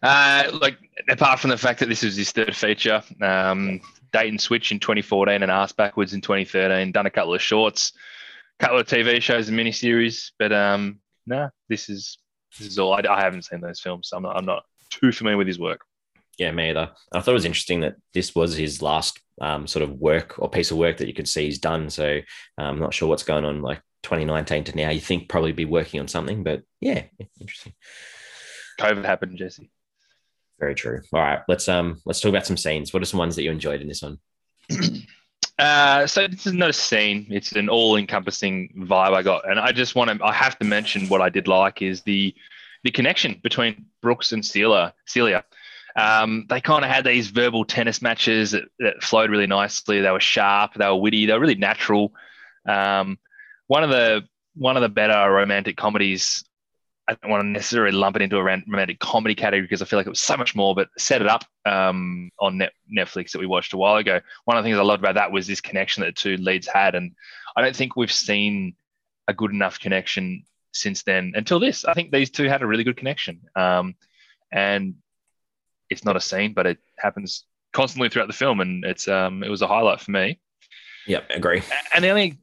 Uh, 0.03 0.51
like 0.61 0.79
apart 1.09 1.41
from 1.41 1.51
the 1.51 1.57
fact 1.57 1.81
that 1.81 1.89
this 1.89 2.03
is 2.03 2.17
his 2.17 2.33
third 2.33 2.55
feature, 2.55 3.03
um, 3.21 3.81
Date 4.13 4.29
and 4.29 4.41
Switch 4.41 4.73
in 4.73 4.79
2014 4.79 5.43
and 5.43 5.51
Ass 5.51 5.73
Backwards 5.73 6.15
in 6.15 6.21
2013. 6.21 6.93
Done 6.93 7.07
a 7.07 7.11
couple 7.11 7.35
of 7.35 7.43
shorts, 7.43 7.93
a 8.61 8.63
couple 8.63 8.79
of 8.79 8.87
TV 8.87 9.21
shows 9.21 9.49
and 9.49 9.59
miniseries, 9.59 10.31
but 10.39 10.53
um, 10.53 11.01
no, 11.27 11.37
nah, 11.37 11.49
this 11.69 11.89
is 11.89 12.19
this 12.59 12.69
is 12.69 12.79
all. 12.79 12.95
I, 12.95 13.03
I, 13.09 13.21
haven't 13.21 13.45
seen 13.45 13.61
those 13.61 13.81
films, 13.81 14.09
so 14.09 14.17
I'm 14.17 14.23
not, 14.23 14.37
I'm 14.37 14.45
not 14.45 14.65
too 14.91 15.13
familiar 15.13 15.37
with 15.37 15.47
his 15.47 15.59
work. 15.59 15.81
Yeah, 16.39 16.51
me 16.51 16.71
either. 16.71 16.91
I 17.13 17.21
thought 17.21 17.33
it 17.33 17.35
was 17.35 17.45
interesting 17.45 17.81
that 17.81 17.97
this 18.13 18.35
was 18.35 18.57
his 18.57 18.83
last 18.83 19.21
um, 19.41 19.67
sort 19.67 19.83
of 19.83 19.93
work 19.93 20.39
or 20.39 20.49
piece 20.49 20.71
of 20.71 20.79
work 20.79 20.99
that 20.99 21.09
you 21.09 21.15
could 21.15 21.29
see 21.29 21.45
he's 21.45 21.59
done. 21.59 21.91
So 21.91 22.21
um, 22.59 22.67
I'm 22.67 22.81
not 22.81 22.95
sure 22.95 23.09
what's 23.09 23.23
going 23.23 23.45
on 23.45 23.63
like 23.63 23.81
2019 24.03 24.65
to 24.65 24.77
now. 24.77 24.91
You 24.91 25.01
think 25.01 25.29
probably 25.29 25.53
be 25.53 25.65
working 25.65 26.01
on 26.01 26.09
something, 26.09 26.43
but 26.43 26.63
yeah, 26.81 27.05
interesting. 27.41 27.75
COVID 28.81 29.05
happened, 29.05 29.37
Jesse. 29.39 29.71
Very 30.59 30.75
true. 30.75 31.01
All 31.13 31.21
right, 31.21 31.41
let's 31.49 31.69
um 31.69 32.01
let's 32.05 32.21
talk 32.21 32.31
about 32.31 32.47
some 32.47 32.57
scenes. 32.57 32.93
What 32.93 33.03
are 33.03 33.07
some 33.07 33.19
ones 33.19 33.37
that 33.37 33.43
you 33.43 33.51
enjoyed 33.51 33.81
in 33.81 33.89
this 33.89 34.03
one? 34.03 34.19
Uh, 35.59 36.07
so 36.07 36.27
this 36.27 36.47
is 36.47 36.53
not 36.53 36.71
a 36.71 36.73
scene; 36.73 37.27
it's 37.31 37.53
an 37.53 37.69
all-encompassing 37.69 38.75
vibe 38.77 39.15
I 39.15 39.23
got, 39.23 39.49
and 39.49 39.61
I 39.61 39.71
just 39.73 39.95
want 39.95 40.11
to. 40.11 40.25
I 40.25 40.33
have 40.33 40.59
to 40.59 40.65
mention 40.65 41.09
what 41.09 41.21
I 41.21 41.29
did 41.29 41.47
like 41.47 41.81
is 41.81 42.03
the 42.03 42.35
the 42.83 42.91
connection 42.91 43.41
between 43.43 43.87
Brooks 44.03 44.33
and 44.33 44.45
Celia. 44.45 44.95
Celia, 45.07 45.45
um, 45.97 46.47
they 46.49 46.61
kind 46.61 46.85
of 46.85 46.91
had 46.91 47.05
these 47.05 47.29
verbal 47.29 47.65
tennis 47.65 48.03
matches 48.03 48.51
that, 48.51 48.65
that, 48.81 49.03
flowed 49.03 49.31
really 49.31 49.47
nicely. 49.47 50.01
They 50.01 50.11
were 50.11 50.21
sharp, 50.21 50.75
they 50.75 50.87
were 50.87 50.97
witty, 50.97 51.27
they 51.27 51.33
were 51.33 51.41
really 51.41 51.55
natural. 51.55 52.13
Um, 52.67 53.19
one 53.69 53.85
of 53.85 53.91
the 53.91 54.27
one 54.57 54.77
of 54.77 54.83
the 54.83 54.89
better 54.89 55.31
romantic 55.33 55.77
comedies 55.77 56.45
I 57.07 57.15
don't 57.15 57.31
want 57.31 57.43
to 57.43 57.47
necessarily 57.47 57.93
lump 57.93 58.17
it 58.17 58.23
into 58.23 58.39
a 58.39 58.43
romantic 58.43 58.99
comedy 58.99 59.35
category 59.35 59.63
because 59.63 59.83
I 59.83 59.85
feel 59.85 59.99
like 59.99 60.07
it 60.07 60.11
was 60.11 60.23
so 60.23 60.37
much 60.37 60.55
more, 60.55 60.75
but 60.75 60.89
set 60.97 61.21
it 61.21 61.29
up 61.29 61.45
um, 61.67 62.31
on 62.41 62.59
Net- 62.59 62.73
Netflix 62.97 63.33
that 63.33 63.41
we 63.41 63.47
watched 63.47 63.75
a 63.75 63.77
while 63.77 63.97
ago. 63.97 64.21
One 64.47 64.57
of 64.57 64.65
the 64.65 64.69
things 64.69 64.79
I 64.79 64.83
loved 64.83 65.03
about 65.03 65.17
that 65.17 65.31
was 65.31 65.47
this 65.47 65.61
connection 65.61 66.01
that 66.01 66.07
the 66.07 66.13
two 66.13 66.37
leads 66.39 66.67
had. 66.67 66.95
And 66.95 67.13
I 67.57 67.63
don't 67.63 67.77
think 67.77 67.95
we've 67.95 68.13
seen 68.13 68.75
a 69.29 69.35
good 69.35 69.51
enough 69.51 69.79
connection 69.79 70.45
since 70.73 71.03
then 71.03 71.33
until 71.35 71.61
this. 71.61 71.85
I 71.85 71.93
think 71.93 72.11
these 72.11 72.31
two 72.31 72.49
had 72.49 72.63
a 72.63 72.67
really 72.67 72.85
good 72.85 72.97
connection. 72.97 73.43
Um, 73.55 73.97
and 74.51 74.95
it's 75.91 76.05
not 76.05 76.17
a 76.17 76.21
scene, 76.21 76.55
but 76.55 76.67
it 76.67 76.79
happens 76.99 77.45
constantly 77.75 78.09
throughout 78.09 78.29
the 78.29 78.33
film. 78.33 78.61
And 78.61 78.83
it's 78.83 79.09
um, 79.09 79.43
it 79.43 79.51
was 79.51 79.61
a 79.61 79.67
highlight 79.67 80.01
for 80.01 80.11
me. 80.11 80.41
Yep, 81.07 81.31
agree. 81.31 81.63
And 81.95 82.03
the 82.03 82.09
only 82.09 82.39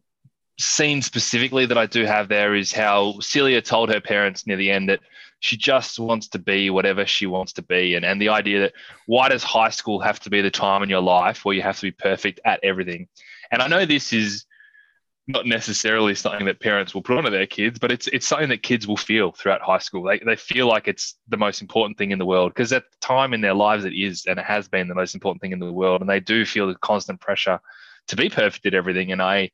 scene 0.59 1.01
specifically 1.01 1.65
that 1.65 1.77
I 1.77 1.85
do 1.85 2.05
have 2.05 2.27
there 2.27 2.55
is 2.55 2.71
how 2.71 3.19
Celia 3.19 3.61
told 3.61 3.89
her 3.89 4.01
parents 4.01 4.45
near 4.45 4.57
the 4.57 4.71
end 4.71 4.89
that 4.89 4.99
she 5.39 5.57
just 5.57 5.99
wants 5.99 6.27
to 6.29 6.39
be 6.39 6.69
whatever 6.69 7.05
she 7.05 7.25
wants 7.25 7.53
to 7.53 7.63
be. 7.63 7.95
And, 7.95 8.05
and 8.05 8.21
the 8.21 8.29
idea 8.29 8.61
that 8.61 8.73
why 9.07 9.29
does 9.29 9.43
high 9.43 9.71
school 9.71 9.99
have 9.99 10.19
to 10.21 10.29
be 10.29 10.41
the 10.41 10.51
time 10.51 10.83
in 10.83 10.89
your 10.89 11.01
life 11.01 11.43
where 11.43 11.55
you 11.55 11.63
have 11.63 11.77
to 11.77 11.87
be 11.87 11.91
perfect 11.91 12.39
at 12.45 12.59
everything? 12.63 13.07
And 13.51 13.61
I 13.61 13.67
know 13.67 13.85
this 13.85 14.13
is 14.13 14.45
not 15.27 15.45
necessarily 15.45 16.13
something 16.13 16.45
that 16.45 16.59
parents 16.59 16.93
will 16.93 17.01
put 17.01 17.17
onto 17.17 17.31
their 17.31 17.47
kids, 17.47 17.79
but 17.79 17.91
it's 17.91 18.07
it's 18.07 18.27
something 18.27 18.49
that 18.49 18.63
kids 18.63 18.87
will 18.87 18.97
feel 18.97 19.31
throughout 19.31 19.61
high 19.61 19.79
school. 19.79 20.03
They, 20.03 20.19
they 20.19 20.35
feel 20.35 20.67
like 20.67 20.87
it's 20.87 21.15
the 21.29 21.37
most 21.37 21.61
important 21.61 21.97
thing 21.97 22.11
in 22.11 22.19
the 22.19 22.25
world 22.25 22.53
because 22.53 22.71
at 22.73 22.83
the 22.91 22.97
time 22.99 23.33
in 23.33 23.41
their 23.41 23.53
lives 23.53 23.85
it 23.85 23.93
is 23.93 24.25
and 24.25 24.39
it 24.39 24.45
has 24.45 24.67
been 24.67 24.87
the 24.87 24.95
most 24.95 25.15
important 25.15 25.41
thing 25.41 25.53
in 25.53 25.59
the 25.59 25.71
world. 25.71 26.01
And 26.01 26.09
they 26.09 26.19
do 26.19 26.45
feel 26.45 26.67
the 26.67 26.75
constant 26.75 27.19
pressure 27.19 27.59
to 28.07 28.15
be 28.15 28.29
perfect 28.29 28.65
at 28.65 28.73
everything. 28.73 29.11
And 29.11 29.21
I 29.21 29.51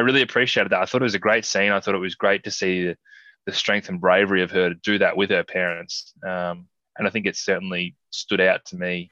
I 0.00 0.02
really 0.02 0.22
appreciated 0.22 0.72
that. 0.72 0.80
I 0.80 0.86
thought 0.86 1.02
it 1.02 1.04
was 1.04 1.14
a 1.14 1.18
great 1.18 1.44
scene. 1.44 1.72
I 1.72 1.80
thought 1.80 1.94
it 1.94 1.98
was 1.98 2.14
great 2.14 2.44
to 2.44 2.50
see 2.50 2.86
the, 2.86 2.96
the 3.44 3.52
strength 3.52 3.90
and 3.90 4.00
bravery 4.00 4.42
of 4.42 4.50
her 4.50 4.70
to 4.70 4.74
do 4.74 4.98
that 4.98 5.14
with 5.14 5.28
her 5.28 5.44
parents. 5.44 6.14
Um, 6.26 6.68
and 6.96 7.06
I 7.06 7.10
think 7.10 7.26
it 7.26 7.36
certainly 7.36 7.96
stood 8.08 8.40
out 8.40 8.64
to 8.66 8.76
me 8.76 9.10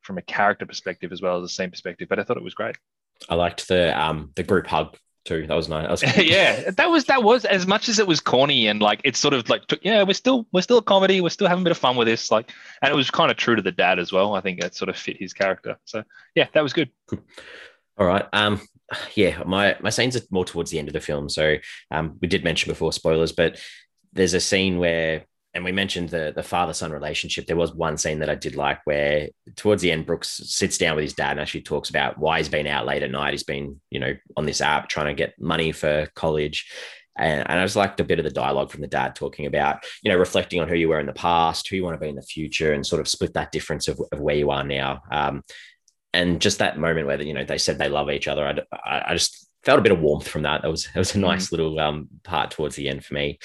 from 0.00 0.16
a 0.16 0.22
character 0.22 0.64
perspective 0.64 1.12
as 1.12 1.20
well 1.20 1.36
as 1.36 1.44
a 1.44 1.52
scene 1.52 1.70
perspective. 1.70 2.08
But 2.08 2.18
I 2.18 2.24
thought 2.24 2.38
it 2.38 2.42
was 2.42 2.54
great. 2.54 2.76
I 3.28 3.34
liked 3.34 3.68
the 3.68 3.98
um 3.98 4.30
the 4.34 4.42
group 4.42 4.66
hug 4.66 4.96
too. 5.26 5.46
That 5.46 5.54
was 5.54 5.68
nice. 5.68 6.00
That 6.00 6.16
was 6.16 6.26
yeah, 6.26 6.70
that 6.70 6.90
was 6.90 7.04
that 7.04 7.22
was 7.22 7.44
as 7.44 7.66
much 7.66 7.90
as 7.90 7.98
it 7.98 8.06
was 8.06 8.20
corny 8.20 8.68
and 8.68 8.80
like 8.80 9.02
it's 9.04 9.18
sort 9.18 9.34
of 9.34 9.48
like 9.50 9.66
took, 9.66 9.84
yeah, 9.84 10.02
we're 10.02 10.14
still 10.14 10.46
we're 10.52 10.62
still 10.62 10.78
a 10.78 10.82
comedy. 10.82 11.20
We're 11.20 11.28
still 11.28 11.46
having 11.46 11.62
a 11.62 11.64
bit 11.64 11.72
of 11.72 11.78
fun 11.78 11.96
with 11.96 12.08
this. 12.08 12.30
Like, 12.30 12.50
and 12.80 12.90
it 12.90 12.96
was 12.96 13.10
kind 13.10 13.30
of 13.30 13.36
true 13.36 13.54
to 13.54 13.62
the 13.62 13.70
dad 13.70 13.98
as 13.98 14.12
well. 14.12 14.34
I 14.34 14.40
think 14.40 14.60
that 14.62 14.74
sort 14.74 14.88
of 14.88 14.96
fit 14.96 15.18
his 15.18 15.34
character. 15.34 15.76
So 15.84 16.04
yeah, 16.34 16.48
that 16.54 16.62
was 16.62 16.72
good. 16.72 16.90
All 17.98 18.06
right. 18.06 18.26
Um, 18.32 18.60
yeah, 19.14 19.42
my 19.44 19.76
my 19.80 19.90
scenes 19.90 20.16
are 20.16 20.22
more 20.30 20.44
towards 20.44 20.70
the 20.70 20.78
end 20.78 20.88
of 20.88 20.94
the 20.94 21.00
film. 21.00 21.28
So 21.28 21.56
um, 21.90 22.18
we 22.20 22.28
did 22.28 22.44
mention 22.44 22.70
before 22.70 22.92
spoilers, 22.92 23.32
but 23.32 23.58
there's 24.12 24.34
a 24.34 24.40
scene 24.40 24.78
where, 24.78 25.24
and 25.54 25.64
we 25.64 25.72
mentioned 25.72 26.10
the 26.10 26.32
the 26.34 26.42
father 26.42 26.72
son 26.72 26.92
relationship. 26.92 27.46
There 27.46 27.56
was 27.56 27.74
one 27.74 27.96
scene 27.96 28.20
that 28.20 28.30
I 28.30 28.34
did 28.34 28.56
like 28.56 28.80
where 28.84 29.28
towards 29.56 29.82
the 29.82 29.92
end, 29.92 30.06
Brooks 30.06 30.40
sits 30.44 30.78
down 30.78 30.96
with 30.96 31.04
his 31.04 31.14
dad 31.14 31.32
and 31.32 31.40
actually 31.40 31.62
talks 31.62 31.90
about 31.90 32.18
why 32.18 32.38
he's 32.38 32.48
been 32.48 32.66
out 32.66 32.86
late 32.86 33.02
at 33.02 33.10
night. 33.10 33.32
He's 33.32 33.44
been, 33.44 33.80
you 33.90 34.00
know, 34.00 34.14
on 34.36 34.46
this 34.46 34.60
app 34.60 34.88
trying 34.88 35.06
to 35.06 35.14
get 35.14 35.40
money 35.40 35.72
for 35.72 36.08
college. 36.14 36.70
And, 37.14 37.42
and 37.46 37.60
I 37.60 37.64
just 37.64 37.76
liked 37.76 38.00
a 38.00 38.04
bit 38.04 38.18
of 38.18 38.24
the 38.24 38.30
dialogue 38.30 38.70
from 38.70 38.80
the 38.80 38.86
dad 38.86 39.14
talking 39.14 39.44
about, 39.44 39.84
you 40.02 40.10
know, 40.10 40.16
reflecting 40.16 40.60
on 40.60 40.68
who 40.68 40.76
you 40.76 40.88
were 40.88 40.98
in 40.98 41.06
the 41.06 41.12
past, 41.12 41.68
who 41.68 41.76
you 41.76 41.84
want 41.84 41.94
to 41.94 42.00
be 42.00 42.08
in 42.08 42.16
the 42.16 42.22
future, 42.22 42.72
and 42.72 42.86
sort 42.86 43.00
of 43.00 43.08
split 43.08 43.34
that 43.34 43.52
difference 43.52 43.86
of, 43.86 44.00
of 44.12 44.20
where 44.20 44.34
you 44.34 44.50
are 44.50 44.64
now. 44.64 45.02
Um, 45.10 45.42
and 46.14 46.40
just 46.40 46.58
that 46.58 46.78
moment 46.78 47.06
where 47.06 47.20
you 47.20 47.34
know 47.34 47.44
they 47.44 47.58
said 47.58 47.78
they 47.78 47.88
love 47.88 48.10
each 48.10 48.28
other, 48.28 48.64
I, 48.72 49.02
I 49.06 49.14
just 49.14 49.48
felt 49.64 49.78
a 49.78 49.82
bit 49.82 49.92
of 49.92 50.00
warmth 50.00 50.28
from 50.28 50.42
that. 50.42 50.64
It 50.64 50.68
was 50.68 50.88
it 50.94 50.98
was 50.98 51.14
a 51.14 51.18
nice 51.18 51.48
mm. 51.48 51.52
little 51.52 51.80
um, 51.80 52.08
part 52.22 52.50
towards 52.50 52.76
the 52.76 52.88
end 52.88 53.04
for 53.04 53.14
me. 53.14 53.38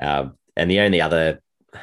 Uh, 0.00 0.26
and 0.56 0.70
the 0.70 0.80
only 0.80 1.00
other 1.00 1.40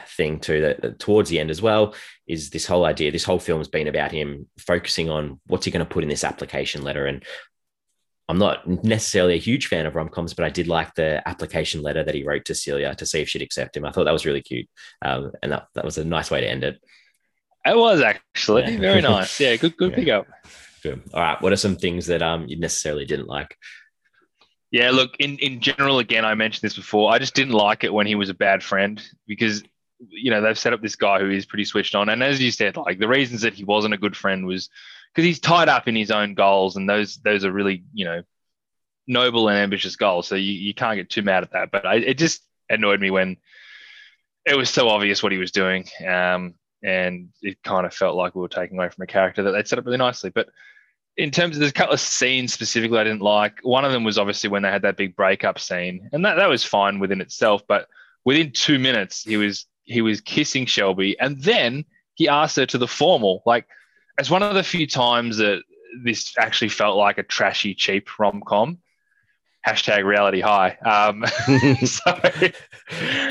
thing 0.08 0.40
too 0.40 0.62
that, 0.62 0.82
that, 0.82 1.00
towards 1.00 1.30
the 1.30 1.40
end 1.40 1.52
as 1.52 1.62
well 1.62 1.94
is 2.28 2.50
this 2.50 2.66
whole 2.66 2.86
idea. 2.86 3.12
This 3.12 3.24
whole 3.24 3.40
film's 3.40 3.68
been 3.68 3.88
about 3.88 4.12
him 4.12 4.48
focusing 4.58 5.10
on 5.10 5.40
what's 5.48 5.66
he 5.66 5.72
going 5.72 5.86
to 5.86 5.94
put 5.94 6.04
in 6.04 6.10
this 6.10 6.24
application 6.24 6.84
letter. 6.84 7.06
And 7.06 7.24
I'm 8.30 8.38
not 8.38 8.66
necessarily 8.86 9.34
a 9.34 9.40
huge 9.40 9.68
fan 9.68 9.86
of 9.86 9.96
rom 9.96 10.08
coms, 10.08 10.34
but 10.34 10.46
I 10.46 10.50
did 10.50 10.68
like 10.68 10.96
the 10.96 11.28
application 11.28 11.82
letter 11.82 12.04
that 12.04 12.16
he 12.16 12.24
wrote 12.24 12.46
to 12.46 12.56
Celia 12.56 12.96
to 12.96 13.06
see 13.06 13.20
if 13.20 13.28
she'd 13.28 13.42
accept 13.42 13.76
him. 13.76 13.84
I 13.84 13.92
thought 13.92 14.06
that 14.06 14.14
was 14.14 14.26
really 14.26 14.42
cute, 14.42 14.68
um, 15.02 15.32
and 15.44 15.52
that, 15.52 15.68
that 15.76 15.84
was 15.84 15.98
a 15.98 16.06
nice 16.06 16.32
way 16.32 16.40
to 16.40 16.48
end 16.50 16.64
it. 16.64 16.82
It 17.66 17.78
was 17.78 18.02
actually 18.02 18.74
yeah. 18.74 18.80
very 18.80 19.02
nice. 19.02 19.40
Yeah, 19.40 19.56
good, 19.56 19.78
good 19.78 19.92
yeah. 19.92 19.96
pick 19.96 20.10
up. 20.10 20.28
Good. 20.84 21.02
All 21.14 21.22
right. 21.22 21.42
What 21.42 21.54
are 21.54 21.58
some 21.58 21.76
things 21.76 22.08
that 22.08 22.22
um 22.22 22.48
you 22.48 22.60
necessarily 22.60 23.06
didn't 23.06 23.28
like? 23.28 23.56
Yeah, 24.72 24.92
look, 24.92 25.18
in, 25.20 25.38
in 25.40 25.60
general, 25.60 26.00
again, 26.00 26.24
I 26.24 26.34
mentioned 26.34 26.62
this 26.62 26.78
before. 26.78 27.12
I 27.12 27.20
just 27.20 27.36
didn't 27.36 27.54
like 27.54 27.84
it 27.84 27.94
when 27.94 28.08
he 28.08 28.16
was 28.16 28.30
a 28.30 28.34
bad 28.34 28.64
friend 28.64 29.02
because, 29.28 29.64
you 30.00 30.32
know, 30.32 30.42
they've 30.42 30.58
set 30.58 30.72
up 30.72 30.82
this 30.82 30.96
guy 30.96 31.20
who 31.20 31.30
is 31.30 31.46
pretty 31.46 31.66
switched 31.66 31.94
on. 31.94 32.08
And 32.08 32.24
as 32.24 32.42
you 32.42 32.52
said, 32.52 32.78
like 32.78 32.98
the 32.98 33.08
reasons 33.10 33.42
that 33.42 33.54
he 33.54 33.66
wasn't 33.66 33.94
a 33.94 33.98
good 33.98 34.16
friend 34.16 34.48
was 34.48 34.70
because 35.14 35.26
he's 35.26 35.42
tied 35.42 35.68
up 35.68 35.90
in 35.90 35.96
his 35.96 36.10
own 36.10 36.36
goals. 36.36 36.78
And 36.78 36.90
those, 36.90 37.18
those 37.18 37.44
are 37.44 37.52
really, 37.52 37.84
you 37.94 38.06
know, 38.06 38.24
noble 39.08 39.50
and 39.50 39.58
ambitious 39.58 39.98
goals. 39.98 40.26
So 40.26 40.36
you, 40.36 40.54
you 40.54 40.74
can't 40.74 40.96
get 40.96 41.10
too 41.10 41.22
mad 41.22 41.44
at 41.44 41.52
that. 41.52 41.70
But 41.70 41.86
I, 41.86 41.96
it 41.96 42.18
just 42.18 42.42
annoyed 42.70 43.02
me 43.02 43.12
when 43.12 43.36
it 44.46 44.56
was 44.56 44.70
so 44.70 44.88
obvious 44.88 45.22
what 45.22 45.34
he 45.34 45.38
was 45.38 45.52
doing. 45.52 45.86
Um, 46.08 46.56
and 46.84 47.30
it 47.42 47.62
kind 47.64 47.86
of 47.86 47.94
felt 47.94 48.16
like 48.16 48.36
we 48.36 48.42
were 48.42 48.48
taking 48.48 48.78
away 48.78 48.90
from 48.90 49.04
a 49.04 49.08
character 49.08 49.44
that 49.44 49.52
they'd 49.52 49.68
set 49.68 49.80
up 49.80 49.86
really 49.86 49.98
nicely. 49.98 50.30
But 50.30 50.50
in 51.18 51.32
terms 51.32 51.56
of 51.56 51.60
there's 51.60 51.72
a 51.72 51.74
couple 51.74 51.94
of 51.94 52.00
scenes 52.00 52.54
specifically 52.54 52.98
I 52.98 53.04
didn't 53.04 53.22
like. 53.22 53.60
One 53.64 53.86
of 53.86 53.92
them 53.92 54.04
was 54.04 54.18
obviously 54.18 54.50
when 54.50 54.64
they 54.64 54.70
had 54.70 54.82
that 54.84 54.98
big 54.98 55.16
breakup 55.16 55.60
scene, 55.60 56.10
and 56.12 56.26
that, 56.26 56.36
that 56.36 56.50
was 56.50 56.64
fine 56.64 57.00
within 57.00 57.22
itself. 57.22 57.64
But 57.68 57.88
within 58.26 58.52
two 58.52 58.80
minutes, 58.80 59.24
he 59.24 59.38
was 59.38 59.66
he 59.84 60.02
was 60.02 60.22
kissing 60.22 60.66
Shelby, 60.66 61.20
and 61.20 61.42
then 61.42 61.86
he 62.16 62.28
asked 62.28 62.56
her 62.56 62.66
to 62.68 62.78
the 62.78 62.88
formal. 62.88 63.42
Like, 63.46 63.68
it's 64.18 64.30
one 64.30 64.44
of 64.44 64.54
the 64.54 64.64
few 64.64 64.88
times 64.88 65.38
that 65.38 65.62
this 66.04 66.34
actually 66.38 66.70
felt 66.70 66.98
like 66.98 67.18
a 67.18 67.24
trashy, 67.24 67.76
cheap 67.76 68.08
rom 68.20 68.42
com 68.46 68.78
hashtag 69.66 70.06
reality 70.06 70.42
high. 70.42 70.78
Um, 70.84 71.24
so, 71.86 72.12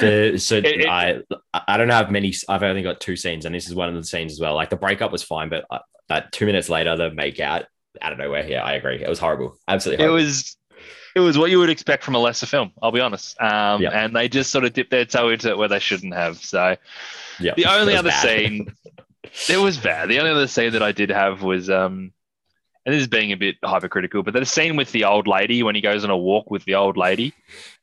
the, 0.01 0.39
so 0.39 0.57
it, 0.57 0.67
it, 0.67 0.89
I 0.89 1.21
I 1.67 1.77
don't 1.77 1.89
have 1.89 2.11
many. 2.11 2.35
I've 2.49 2.63
only 2.63 2.83
got 2.83 3.01
two 3.01 3.17
scenes, 3.17 3.45
and 3.45 3.55
this 3.55 3.67
is 3.67 3.75
one 3.75 3.89
of 3.89 3.95
the 3.95 4.05
scenes 4.05 4.33
as 4.33 4.41
well. 4.41 4.55
Like 4.55 4.71
the 4.71 4.77
breakup 4.77 5.13
was 5.13 5.23
fine, 5.23 5.49
but 5.49 5.65
uh, 5.71 5.79
that 6.09 6.33
two 6.33 6.47
minutes 6.47 6.69
later, 6.69 6.97
the 6.97 7.11
make 7.11 7.41
out 7.41 7.65
out 8.01 8.13
of 8.13 8.19
nowhere. 8.19 8.47
Yeah, 8.47 8.65
I 8.65 8.73
agree. 8.73 9.03
It 9.03 9.09
was 9.09 9.19
horrible. 9.19 9.57
Absolutely. 9.69 10.05
Horrible. 10.05 10.21
It 10.21 10.25
was. 10.25 10.57
It 11.17 11.21
was 11.21 11.37
what 11.37 11.51
you 11.51 11.59
would 11.59 11.71
expect 11.71 12.05
from 12.05 12.15
a 12.15 12.21
lesser 12.21 12.47
film. 12.47 12.71
I'll 12.81 12.93
be 12.93 13.01
honest. 13.01 13.39
Um, 13.41 13.83
yep. 13.83 13.93
And 13.93 14.15
they 14.15 14.29
just 14.29 14.53
sort 14.53 14.65
of 14.65 14.73
dipped 14.73 14.93
their 14.93 15.05
toe 15.05 15.31
into 15.31 15.51
it 15.51 15.59
where 15.59 15.67
they 15.67 15.81
shouldn't 15.81 16.15
have. 16.15 16.37
So, 16.37 16.77
yep. 17.41 17.57
the 17.57 17.67
only 17.67 17.97
other 17.97 18.11
bad. 18.11 18.23
scene, 18.23 18.73
it 19.49 19.57
was 19.57 19.77
bad. 19.77 20.09
The 20.09 20.21
only 20.21 20.31
other 20.31 20.47
scene 20.47 20.73
that 20.75 20.85
I 20.85 20.93
did 20.93 21.11
have 21.11 21.43
was 21.43 21.69
um, 21.69 22.13
and 22.91 22.97
this 22.97 23.03
is 23.03 23.09
being 23.09 23.31
a 23.31 23.37
bit 23.37 23.57
hypercritical, 23.63 24.25
but 24.25 24.35
the 24.35 24.45
scene 24.45 24.75
with 24.75 24.91
the 24.91 25.05
old 25.05 25.29
lady 25.29 25.63
when 25.63 25.77
he 25.77 25.81
goes 25.81 26.03
on 26.03 26.11
a 26.11 26.17
walk 26.17 26.51
with 26.51 26.65
the 26.65 26.75
old 26.75 26.97
lady, 26.97 27.33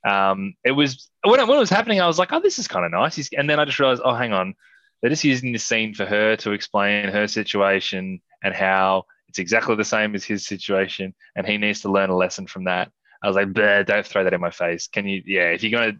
um, 0.05 0.53
it 0.65 0.71
was 0.71 1.09
when 1.23 1.39
it, 1.39 1.47
when 1.47 1.55
it 1.55 1.61
was 1.61 1.69
happening, 1.69 2.01
I 2.01 2.07
was 2.07 2.19
like, 2.19 2.33
oh, 2.33 2.41
this 2.41 2.59
is 2.59 2.67
kind 2.67 2.83
of 2.83 2.91
nice. 2.91 3.15
He's, 3.15 3.29
and 3.31 3.49
then 3.49 3.57
I 3.57 3.63
just 3.63 3.79
realized, 3.79 4.01
oh, 4.03 4.13
hang 4.13 4.33
on, 4.33 4.53
they're 5.01 5.09
just 5.09 5.23
using 5.23 5.53
this 5.53 5.63
scene 5.63 5.93
for 5.93 6.05
her 6.05 6.35
to 6.37 6.51
explain 6.51 7.07
her 7.07 7.25
situation 7.25 8.19
and 8.43 8.53
how 8.53 9.05
it's 9.29 9.39
exactly 9.39 9.75
the 9.75 9.85
same 9.85 10.13
as 10.13 10.25
his 10.25 10.45
situation, 10.45 11.15
and 11.37 11.47
he 11.47 11.57
needs 11.57 11.81
to 11.81 11.91
learn 11.91 12.09
a 12.09 12.17
lesson 12.17 12.45
from 12.45 12.65
that. 12.65 12.91
I 13.23 13.27
was 13.27 13.37
like, 13.37 13.53
don't 13.53 14.05
throw 14.05 14.25
that 14.25 14.33
in 14.33 14.41
my 14.41 14.51
face. 14.51 14.87
Can 14.87 15.07
you? 15.07 15.23
Yeah, 15.25 15.51
if 15.51 15.63
you're 15.63 15.79
gonna, 15.79 15.97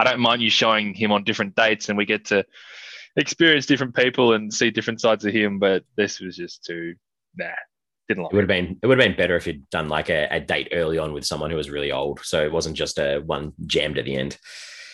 I 0.00 0.04
don't 0.04 0.18
mind 0.18 0.42
you 0.42 0.50
showing 0.50 0.94
him 0.94 1.12
on 1.12 1.22
different 1.22 1.54
dates, 1.54 1.88
and 1.90 1.96
we 1.96 2.06
get 2.06 2.24
to 2.26 2.44
experience 3.14 3.66
different 3.66 3.94
people 3.94 4.32
and 4.32 4.52
see 4.52 4.72
different 4.72 5.00
sides 5.00 5.24
of 5.24 5.32
him. 5.32 5.60
But 5.60 5.84
this 5.96 6.18
was 6.18 6.36
just 6.36 6.64
too, 6.64 6.96
nah, 7.36 7.46
didn't 8.08 8.24
like 8.24 8.32
it. 8.32 8.36
Would 8.36 8.42
have 8.42 8.48
been 8.48 8.78
it 8.82 8.86
would 8.86 8.98
have 8.98 9.06
been 9.06 9.16
better 9.16 9.36
if 9.36 9.46
you'd 9.46 9.68
done 9.70 9.88
like 9.88 10.08
a, 10.08 10.26
a 10.30 10.40
date 10.40 10.68
early 10.72 10.98
on 10.98 11.12
with 11.12 11.26
someone 11.26 11.50
who 11.50 11.56
was 11.56 11.70
really 11.70 11.92
old, 11.92 12.20
so 12.22 12.42
it 12.42 12.52
wasn't 12.52 12.76
just 12.76 12.98
a 12.98 13.20
one 13.20 13.52
jammed 13.66 13.98
at 13.98 14.04
the 14.04 14.16
end. 14.16 14.38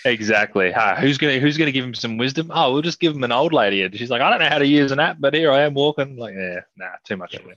Exactly. 0.04 0.70
Huh. 0.70 0.96
Who's 0.96 1.16
gonna 1.18 1.38
Who's 1.38 1.56
gonna 1.56 1.72
give 1.72 1.84
him 1.84 1.94
some 1.94 2.18
wisdom? 2.18 2.50
Oh, 2.54 2.72
we'll 2.72 2.82
just 2.82 3.00
give 3.00 3.14
him 3.14 3.24
an 3.24 3.32
old 3.32 3.52
lady. 3.52 3.82
And 3.82 3.96
she's 3.96 4.10
like, 4.10 4.20
I 4.20 4.30
don't 4.30 4.40
know 4.40 4.48
how 4.48 4.58
to 4.58 4.66
use 4.66 4.92
an 4.92 5.00
app, 5.00 5.16
but 5.18 5.34
here 5.34 5.50
I 5.50 5.62
am 5.62 5.74
walking. 5.74 6.16
Like, 6.16 6.34
yeah, 6.36 6.60
nah, 6.76 6.90
too 7.04 7.16
much. 7.16 7.34
Yeah. 7.34 7.54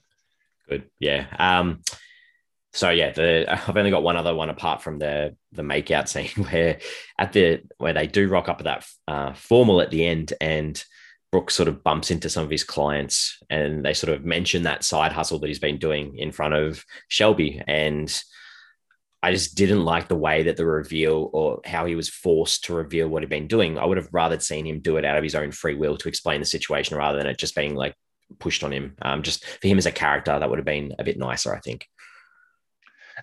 Good. 0.69 0.89
Yeah. 0.99 1.25
Um. 1.37 1.81
So 2.73 2.89
yeah, 2.89 3.11
the 3.11 3.45
I've 3.49 3.75
only 3.75 3.91
got 3.91 4.03
one 4.03 4.17
other 4.17 4.35
one 4.35 4.49
apart 4.49 4.81
from 4.81 4.99
the 4.99 5.35
the 5.51 5.63
makeout 5.63 6.07
scene 6.35 6.45
where 6.45 6.79
at 7.17 7.33
the 7.33 7.61
where 7.77 7.93
they 7.93 8.07
do 8.07 8.29
rock 8.29 8.47
up 8.49 8.59
at 8.59 8.65
that 8.65 8.85
uh, 9.07 9.33
formal 9.33 9.81
at 9.81 9.91
the 9.91 10.05
end 10.05 10.33
and 10.39 10.81
Brooks 11.31 11.55
sort 11.55 11.67
of 11.67 11.83
bumps 11.83 12.11
into 12.11 12.29
some 12.29 12.45
of 12.45 12.51
his 12.51 12.63
clients 12.63 13.37
and 13.49 13.83
they 13.83 13.93
sort 13.93 14.13
of 14.13 14.25
mention 14.25 14.63
that 14.63 14.83
side 14.83 15.11
hustle 15.11 15.39
that 15.39 15.47
he's 15.47 15.59
been 15.59 15.77
doing 15.77 16.17
in 16.17 16.31
front 16.31 16.53
of 16.53 16.83
Shelby. 17.09 17.61
And 17.67 18.09
I 19.21 19.31
just 19.31 19.55
didn't 19.55 19.83
like 19.83 20.07
the 20.07 20.15
way 20.15 20.43
that 20.43 20.57
the 20.57 20.65
reveal 20.65 21.29
or 21.33 21.59
how 21.65 21.85
he 21.85 21.95
was 21.95 22.09
forced 22.09 22.65
to 22.65 22.75
reveal 22.75 23.09
what 23.09 23.23
he'd 23.23 23.29
been 23.29 23.47
doing. 23.47 23.77
I 23.77 23.85
would 23.85 23.97
have 23.97 24.09
rather 24.11 24.39
seen 24.39 24.65
him 24.65 24.79
do 24.79 24.97
it 24.97 25.05
out 25.05 25.17
of 25.17 25.23
his 25.23 25.35
own 25.35 25.51
free 25.51 25.75
will 25.75 25.97
to 25.97 26.07
explain 26.07 26.39
the 26.39 26.45
situation 26.45 26.97
rather 26.97 27.17
than 27.17 27.27
it 27.27 27.37
just 27.37 27.55
being 27.55 27.75
like 27.75 27.93
pushed 28.39 28.63
on 28.63 28.71
him. 28.71 28.95
Um, 29.01 29.23
just 29.23 29.45
for 29.45 29.67
him 29.67 29.77
as 29.77 29.85
a 29.85 29.91
character, 29.91 30.37
that 30.37 30.49
would 30.49 30.59
have 30.59 30.65
been 30.65 30.93
a 30.97 31.03
bit 31.03 31.17
nicer, 31.17 31.53
I 31.53 31.59
think 31.59 31.87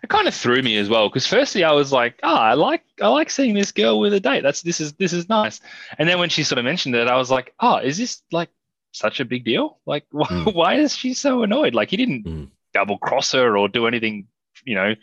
it 0.04 0.10
kind 0.10 0.28
of 0.28 0.34
threw 0.34 0.60
me 0.60 0.76
as 0.76 0.90
well 0.90 1.08
because 1.08 1.26
firstly 1.26 1.64
I 1.64 1.72
was 1.72 1.90
like, 1.90 2.20
oh, 2.22 2.34
I 2.34 2.52
like 2.52 2.84
I 3.00 3.08
like 3.08 3.30
seeing 3.30 3.54
this 3.54 3.72
girl 3.72 3.98
with 3.98 4.12
a 4.12 4.20
date. 4.20 4.42
That's 4.42 4.60
this 4.60 4.78
is 4.78 4.92
this 4.92 5.14
is 5.14 5.30
nice. 5.30 5.60
And 5.98 6.06
then 6.06 6.18
when 6.18 6.28
she 6.28 6.44
sort 6.44 6.58
of 6.58 6.66
mentioned 6.66 6.94
it, 6.94 7.08
I 7.08 7.16
was 7.16 7.30
like, 7.30 7.54
oh, 7.58 7.78
is 7.78 7.96
this 7.96 8.22
like 8.30 8.50
such 8.92 9.20
a 9.20 9.24
big 9.24 9.46
deal? 9.46 9.80
Like, 9.86 10.04
why, 10.10 10.26
mm. 10.26 10.54
why 10.54 10.74
is 10.74 10.94
she 10.94 11.14
so 11.14 11.42
annoyed? 11.42 11.74
Like 11.74 11.88
he 11.88 11.96
didn't 11.96 12.24
mm. 12.26 12.50
double 12.74 12.98
cross 12.98 13.32
her 13.32 13.56
or 13.56 13.66
do 13.66 13.86
anything, 13.86 14.26
you 14.64 14.74
know, 14.74 14.94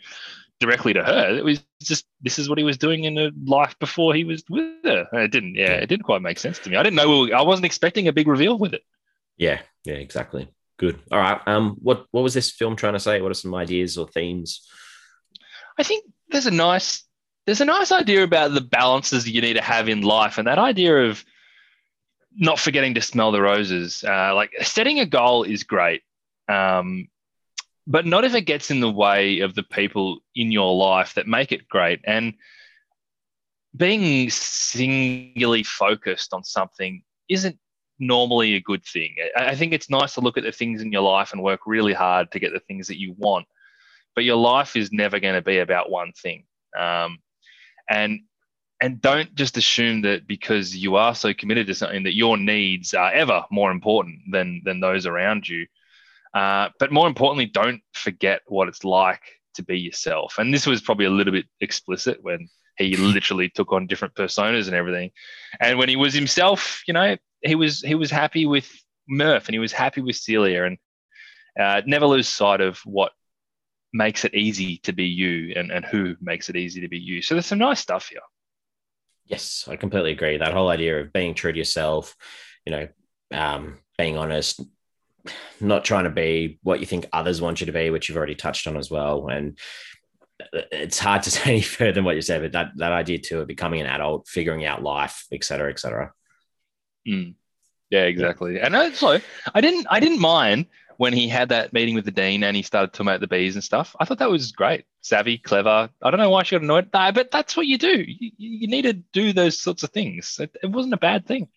directly 0.60 0.92
to 0.92 1.02
her. 1.02 1.36
It 1.36 1.44
was 1.44 1.64
just 1.82 2.06
this 2.20 2.38
is 2.38 2.48
what 2.48 2.58
he 2.58 2.64
was 2.64 2.78
doing 2.78 3.02
in 3.02 3.18
a 3.18 3.32
life 3.44 3.76
before 3.80 4.14
he 4.14 4.22
was 4.22 4.44
with 4.48 4.84
her. 4.84 5.08
And 5.10 5.22
it 5.22 5.32
didn't, 5.32 5.56
yeah, 5.56 5.72
it 5.72 5.88
didn't 5.88 6.04
quite 6.04 6.22
make 6.22 6.38
sense 6.38 6.60
to 6.60 6.70
me. 6.70 6.76
I 6.76 6.84
didn't 6.84 6.96
know. 6.96 7.28
I 7.32 7.42
wasn't 7.42 7.66
expecting 7.66 8.06
a 8.06 8.12
big 8.12 8.28
reveal 8.28 8.56
with 8.56 8.72
it. 8.72 8.82
Yeah, 9.36 9.62
yeah, 9.84 9.94
exactly. 9.94 10.48
Good. 10.78 11.00
All 11.10 11.18
right. 11.18 11.40
Um, 11.46 11.76
what 11.82 12.06
what 12.12 12.22
was 12.22 12.34
this 12.34 12.52
film 12.52 12.76
trying 12.76 12.92
to 12.92 13.00
say? 13.00 13.20
What 13.20 13.32
are 13.32 13.34
some 13.34 13.54
ideas 13.56 13.98
or 13.98 14.06
themes? 14.06 14.64
I 15.82 15.84
think 15.84 16.04
there's 16.28 16.46
a 16.46 16.52
nice 16.52 17.02
there's 17.44 17.60
a 17.60 17.64
nice 17.64 17.90
idea 17.90 18.22
about 18.22 18.54
the 18.54 18.60
balances 18.60 19.28
you 19.28 19.42
need 19.42 19.54
to 19.54 19.62
have 19.62 19.88
in 19.88 20.02
life, 20.02 20.38
and 20.38 20.46
that 20.46 20.60
idea 20.60 20.96
of 21.08 21.24
not 22.36 22.60
forgetting 22.60 22.94
to 22.94 23.00
smell 23.00 23.32
the 23.32 23.42
roses. 23.42 24.04
Uh, 24.06 24.32
like 24.32 24.52
setting 24.62 25.00
a 25.00 25.06
goal 25.06 25.42
is 25.42 25.64
great, 25.64 26.02
um, 26.48 27.08
but 27.84 28.06
not 28.06 28.24
if 28.24 28.36
it 28.36 28.42
gets 28.42 28.70
in 28.70 28.78
the 28.78 28.92
way 28.92 29.40
of 29.40 29.56
the 29.56 29.64
people 29.64 30.20
in 30.36 30.52
your 30.52 30.72
life 30.72 31.14
that 31.14 31.26
make 31.26 31.50
it 31.50 31.68
great. 31.68 31.98
And 32.04 32.34
being 33.76 34.30
singularly 34.30 35.64
focused 35.64 36.32
on 36.32 36.44
something 36.44 37.02
isn't 37.28 37.58
normally 37.98 38.54
a 38.54 38.60
good 38.60 38.84
thing. 38.84 39.16
I 39.36 39.56
think 39.56 39.72
it's 39.72 39.90
nice 39.90 40.14
to 40.14 40.20
look 40.20 40.38
at 40.38 40.44
the 40.44 40.52
things 40.52 40.80
in 40.80 40.92
your 40.92 41.02
life 41.02 41.32
and 41.32 41.42
work 41.42 41.62
really 41.66 41.92
hard 41.92 42.30
to 42.30 42.38
get 42.38 42.52
the 42.52 42.60
things 42.60 42.86
that 42.86 43.00
you 43.00 43.16
want, 43.18 43.46
but 44.14 44.24
your 44.24 44.36
life 44.36 44.76
is 44.76 44.92
never 44.92 45.20
going 45.20 45.34
to 45.34 45.42
be 45.42 45.58
about 45.58 45.90
one 45.90 46.12
thing. 46.12 46.44
Um, 46.78 47.18
and 47.88 48.20
and 48.80 49.00
don't 49.00 49.32
just 49.36 49.56
assume 49.56 50.02
that 50.02 50.26
because 50.26 50.76
you 50.76 50.96
are 50.96 51.14
so 51.14 51.32
committed 51.32 51.68
to 51.68 51.74
something 51.74 52.02
that 52.02 52.16
your 52.16 52.36
needs 52.36 52.94
are 52.94 53.12
ever 53.12 53.44
more 53.50 53.70
important 53.70 54.18
than 54.30 54.62
than 54.64 54.80
those 54.80 55.06
around 55.06 55.48
you. 55.48 55.66
Uh, 56.34 56.70
but 56.78 56.90
more 56.90 57.06
importantly, 57.06 57.46
don't 57.46 57.82
forget 57.92 58.40
what 58.46 58.68
it's 58.68 58.84
like 58.84 59.22
to 59.54 59.62
be 59.62 59.78
yourself. 59.78 60.36
And 60.38 60.52
this 60.52 60.66
was 60.66 60.80
probably 60.80 61.04
a 61.04 61.10
little 61.10 61.32
bit 61.32 61.46
explicit 61.60 62.18
when 62.22 62.48
he 62.76 62.96
literally 63.14 63.50
took 63.50 63.72
on 63.72 63.86
different 63.86 64.14
personas 64.14 64.66
and 64.66 64.74
everything. 64.74 65.10
And 65.60 65.78
when 65.78 65.88
he 65.88 65.96
was 65.96 66.14
himself, 66.14 66.82
you 66.86 66.94
know, 66.94 67.16
he 67.42 67.54
was 67.54 67.80
he 67.80 67.94
was 67.94 68.10
happy 68.10 68.46
with 68.46 68.70
Murph 69.08 69.46
and 69.46 69.54
he 69.54 69.58
was 69.58 69.72
happy 69.72 70.00
with 70.00 70.16
Celia 70.16 70.64
and 70.64 70.78
uh, 71.58 71.82
never 71.86 72.06
lose 72.06 72.28
sight 72.28 72.60
of 72.60 72.78
what 72.84 73.12
makes 73.92 74.24
it 74.24 74.34
easy 74.34 74.78
to 74.78 74.92
be 74.92 75.04
you 75.04 75.52
and, 75.56 75.70
and 75.70 75.84
who 75.84 76.16
makes 76.20 76.48
it 76.48 76.56
easy 76.56 76.80
to 76.80 76.88
be 76.88 76.98
you. 76.98 77.22
So 77.22 77.34
there's 77.34 77.46
some 77.46 77.58
nice 77.58 77.80
stuff 77.80 78.08
here. 78.08 78.20
Yes, 79.26 79.66
I 79.68 79.76
completely 79.76 80.12
agree. 80.12 80.38
That 80.38 80.52
whole 80.52 80.68
idea 80.68 81.00
of 81.00 81.12
being 81.12 81.34
true 81.34 81.52
to 81.52 81.58
yourself, 81.58 82.16
you 82.66 82.72
know, 82.72 82.88
um, 83.32 83.78
being 83.98 84.16
honest, 84.16 84.60
not 85.60 85.84
trying 85.84 86.04
to 86.04 86.10
be 86.10 86.58
what 86.62 86.80
you 86.80 86.86
think 86.86 87.06
others 87.12 87.40
want 87.40 87.60
you 87.60 87.66
to 87.66 87.72
be, 87.72 87.90
which 87.90 88.08
you've 88.08 88.18
already 88.18 88.34
touched 88.34 88.66
on 88.66 88.76
as 88.76 88.90
well. 88.90 89.28
And 89.28 89.58
it's 90.52 90.98
hard 90.98 91.22
to 91.24 91.30
say 91.30 91.50
any 91.50 91.60
further 91.62 91.92
than 91.92 92.04
what 92.04 92.16
you 92.16 92.22
said, 92.22 92.42
but 92.42 92.52
that, 92.52 92.72
that 92.76 92.92
idea 92.92 93.18
too 93.18 93.40
of 93.40 93.46
becoming 93.46 93.80
an 93.80 93.86
adult, 93.86 94.26
figuring 94.28 94.64
out 94.64 94.82
life, 94.82 95.26
et 95.32 95.44
cetera, 95.44 95.70
et 95.70 95.78
cetera. 95.78 96.12
Mm. 97.06 97.34
Yeah, 97.90 98.04
exactly. 98.04 98.58
And 98.58 98.94
so 98.94 99.18
I 99.54 99.60
didn't, 99.60 99.86
I 99.90 100.00
didn't 100.00 100.20
mind 100.20 100.66
when 100.96 101.12
he 101.12 101.28
had 101.28 101.48
that 101.50 101.72
meeting 101.72 101.94
with 101.94 102.04
the 102.04 102.10
dean 102.10 102.44
and 102.44 102.56
he 102.56 102.62
started 102.62 102.92
talking 102.92 103.08
about 103.08 103.20
the 103.20 103.26
bees 103.26 103.54
and 103.54 103.64
stuff. 103.64 103.94
I 103.98 104.04
thought 104.04 104.18
that 104.18 104.30
was 104.30 104.52
great, 104.52 104.84
savvy, 105.00 105.38
clever. 105.38 105.90
I 106.02 106.10
don't 106.10 106.20
know 106.20 106.30
why 106.30 106.42
she 106.42 106.54
got 106.54 106.62
annoyed, 106.62 106.90
but 106.90 107.30
that's 107.30 107.56
what 107.56 107.66
you 107.66 107.78
do. 107.78 108.04
You, 108.06 108.30
you 108.36 108.66
need 108.68 108.82
to 108.82 108.92
do 108.92 109.32
those 109.32 109.58
sorts 109.58 109.82
of 109.82 109.90
things. 109.90 110.38
It, 110.40 110.56
it 110.62 110.70
wasn't 110.70 110.94
a 110.94 110.98
bad 110.98 111.26
thing. 111.26 111.48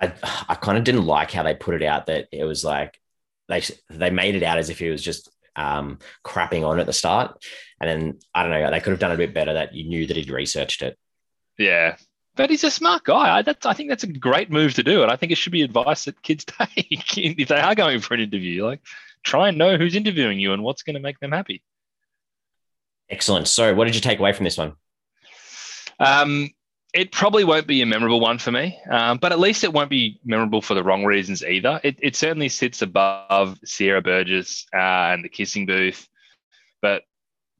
I, 0.00 0.12
I 0.48 0.54
kind 0.54 0.78
of 0.78 0.84
didn't 0.84 1.06
like 1.06 1.30
how 1.30 1.42
they 1.42 1.54
put 1.54 1.74
it 1.74 1.82
out 1.82 2.06
that 2.06 2.28
it 2.32 2.44
was 2.44 2.64
like 2.64 3.00
they 3.48 3.62
they 3.90 4.10
made 4.10 4.34
it 4.34 4.42
out 4.42 4.58
as 4.58 4.70
if 4.70 4.78
he 4.78 4.90
was 4.90 5.02
just 5.02 5.30
um, 5.56 5.98
crapping 6.24 6.66
on 6.66 6.78
at 6.78 6.86
the 6.86 6.92
start, 6.92 7.42
and 7.80 7.90
then 7.90 8.18
I 8.32 8.42
don't 8.42 8.52
know 8.52 8.70
they 8.70 8.80
could 8.80 8.90
have 8.90 9.00
done 9.00 9.10
it 9.10 9.14
a 9.14 9.18
bit 9.18 9.34
better 9.34 9.54
that 9.54 9.74
you 9.74 9.88
knew 9.88 10.06
that 10.06 10.16
he'd 10.16 10.30
researched 10.30 10.82
it. 10.82 10.96
Yeah, 11.58 11.96
but 12.38 12.50
he's 12.50 12.64
a 12.64 12.70
smart 12.70 13.02
guy. 13.02 13.38
I, 13.38 13.42
that's, 13.42 13.66
I 13.66 13.74
think 13.74 13.90
that's 13.90 14.04
a 14.04 14.06
great 14.06 14.48
move 14.48 14.72
to 14.74 14.84
do, 14.84 15.02
and 15.02 15.10
I 15.10 15.16
think 15.16 15.32
it 15.32 15.38
should 15.38 15.52
be 15.52 15.62
advice 15.62 16.04
that 16.04 16.22
kids 16.22 16.44
take 16.46 17.18
if 17.18 17.48
they 17.48 17.60
are 17.60 17.74
going 17.74 18.00
for 18.00 18.14
an 18.14 18.20
interview. 18.20 18.64
Like, 18.64 18.80
try 19.24 19.48
and 19.48 19.58
know 19.58 19.76
who's 19.76 19.96
interviewing 19.96 20.38
you 20.38 20.52
and 20.52 20.62
what's 20.62 20.84
going 20.84 20.94
to 20.94 21.00
make 21.00 21.18
them 21.18 21.32
happy. 21.32 21.62
Excellent. 23.10 23.48
So, 23.48 23.74
what 23.74 23.86
did 23.86 23.96
you 23.96 24.00
take 24.00 24.20
away 24.20 24.32
from 24.32 24.44
this 24.44 24.56
one? 24.56 24.74
Um, 25.98 26.50
it 26.94 27.10
probably 27.10 27.42
won't 27.42 27.66
be 27.66 27.82
a 27.82 27.86
memorable 27.86 28.20
one 28.20 28.38
for 28.38 28.52
me, 28.52 28.78
um, 28.88 29.18
but 29.18 29.32
at 29.32 29.40
least 29.40 29.64
it 29.64 29.72
won't 29.72 29.90
be 29.90 30.20
memorable 30.24 30.62
for 30.62 30.74
the 30.74 30.84
wrong 30.84 31.04
reasons 31.04 31.42
either. 31.42 31.80
It, 31.82 31.98
it 32.00 32.14
certainly 32.14 32.48
sits 32.48 32.82
above 32.82 33.58
Sierra 33.64 34.00
Burgess 34.00 34.64
uh, 34.72 34.78
and 34.78 35.24
the 35.24 35.28
Kissing 35.28 35.66
Booth, 35.66 36.08
but 36.80 37.02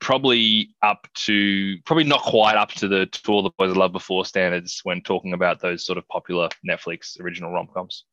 probably 0.01 0.71
up 0.83 1.09
to 1.15 1.77
probably 1.85 2.05
not 2.05 2.23
quite 2.23 2.57
up 2.57 2.71
to 2.71 2.89
the 2.89 3.07
to 3.07 3.33
all 3.33 3.43
the 3.43 3.51
boys 3.59 3.73
I 3.73 3.79
love 3.79 3.93
before 3.93 4.25
standards 4.25 4.81
when 4.85 5.01
talking 5.01 5.33
about 5.33 5.61
those 5.61 5.85
sort 5.85 5.99
of 5.99 6.07
popular 6.09 6.49
Netflix 6.69 7.21
original 7.21 7.53
rom 7.53 7.69
coms. 7.73 8.05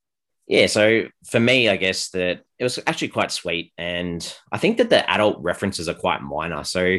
Yeah, 0.47 0.67
so 0.67 1.05
for 1.25 1.39
me, 1.39 1.69
I 1.69 1.75
guess 1.75 2.09
that 2.09 2.43
it 2.59 2.63
was 2.63 2.79
actually 2.85 3.07
quite 3.07 3.31
sweet, 3.31 3.73
and 3.77 4.35
I 4.51 4.57
think 4.57 4.77
that 4.77 4.89
the 4.89 5.09
adult 5.09 5.41
references 5.41 5.89
are 5.89 5.95
quite 5.95 6.21
minor. 6.21 6.63
So 6.63 6.97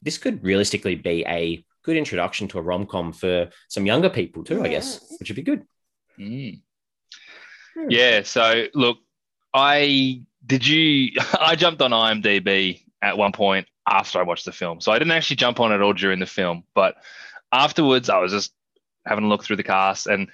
this 0.00 0.16
could 0.16 0.42
realistically 0.42 0.94
be 0.94 1.24
a 1.26 1.64
good 1.82 1.96
introduction 1.96 2.48
to 2.48 2.58
a 2.58 2.62
rom 2.62 2.86
com 2.86 3.12
for 3.12 3.48
some 3.68 3.86
younger 3.86 4.08
people 4.10 4.44
too, 4.44 4.62
I 4.62 4.68
guess, 4.68 5.04
which 5.18 5.28
would 5.28 5.36
be 5.36 5.42
good. 5.42 5.64
Mm. 6.18 6.60
Yeah. 7.88 8.22
So 8.22 8.66
look, 8.74 8.98
I 9.52 10.22
did 10.44 10.66
you 10.66 11.12
I 11.40 11.56
jumped 11.56 11.82
on 11.82 11.90
IMDb 11.90 12.82
at 13.02 13.16
one 13.16 13.32
point 13.32 13.66
after 13.88 14.18
I 14.18 14.22
watched 14.22 14.44
the 14.44 14.52
film. 14.52 14.80
So 14.80 14.92
I 14.92 14.98
didn't 14.98 15.12
actually 15.12 15.36
jump 15.36 15.60
on 15.60 15.72
it 15.72 15.80
all 15.80 15.92
during 15.92 16.20
the 16.20 16.26
film, 16.26 16.64
but 16.74 16.96
afterwards 17.52 18.08
I 18.08 18.18
was 18.18 18.32
just 18.32 18.52
having 19.06 19.24
a 19.24 19.28
look 19.28 19.44
through 19.44 19.56
the 19.56 19.62
cast 19.62 20.06
and 20.06 20.28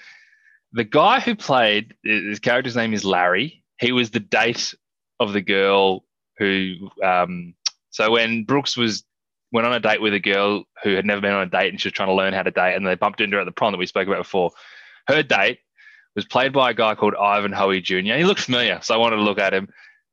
the 0.72 0.84
guy 0.84 1.20
who 1.20 1.36
played 1.36 1.94
his 2.02 2.40
character's 2.40 2.74
name 2.74 2.92
is 2.92 3.04
Larry. 3.04 3.62
He 3.78 3.92
was 3.92 4.10
the 4.10 4.20
date 4.20 4.74
of 5.20 5.32
the 5.32 5.40
girl 5.40 6.04
who 6.38 6.90
um, 7.02 7.54
so 7.90 8.10
when 8.10 8.42
Brooks 8.42 8.76
was 8.76 9.04
went 9.52 9.68
on 9.68 9.72
a 9.72 9.78
date 9.78 10.00
with 10.00 10.12
a 10.12 10.20
girl 10.20 10.64
who 10.82 10.94
had 10.96 11.06
never 11.06 11.20
been 11.20 11.32
on 11.32 11.46
a 11.46 11.50
date 11.50 11.70
and 11.70 11.80
she 11.80 11.86
was 11.86 11.92
trying 11.92 12.08
to 12.08 12.14
learn 12.14 12.34
how 12.34 12.42
to 12.42 12.50
date, 12.50 12.74
and 12.74 12.84
they 12.84 12.96
bumped 12.96 13.20
into 13.20 13.36
her 13.36 13.42
at 13.42 13.44
the 13.44 13.52
prom 13.52 13.72
that 13.72 13.78
we 13.78 13.86
spoke 13.86 14.08
about 14.08 14.18
before. 14.18 14.50
Her 15.06 15.22
date 15.22 15.60
was 16.16 16.24
played 16.24 16.52
by 16.52 16.70
a 16.70 16.74
guy 16.74 16.96
called 16.96 17.14
Ivan 17.14 17.52
Hoey 17.52 17.80
Jr. 17.80 18.14
He 18.14 18.24
looked 18.24 18.40
familiar, 18.40 18.80
so 18.82 18.94
I 18.94 18.98
wanted 18.98 19.16
to 19.16 19.22
look 19.22 19.38
at 19.38 19.54
him. 19.54 19.68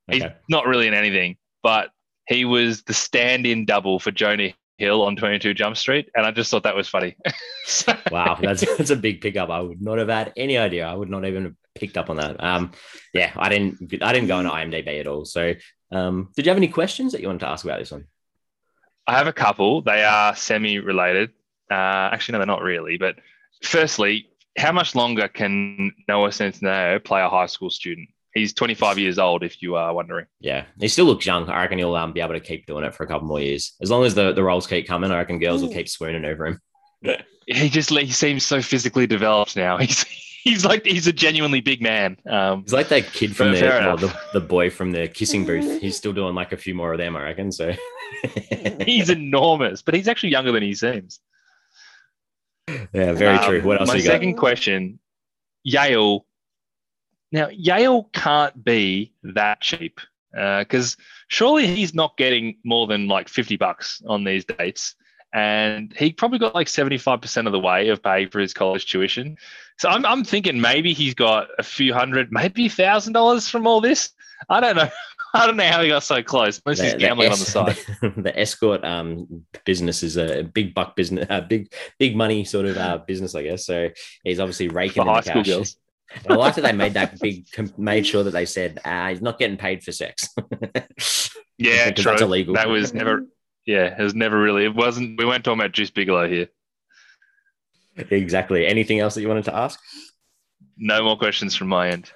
Okay. 0.09 0.19
He's 0.19 0.31
not 0.47 0.67
really 0.67 0.87
in 0.87 0.93
anything, 0.93 1.37
but 1.63 1.89
he 2.27 2.45
was 2.45 2.83
the 2.83 2.93
stand-in 2.93 3.65
double 3.65 3.99
for 3.99 4.11
Jonah 4.11 4.53
Hill 4.77 5.03
on 5.03 5.15
22 5.15 5.53
Jump 5.53 5.77
Street, 5.77 6.09
and 6.15 6.25
I 6.25 6.31
just 6.31 6.49
thought 6.49 6.63
that 6.63 6.75
was 6.75 6.87
funny. 6.87 7.15
so, 7.65 7.93
wow, 8.11 8.37
that's 8.41 8.65
that's 8.77 8.89
a 8.89 8.95
big 8.95 9.21
pickup. 9.21 9.49
I 9.49 9.59
would 9.59 9.81
not 9.81 9.97
have 9.99 10.09
had 10.09 10.33
any 10.35 10.57
idea. 10.57 10.87
I 10.87 10.93
would 10.93 11.09
not 11.09 11.25
even 11.25 11.43
have 11.43 11.55
picked 11.75 11.97
up 11.97 12.09
on 12.09 12.17
that. 12.17 12.43
Um, 12.43 12.71
yeah, 13.13 13.31
I 13.35 13.49
didn't 13.49 14.01
I 14.01 14.11
didn't 14.11 14.27
go 14.27 14.37
on 14.37 14.45
IMDb 14.45 14.99
at 14.99 15.07
all. 15.07 15.25
So, 15.25 15.53
um, 15.91 16.29
did 16.35 16.45
you 16.45 16.49
have 16.49 16.57
any 16.57 16.67
questions 16.67 17.11
that 17.11 17.21
you 17.21 17.27
wanted 17.27 17.41
to 17.41 17.49
ask 17.49 17.63
about 17.63 17.79
this 17.79 17.91
one? 17.91 18.05
I 19.07 19.17
have 19.17 19.27
a 19.27 19.33
couple. 19.33 19.81
They 19.81 20.03
are 20.03 20.35
semi-related. 20.35 21.31
Uh, 21.69 22.09
actually, 22.11 22.33
no, 22.33 22.39
they're 22.39 22.47
not 22.47 22.61
really. 22.61 22.97
But 22.97 23.15
firstly, 23.63 24.29
how 24.57 24.71
much 24.71 24.95
longer 24.95 25.27
can 25.27 25.91
Noah 26.07 26.29
Centineo 26.29 27.03
play 27.03 27.21
a 27.21 27.29
high 27.29 27.47
school 27.47 27.69
student? 27.69 28.09
He's 28.33 28.53
25 28.53 28.97
years 28.97 29.19
old, 29.19 29.43
if 29.43 29.61
you 29.61 29.75
are 29.75 29.93
wondering. 29.93 30.25
Yeah, 30.39 30.65
he 30.79 30.87
still 30.87 31.05
looks 31.05 31.25
young. 31.25 31.49
I 31.49 31.61
reckon 31.61 31.79
he'll 31.79 31.95
um, 31.95 32.13
be 32.13 32.21
able 32.21 32.33
to 32.33 32.39
keep 32.39 32.65
doing 32.65 32.85
it 32.85 32.95
for 32.95 33.03
a 33.03 33.07
couple 33.07 33.27
more 33.27 33.41
years. 33.41 33.73
As 33.81 33.91
long 33.91 34.05
as 34.05 34.15
the, 34.15 34.31
the 34.31 34.43
roles 34.43 34.67
keep 34.67 34.87
coming, 34.87 35.11
I 35.11 35.17
reckon 35.17 35.39
girls 35.39 35.61
will 35.61 35.73
keep 35.73 35.89
swooning 35.89 36.23
over 36.23 36.47
him. 36.47 36.61
he 37.47 37.69
just 37.69 37.89
he 37.89 38.11
seems 38.11 38.45
so 38.45 38.61
physically 38.61 39.07
developed 39.07 39.55
now. 39.55 39.77
He's 39.81 40.05
he's 40.43 40.65
like 40.65 40.85
he's 40.85 41.07
a 41.07 41.13
genuinely 41.13 41.61
big 41.61 41.81
man. 41.81 42.17
Um, 42.27 42.63
he's 42.63 42.73
like 42.73 42.89
that 42.89 43.11
kid 43.13 43.35
from 43.35 43.51
the, 43.51 43.61
well, 43.61 43.97
the, 43.97 44.15
the 44.33 44.39
boy 44.39 44.69
from 44.69 44.91
the 44.91 45.07
kissing 45.07 45.45
booth. 45.45 45.81
He's 45.81 45.97
still 45.97 46.13
doing 46.13 46.35
like 46.35 46.51
a 46.51 46.57
few 46.57 46.73
more 46.73 46.93
of 46.93 46.97
them, 46.97 47.15
I 47.15 47.23
reckon. 47.23 47.51
So 47.51 47.73
he's 48.81 49.09
enormous, 49.09 49.81
but 49.81 49.93
he's 49.93 50.07
actually 50.07 50.29
younger 50.29 50.51
than 50.51 50.63
he 50.63 50.73
seems. 50.73 51.19
Yeah, 52.67 53.13
very 53.13 53.37
um, 53.37 53.45
true. 53.45 53.61
What 53.61 53.79
else? 53.79 53.87
My 53.87 53.99
second 53.99 54.35
question: 54.35 54.99
Yale. 55.63 56.25
Now 57.31 57.49
Yale 57.49 58.09
can't 58.13 58.63
be 58.63 59.13
that 59.23 59.61
cheap 59.61 59.99
because 60.31 60.95
uh, 60.99 61.01
surely 61.27 61.67
he's 61.67 61.93
not 61.93 62.17
getting 62.17 62.57
more 62.63 62.87
than 62.87 63.07
like 63.07 63.29
fifty 63.29 63.57
bucks 63.57 64.01
on 64.07 64.23
these 64.23 64.45
dates 64.45 64.95
and 65.33 65.93
he 65.97 66.11
probably 66.11 66.39
got 66.39 66.53
like 66.53 66.67
75% 66.67 67.45
of 67.45 67.51
the 67.51 67.59
way 67.59 67.87
of 67.89 68.03
paying 68.03 68.29
for 68.29 68.39
his 68.39 68.53
college 68.53 68.85
tuition. 68.85 69.37
So 69.77 69.89
I'm, 69.89 70.05
I'm 70.05 70.23
thinking 70.23 70.59
maybe 70.59 70.93
he's 70.93 71.13
got 71.13 71.47
a 71.57 71.63
few 71.63 71.93
hundred, 71.93 72.31
maybe 72.31 72.65
a 72.65 72.69
thousand 72.69 73.13
dollars 73.13 73.47
from 73.47 73.65
all 73.65 73.81
this. 73.81 74.11
I 74.49 74.59
don't 74.59 74.75
know. 74.75 74.89
I 75.33 75.45
don't 75.45 75.55
know 75.55 75.63
how 75.63 75.81
he 75.81 75.87
got 75.87 76.03
so 76.03 76.21
close. 76.21 76.61
Unless 76.65 76.79
the, 76.79 76.85
he's 76.85 76.95
gambling 76.95 77.31
es- 77.31 77.55
on 77.55 77.65
the 77.65 77.73
side. 77.75 77.97
The, 78.01 78.09
the 78.21 78.37
escort 78.37 78.83
um, 78.83 79.45
business 79.65 80.03
is 80.03 80.17
a 80.17 80.43
big 80.43 80.73
buck 80.73 80.97
business, 80.97 81.25
a 81.29 81.41
big 81.41 81.71
big 81.97 82.17
money 82.17 82.43
sort 82.43 82.65
of 82.65 82.75
uh, 82.75 82.97
business, 82.97 83.33
I 83.33 83.43
guess. 83.43 83.65
So 83.65 83.87
he's 84.25 84.41
obviously 84.41 84.67
raking 84.67 85.03
for 85.03 85.09
high 85.09 85.21
school 85.21 85.43
girls. 85.43 85.77
I 86.29 86.33
like 86.33 86.55
that 86.55 86.61
they 86.61 86.71
made 86.73 86.93
that 86.93 87.19
big, 87.19 87.45
made 87.77 88.05
sure 88.05 88.23
that 88.23 88.31
they 88.31 88.45
said 88.45 88.79
uh, 88.83 89.09
he's 89.09 89.21
not 89.21 89.39
getting 89.39 89.57
paid 89.57 89.83
for 89.83 89.91
sex. 89.91 90.27
yeah, 91.57 91.91
true. 91.91 92.03
That's 92.03 92.21
illegal. 92.21 92.53
That 92.55 92.69
was 92.69 92.93
never 92.93 93.25
yeah, 93.65 93.95
it 93.97 94.03
was 94.03 94.15
never 94.15 94.39
really. 94.39 94.65
It 94.65 94.75
wasn't. 94.75 95.17
We 95.17 95.25
weren't 95.25 95.43
talking 95.43 95.59
about 95.59 95.73
Deuce 95.73 95.91
Bigalow 95.91 96.29
here. 96.29 96.47
Exactly. 97.95 98.65
Anything 98.65 98.99
else 98.99 99.15
that 99.15 99.21
you 99.21 99.27
wanted 99.27 99.45
to 99.45 99.55
ask? 99.55 99.79
No 100.77 101.03
more 101.03 101.17
questions 101.17 101.55
from 101.55 101.67
my 101.67 101.89
end. 101.89 102.11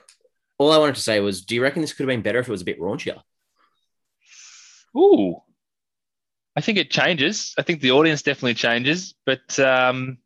All 0.57 0.71
I 0.71 0.77
wanted 0.77 0.95
to 0.95 1.01
say 1.01 1.19
was, 1.19 1.45
do 1.45 1.53
you 1.53 1.61
reckon 1.61 1.81
this 1.81 1.93
could 1.93 2.03
have 2.03 2.07
been 2.07 2.21
better 2.21 2.39
if 2.39 2.47
it 2.47 2.51
was 2.51 2.61
a 2.61 2.65
bit 2.65 2.79
raunchier? 2.79 3.21
Ooh. 4.97 5.41
I 6.55 6.61
think 6.61 6.77
it 6.77 6.89
changes. 6.89 7.53
I 7.57 7.61
think 7.61 7.81
the 7.81 7.91
audience 7.91 8.21
definitely 8.21 8.53
changes, 8.53 9.13
but 9.25 9.59
um, 9.59 10.17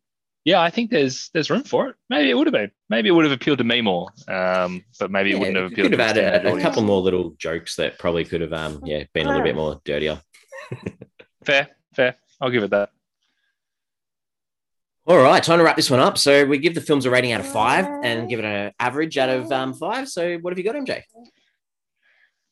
yeah, 0.44 0.60
I 0.60 0.70
think 0.70 0.90
there's 0.90 1.30
there's 1.34 1.50
room 1.50 1.62
for 1.64 1.88
it. 1.88 1.96
Maybe 2.08 2.30
it 2.30 2.34
would 2.34 2.46
have 2.46 2.52
been. 2.52 2.70
Maybe 2.88 3.08
it 3.08 3.12
would 3.12 3.24
have 3.24 3.32
appealed 3.32 3.58
to 3.58 3.64
me 3.64 3.80
more, 3.80 4.08
um, 4.28 4.84
but 4.98 5.10
maybe 5.10 5.30
Yeah, 5.30 5.36
it 5.36 5.38
wouldn't 5.40 5.56
have 5.56 5.66
appealed. 5.72 5.90
could 5.90 5.98
have 6.00 6.16
added 6.16 6.46
a, 6.46 6.54
a 6.54 6.60
couple 6.60 6.82
more 6.82 7.00
little 7.00 7.34
jokes 7.38 7.76
that 7.76 7.98
probably 7.98 8.24
could 8.24 8.40
have 8.40 8.52
um 8.52 8.80
yeah 8.84 9.04
been 9.12 9.26
a 9.26 9.30
little 9.30 9.44
bit 9.44 9.54
more 9.56 9.80
dirtier. 9.84 10.20
Fair, 11.44 11.68
fair. 11.94 12.16
I'll 12.40 12.50
give 12.50 12.62
it 12.62 12.70
that. 12.70 12.90
All 15.06 15.16
right, 15.18 15.42
time 15.42 15.58
to 15.58 15.64
wrap 15.64 15.76
this 15.76 15.90
one 15.90 15.98
up. 15.98 16.18
So 16.18 16.44
we 16.44 16.58
give 16.58 16.74
the 16.74 16.80
films 16.82 17.06
a 17.06 17.10
rating 17.10 17.32
out 17.32 17.40
of 17.40 17.46
five 17.46 17.86
and 18.04 18.28
give 18.28 18.38
it 18.38 18.44
an 18.44 18.72
average 18.78 19.16
out 19.18 19.30
of 19.30 19.50
um, 19.50 19.72
five. 19.74 20.08
So 20.08 20.36
what 20.38 20.52
have 20.52 20.58
you 20.58 20.64
got, 20.64 20.74
MJ? 20.76 21.02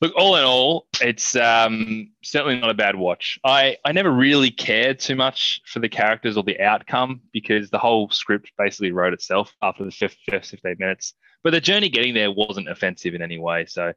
Look, 0.00 0.14
all 0.16 0.37
in 0.37 0.44
all, 0.44 0.87
it's 1.00 1.34
um, 1.34 2.12
certainly 2.22 2.61
not 2.61 2.70
a 2.70 2.74
bad 2.74 2.94
watch. 2.94 3.40
I, 3.42 3.78
I 3.84 3.90
never 3.90 4.12
really 4.12 4.50
cared 4.50 5.00
too 5.00 5.16
much 5.16 5.61
for 5.66 5.80
the 5.80 5.88
characters 5.88 6.37
or 6.37 6.44
the 6.44 6.61
outcome 6.61 7.20
because 7.32 7.68
the 7.68 7.78
whole 7.78 8.08
script 8.11 8.52
basically 8.56 8.92
wrote 8.92 9.12
itself 9.12 9.52
after 9.61 9.84
the 9.84 9.90
fifth, 9.90 10.16
first 10.30 10.50
15 10.50 10.76
minutes. 10.78 11.14
But 11.42 11.50
the 11.50 11.61
journey 11.61 11.88
getting 11.88 12.14
there 12.14 12.30
wasn't 12.30 12.68
offensive 12.68 13.14
in 13.14 13.22
any 13.22 13.38
way. 13.38 13.66
So 13.66 13.92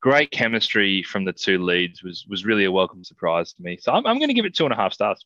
great 0.00 0.30
chemistry 0.30 1.02
from 1.02 1.24
the 1.24 1.32
two 1.32 1.64
leads 1.64 2.02
was 2.02 2.26
was 2.28 2.44
really 2.44 2.64
a 2.64 2.70
welcome 2.70 3.02
surprise 3.02 3.54
to 3.54 3.62
me. 3.62 3.78
So 3.80 3.90
I'm, 3.90 4.06
I'm 4.06 4.18
going 4.18 4.28
to 4.28 4.34
give 4.34 4.44
it 4.44 4.54
two 4.54 4.64
and 4.64 4.72
a 4.72 4.76
half 4.76 4.92
stars. 4.92 5.24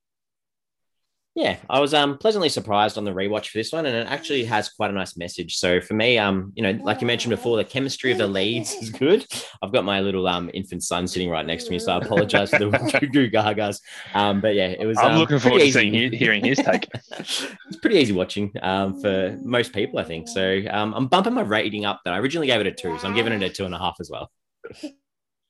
Yeah, 1.39 1.57
I 1.71 1.79
was 1.79 1.95
um 1.95 2.19
pleasantly 2.19 2.49
surprised 2.49 2.99
on 2.99 3.05
the 3.05 3.13
rewatch 3.13 3.51
for 3.51 3.59
this 3.59 3.71
one, 3.71 3.87
and 3.87 3.95
it 3.95 4.09
actually 4.09 4.45
has 4.47 4.69
quite 4.71 4.91
a 4.91 4.93
nice 4.93 5.17
message. 5.17 5.55
So 5.55 5.81
for 5.81 5.95
me, 5.95 6.19
um, 6.19 6.53
you 6.57 6.65
know, 6.65 6.73
like 6.83 7.01
you 7.01 7.07
mentioned 7.07 7.31
before, 7.31 7.57
the 7.57 7.65
chemistry 7.65 8.11
of 8.11 8.19
the 8.19 8.27
leads 8.27 8.75
is 8.75 8.91
good. 8.91 9.25
I've 9.63 9.71
got 9.71 9.85
my 9.85 10.01
little 10.01 10.27
um 10.27 10.51
infant 10.53 10.83
son 10.83 11.07
sitting 11.07 11.31
right 11.31 11.47
next 11.47 11.67
to 11.67 11.71
me, 11.71 11.79
so 11.79 11.93
I 11.93 11.99
apologize 11.99 12.51
for 12.51 12.59
the 12.59 12.99
goo 13.01 13.07
goo 13.07 13.31
gagas. 13.31 13.81
Um, 14.15 14.41
but 14.41 14.57
yeah, 14.57 14.67
it 14.67 14.85
was. 14.85 14.99
I'm 14.99 15.13
um, 15.13 15.19
looking 15.21 15.39
forward 15.39 15.61
to 15.61 15.73
seeing 15.73 15.95
he- 15.95 16.17
hearing 16.17 16.45
his 16.45 16.59
take. 16.59 16.89
it's 17.13 17.77
pretty 17.81 17.99
easy 17.99 18.13
watching 18.13 18.53
um, 18.63 19.01
for 19.01 19.39
most 19.45 19.73
people, 19.73 20.01
I 20.01 20.05
think. 20.05 20.27
So 20.27 20.63
um, 20.73 20.93
I'm 20.93 21.07
bumping 21.07 21.35
my 21.35 21.43
rating 21.43 21.85
up. 21.85 22.01
That 22.05 22.15
I 22.15 22.19
originally 22.19 22.49
gave 22.49 22.61
it 22.61 22.67
a 22.67 22.73
two, 22.73 22.99
so 22.99 23.07
I'm 23.07 23.15
giving 23.15 23.33
it 23.33 23.45
a 23.45 23.49
two 23.49 23.65
and 23.65 23.75
a 23.77 23.79
half 23.79 23.95
as 24.01 24.11
well. 24.11 24.29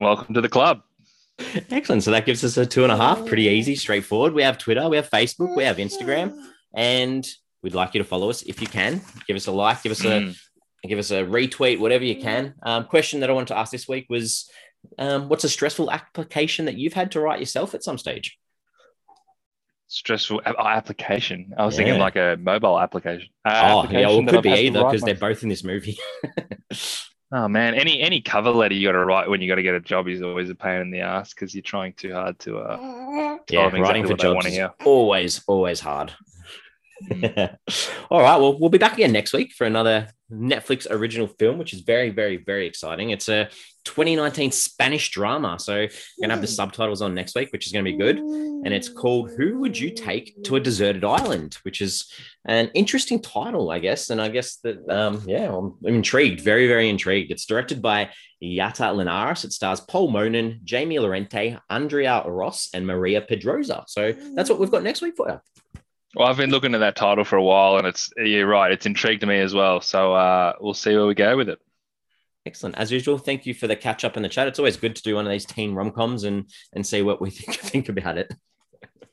Welcome 0.02 0.34
to 0.34 0.42
the 0.42 0.50
club. 0.50 0.82
Excellent. 1.70 2.02
So 2.02 2.10
that 2.10 2.26
gives 2.26 2.42
us 2.44 2.56
a 2.56 2.66
two 2.66 2.82
and 2.82 2.92
a 2.92 2.96
half. 2.96 3.24
Pretty 3.26 3.44
easy, 3.44 3.76
straightforward. 3.76 4.34
We 4.34 4.42
have 4.42 4.58
Twitter, 4.58 4.88
we 4.88 4.96
have 4.96 5.08
Facebook, 5.08 5.56
we 5.56 5.64
have 5.64 5.76
Instagram, 5.76 6.34
and 6.74 7.26
we'd 7.62 7.74
like 7.74 7.94
you 7.94 7.98
to 8.02 8.04
follow 8.08 8.28
us 8.30 8.42
if 8.42 8.60
you 8.60 8.66
can. 8.66 9.00
Give 9.26 9.36
us 9.36 9.46
a 9.46 9.52
like, 9.52 9.82
give 9.82 9.92
us 9.92 10.04
a 10.04 10.08
Mm. 10.20 10.36
give 10.84 10.98
us 10.98 11.10
a 11.10 11.22
retweet, 11.24 11.78
whatever 11.80 12.04
you 12.04 12.20
can. 12.20 12.54
Um, 12.62 12.84
question 12.84 13.20
that 13.20 13.30
I 13.30 13.32
wanted 13.32 13.48
to 13.48 13.56
ask 13.58 13.70
this 13.72 13.88
week 13.88 14.06
was, 14.08 14.48
um, 14.98 15.28
what's 15.28 15.44
a 15.44 15.48
stressful 15.48 15.90
application 15.90 16.66
that 16.66 16.76
you've 16.76 16.92
had 16.92 17.10
to 17.12 17.20
write 17.20 17.40
yourself 17.40 17.74
at 17.74 17.82
some 17.82 17.98
stage? 17.98 18.38
Stressful 19.88 20.42
a- 20.44 20.66
application. 20.66 21.52
I 21.58 21.64
was 21.64 21.74
Yeah. 21.74 21.84
thinking 21.84 22.00
like 22.00 22.16
a 22.16 22.36
mobile 22.40 22.78
application. 22.78 23.28
Uh, 23.44 23.84
oh, 23.86 23.90
yeah, 23.90 24.06
well, 24.06 24.18
it 24.20 24.28
could 24.28 24.42
be 24.42 24.50
either 24.50 24.84
because 24.84 25.02
they're 25.02 25.14
both 25.14 25.42
in 25.42 25.48
this 25.48 25.64
movie. 25.64 25.98
Oh 27.30 27.46
man, 27.46 27.74
any 27.74 28.00
any 28.00 28.22
cover 28.22 28.50
letter 28.50 28.74
you 28.74 28.88
got 28.88 28.92
to 28.92 29.04
write 29.04 29.28
when 29.28 29.42
you 29.42 29.48
got 29.48 29.56
to 29.56 29.62
get 29.62 29.74
a 29.74 29.80
job 29.80 30.08
is 30.08 30.22
always 30.22 30.48
a 30.48 30.54
pain 30.54 30.80
in 30.80 30.90
the 30.90 31.00
ass 31.00 31.34
because 31.34 31.54
you're 31.54 31.62
trying 31.62 31.92
too 31.92 32.14
hard 32.14 32.38
to 32.40 32.58
uh, 32.58 33.38
yeah, 33.50 33.68
them 33.68 33.82
writing 33.82 34.06
for 34.06 34.14
jobs 34.14 34.46
is 34.46 34.58
always, 34.84 35.42
always 35.46 35.80
hard. 35.80 36.14
All 38.10 38.20
right. 38.20 38.36
Well, 38.36 38.58
we'll 38.58 38.70
be 38.70 38.78
back 38.78 38.94
again 38.94 39.12
next 39.12 39.32
week 39.32 39.52
for 39.52 39.66
another 39.66 40.08
Netflix 40.32 40.86
original 40.90 41.26
film, 41.26 41.58
which 41.58 41.72
is 41.72 41.80
very, 41.80 42.10
very, 42.10 42.36
very 42.36 42.66
exciting. 42.66 43.10
It's 43.10 43.28
a 43.28 43.48
2019 43.84 44.50
Spanish 44.50 45.10
drama. 45.10 45.58
So 45.58 45.74
we're 45.74 45.88
going 46.20 46.28
to 46.28 46.30
have 46.30 46.40
the 46.40 46.46
subtitles 46.46 47.00
on 47.00 47.14
next 47.14 47.34
week, 47.34 47.52
which 47.52 47.66
is 47.66 47.72
going 47.72 47.84
to 47.84 47.90
be 47.90 47.96
good. 47.96 48.18
And 48.18 48.74
it's 48.74 48.88
called 48.88 49.30
Who 49.36 49.58
Would 49.60 49.78
You 49.78 49.90
Take 49.90 50.42
to 50.44 50.56
a 50.56 50.60
Deserted 50.60 51.04
Island, 51.04 51.58
which 51.62 51.80
is 51.80 52.12
an 52.48 52.70
interesting 52.74 53.20
title, 53.20 53.70
I 53.70 53.78
guess. 53.78 54.10
And 54.10 54.20
I 54.20 54.28
guess 54.28 54.56
that, 54.64 54.88
um, 54.88 55.22
yeah, 55.26 55.54
I'm, 55.54 55.76
intrigued, 55.84 56.40
very, 56.40 56.66
very 56.66 56.88
intrigued. 56.88 57.30
It's 57.30 57.44
directed 57.44 57.82
by 57.82 58.10
Jota 58.42 58.92
Linares. 58.92 59.44
It 59.44 59.52
stars 59.52 59.80
Pol 59.80 60.10
Monen, 60.10 60.62
Jamie 60.64 60.98
Lorente, 60.98 61.58
Andrea 61.68 62.24
Ros, 62.26 62.70
and 62.72 62.86
Maria 62.86 63.20
Pedraza. 63.20 63.84
So 63.86 64.12
that's 64.34 64.48
what 64.48 64.58
we've 64.58 64.70
got 64.70 64.82
next 64.82 65.02
week 65.02 65.14
for 65.16 65.28
you. 65.28 65.40
Well, 66.16 66.26
I've 66.26 66.38
been 66.38 66.50
looking 66.50 66.74
at 66.74 66.78
that 66.78 66.96
title 66.96 67.24
for 67.24 67.36
a 67.36 67.42
while, 67.42 67.76
and 67.76 67.86
it's 67.86 68.10
you're 68.16 68.46
right. 68.46 68.72
It's 68.72 68.86
intrigued 68.86 69.26
me 69.26 69.38
as 69.40 69.52
well. 69.52 69.82
So 69.82 70.14
uh, 70.14 70.54
we'll 70.58 70.72
see 70.72 70.96
where 70.96 71.06
we 71.06 71.14
go 71.14 71.36
with 71.36 71.50
it. 71.50 71.58
Excellent. 72.46 72.78
As 72.78 72.90
usual, 72.90 73.18
thank 73.18 73.44
you 73.44 73.52
for 73.52 73.66
the 73.66 73.76
catch 73.76 74.04
up 74.04 74.16
in 74.16 74.22
the 74.22 74.28
chat. 74.28 74.48
It's 74.48 74.58
always 74.58 74.78
good 74.78 74.96
to 74.96 75.02
do 75.02 75.16
one 75.16 75.26
of 75.26 75.30
these 75.30 75.44
teen 75.44 75.74
rom 75.74 75.90
coms 75.90 76.24
and 76.24 76.48
and 76.72 76.86
see 76.86 77.02
what 77.02 77.20
we 77.20 77.28
think, 77.30 77.58
think 77.58 77.88
about 77.90 78.16
it. 78.16 78.32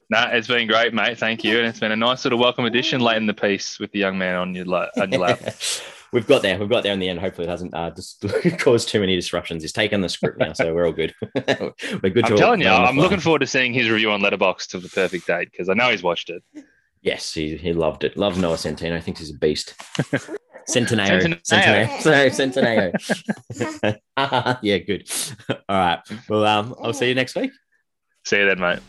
Nah, 0.09 0.29
it's 0.29 0.47
been 0.47 0.67
great, 0.67 0.93
mate. 0.93 1.17
Thank 1.17 1.43
you, 1.43 1.57
and 1.57 1.67
it's 1.67 1.79
been 1.79 1.91
a 1.91 1.95
nice 1.95 2.25
little 2.25 2.37
welcome 2.37 2.65
addition 2.65 3.01
late 3.01 3.17
in 3.17 3.25
the 3.25 3.33
piece 3.33 3.79
with 3.79 3.91
the 3.91 3.99
young 3.99 4.17
man 4.17 4.35
on 4.35 4.53
your 4.53 4.65
la- 4.65 4.89
on 4.97 5.11
your 5.11 5.21
lap. 5.21 5.41
We've 6.13 6.27
got 6.27 6.43
there. 6.43 6.57
We've 6.59 6.69
got 6.69 6.83
there 6.83 6.93
in 6.93 6.99
the 6.99 7.09
end. 7.09 7.19
Hopefully, 7.19 7.47
it 7.47 7.49
hasn't 7.49 7.73
uh, 7.73 7.89
just 7.89 8.23
caused 8.59 8.87
too 8.87 8.99
many 8.99 9.15
disruptions. 9.15 9.63
He's 9.63 9.73
taken 9.73 10.01
the 10.01 10.09
script 10.09 10.37
now, 10.37 10.53
so 10.53 10.73
we're 10.73 10.85
all 10.85 10.93
good. 10.93 11.13
we're 11.33 12.09
good. 12.09 12.25
I'm 12.25 12.31
to 12.31 12.37
telling 12.37 12.61
you, 12.61 12.67
run 12.67 12.75
on 12.75 12.83
the 12.83 12.89
I'm 12.89 12.97
looking 12.97 13.19
forward 13.19 13.39
to 13.39 13.47
seeing 13.47 13.73
his 13.73 13.89
review 13.89 14.11
on 14.11 14.21
Letterboxd 14.21 14.67
to 14.69 14.79
the 14.79 14.89
Perfect 14.89 15.27
Date 15.27 15.51
because 15.51 15.67
I 15.67 15.73
know 15.73 15.89
he's 15.89 16.03
watched 16.03 16.29
it. 16.29 16.43
Yes, 17.01 17.33
he, 17.33 17.57
he 17.57 17.73
loved 17.73 18.03
it. 18.03 18.15
Loved 18.15 18.39
Noah 18.39 18.55
Centineo. 18.55 19.01
Thinks 19.03 19.19
he's 19.19 19.31
a 19.31 19.37
beast. 19.37 19.75
Centenaro. 20.69 21.39
Centenaro. 21.43 22.29
Centenaro. 22.29 22.93
Centenaro. 24.17 24.59
yeah, 24.61 24.77
good. 24.77 25.09
All 25.49 25.77
right. 25.77 25.99
Well, 26.29 26.45
um, 26.45 26.75
I'll 26.81 26.93
see 26.93 27.09
you 27.09 27.15
next 27.15 27.35
week. 27.35 27.51
See 28.23 28.37
you 28.37 28.45
then, 28.47 28.59
mate. 28.59 28.79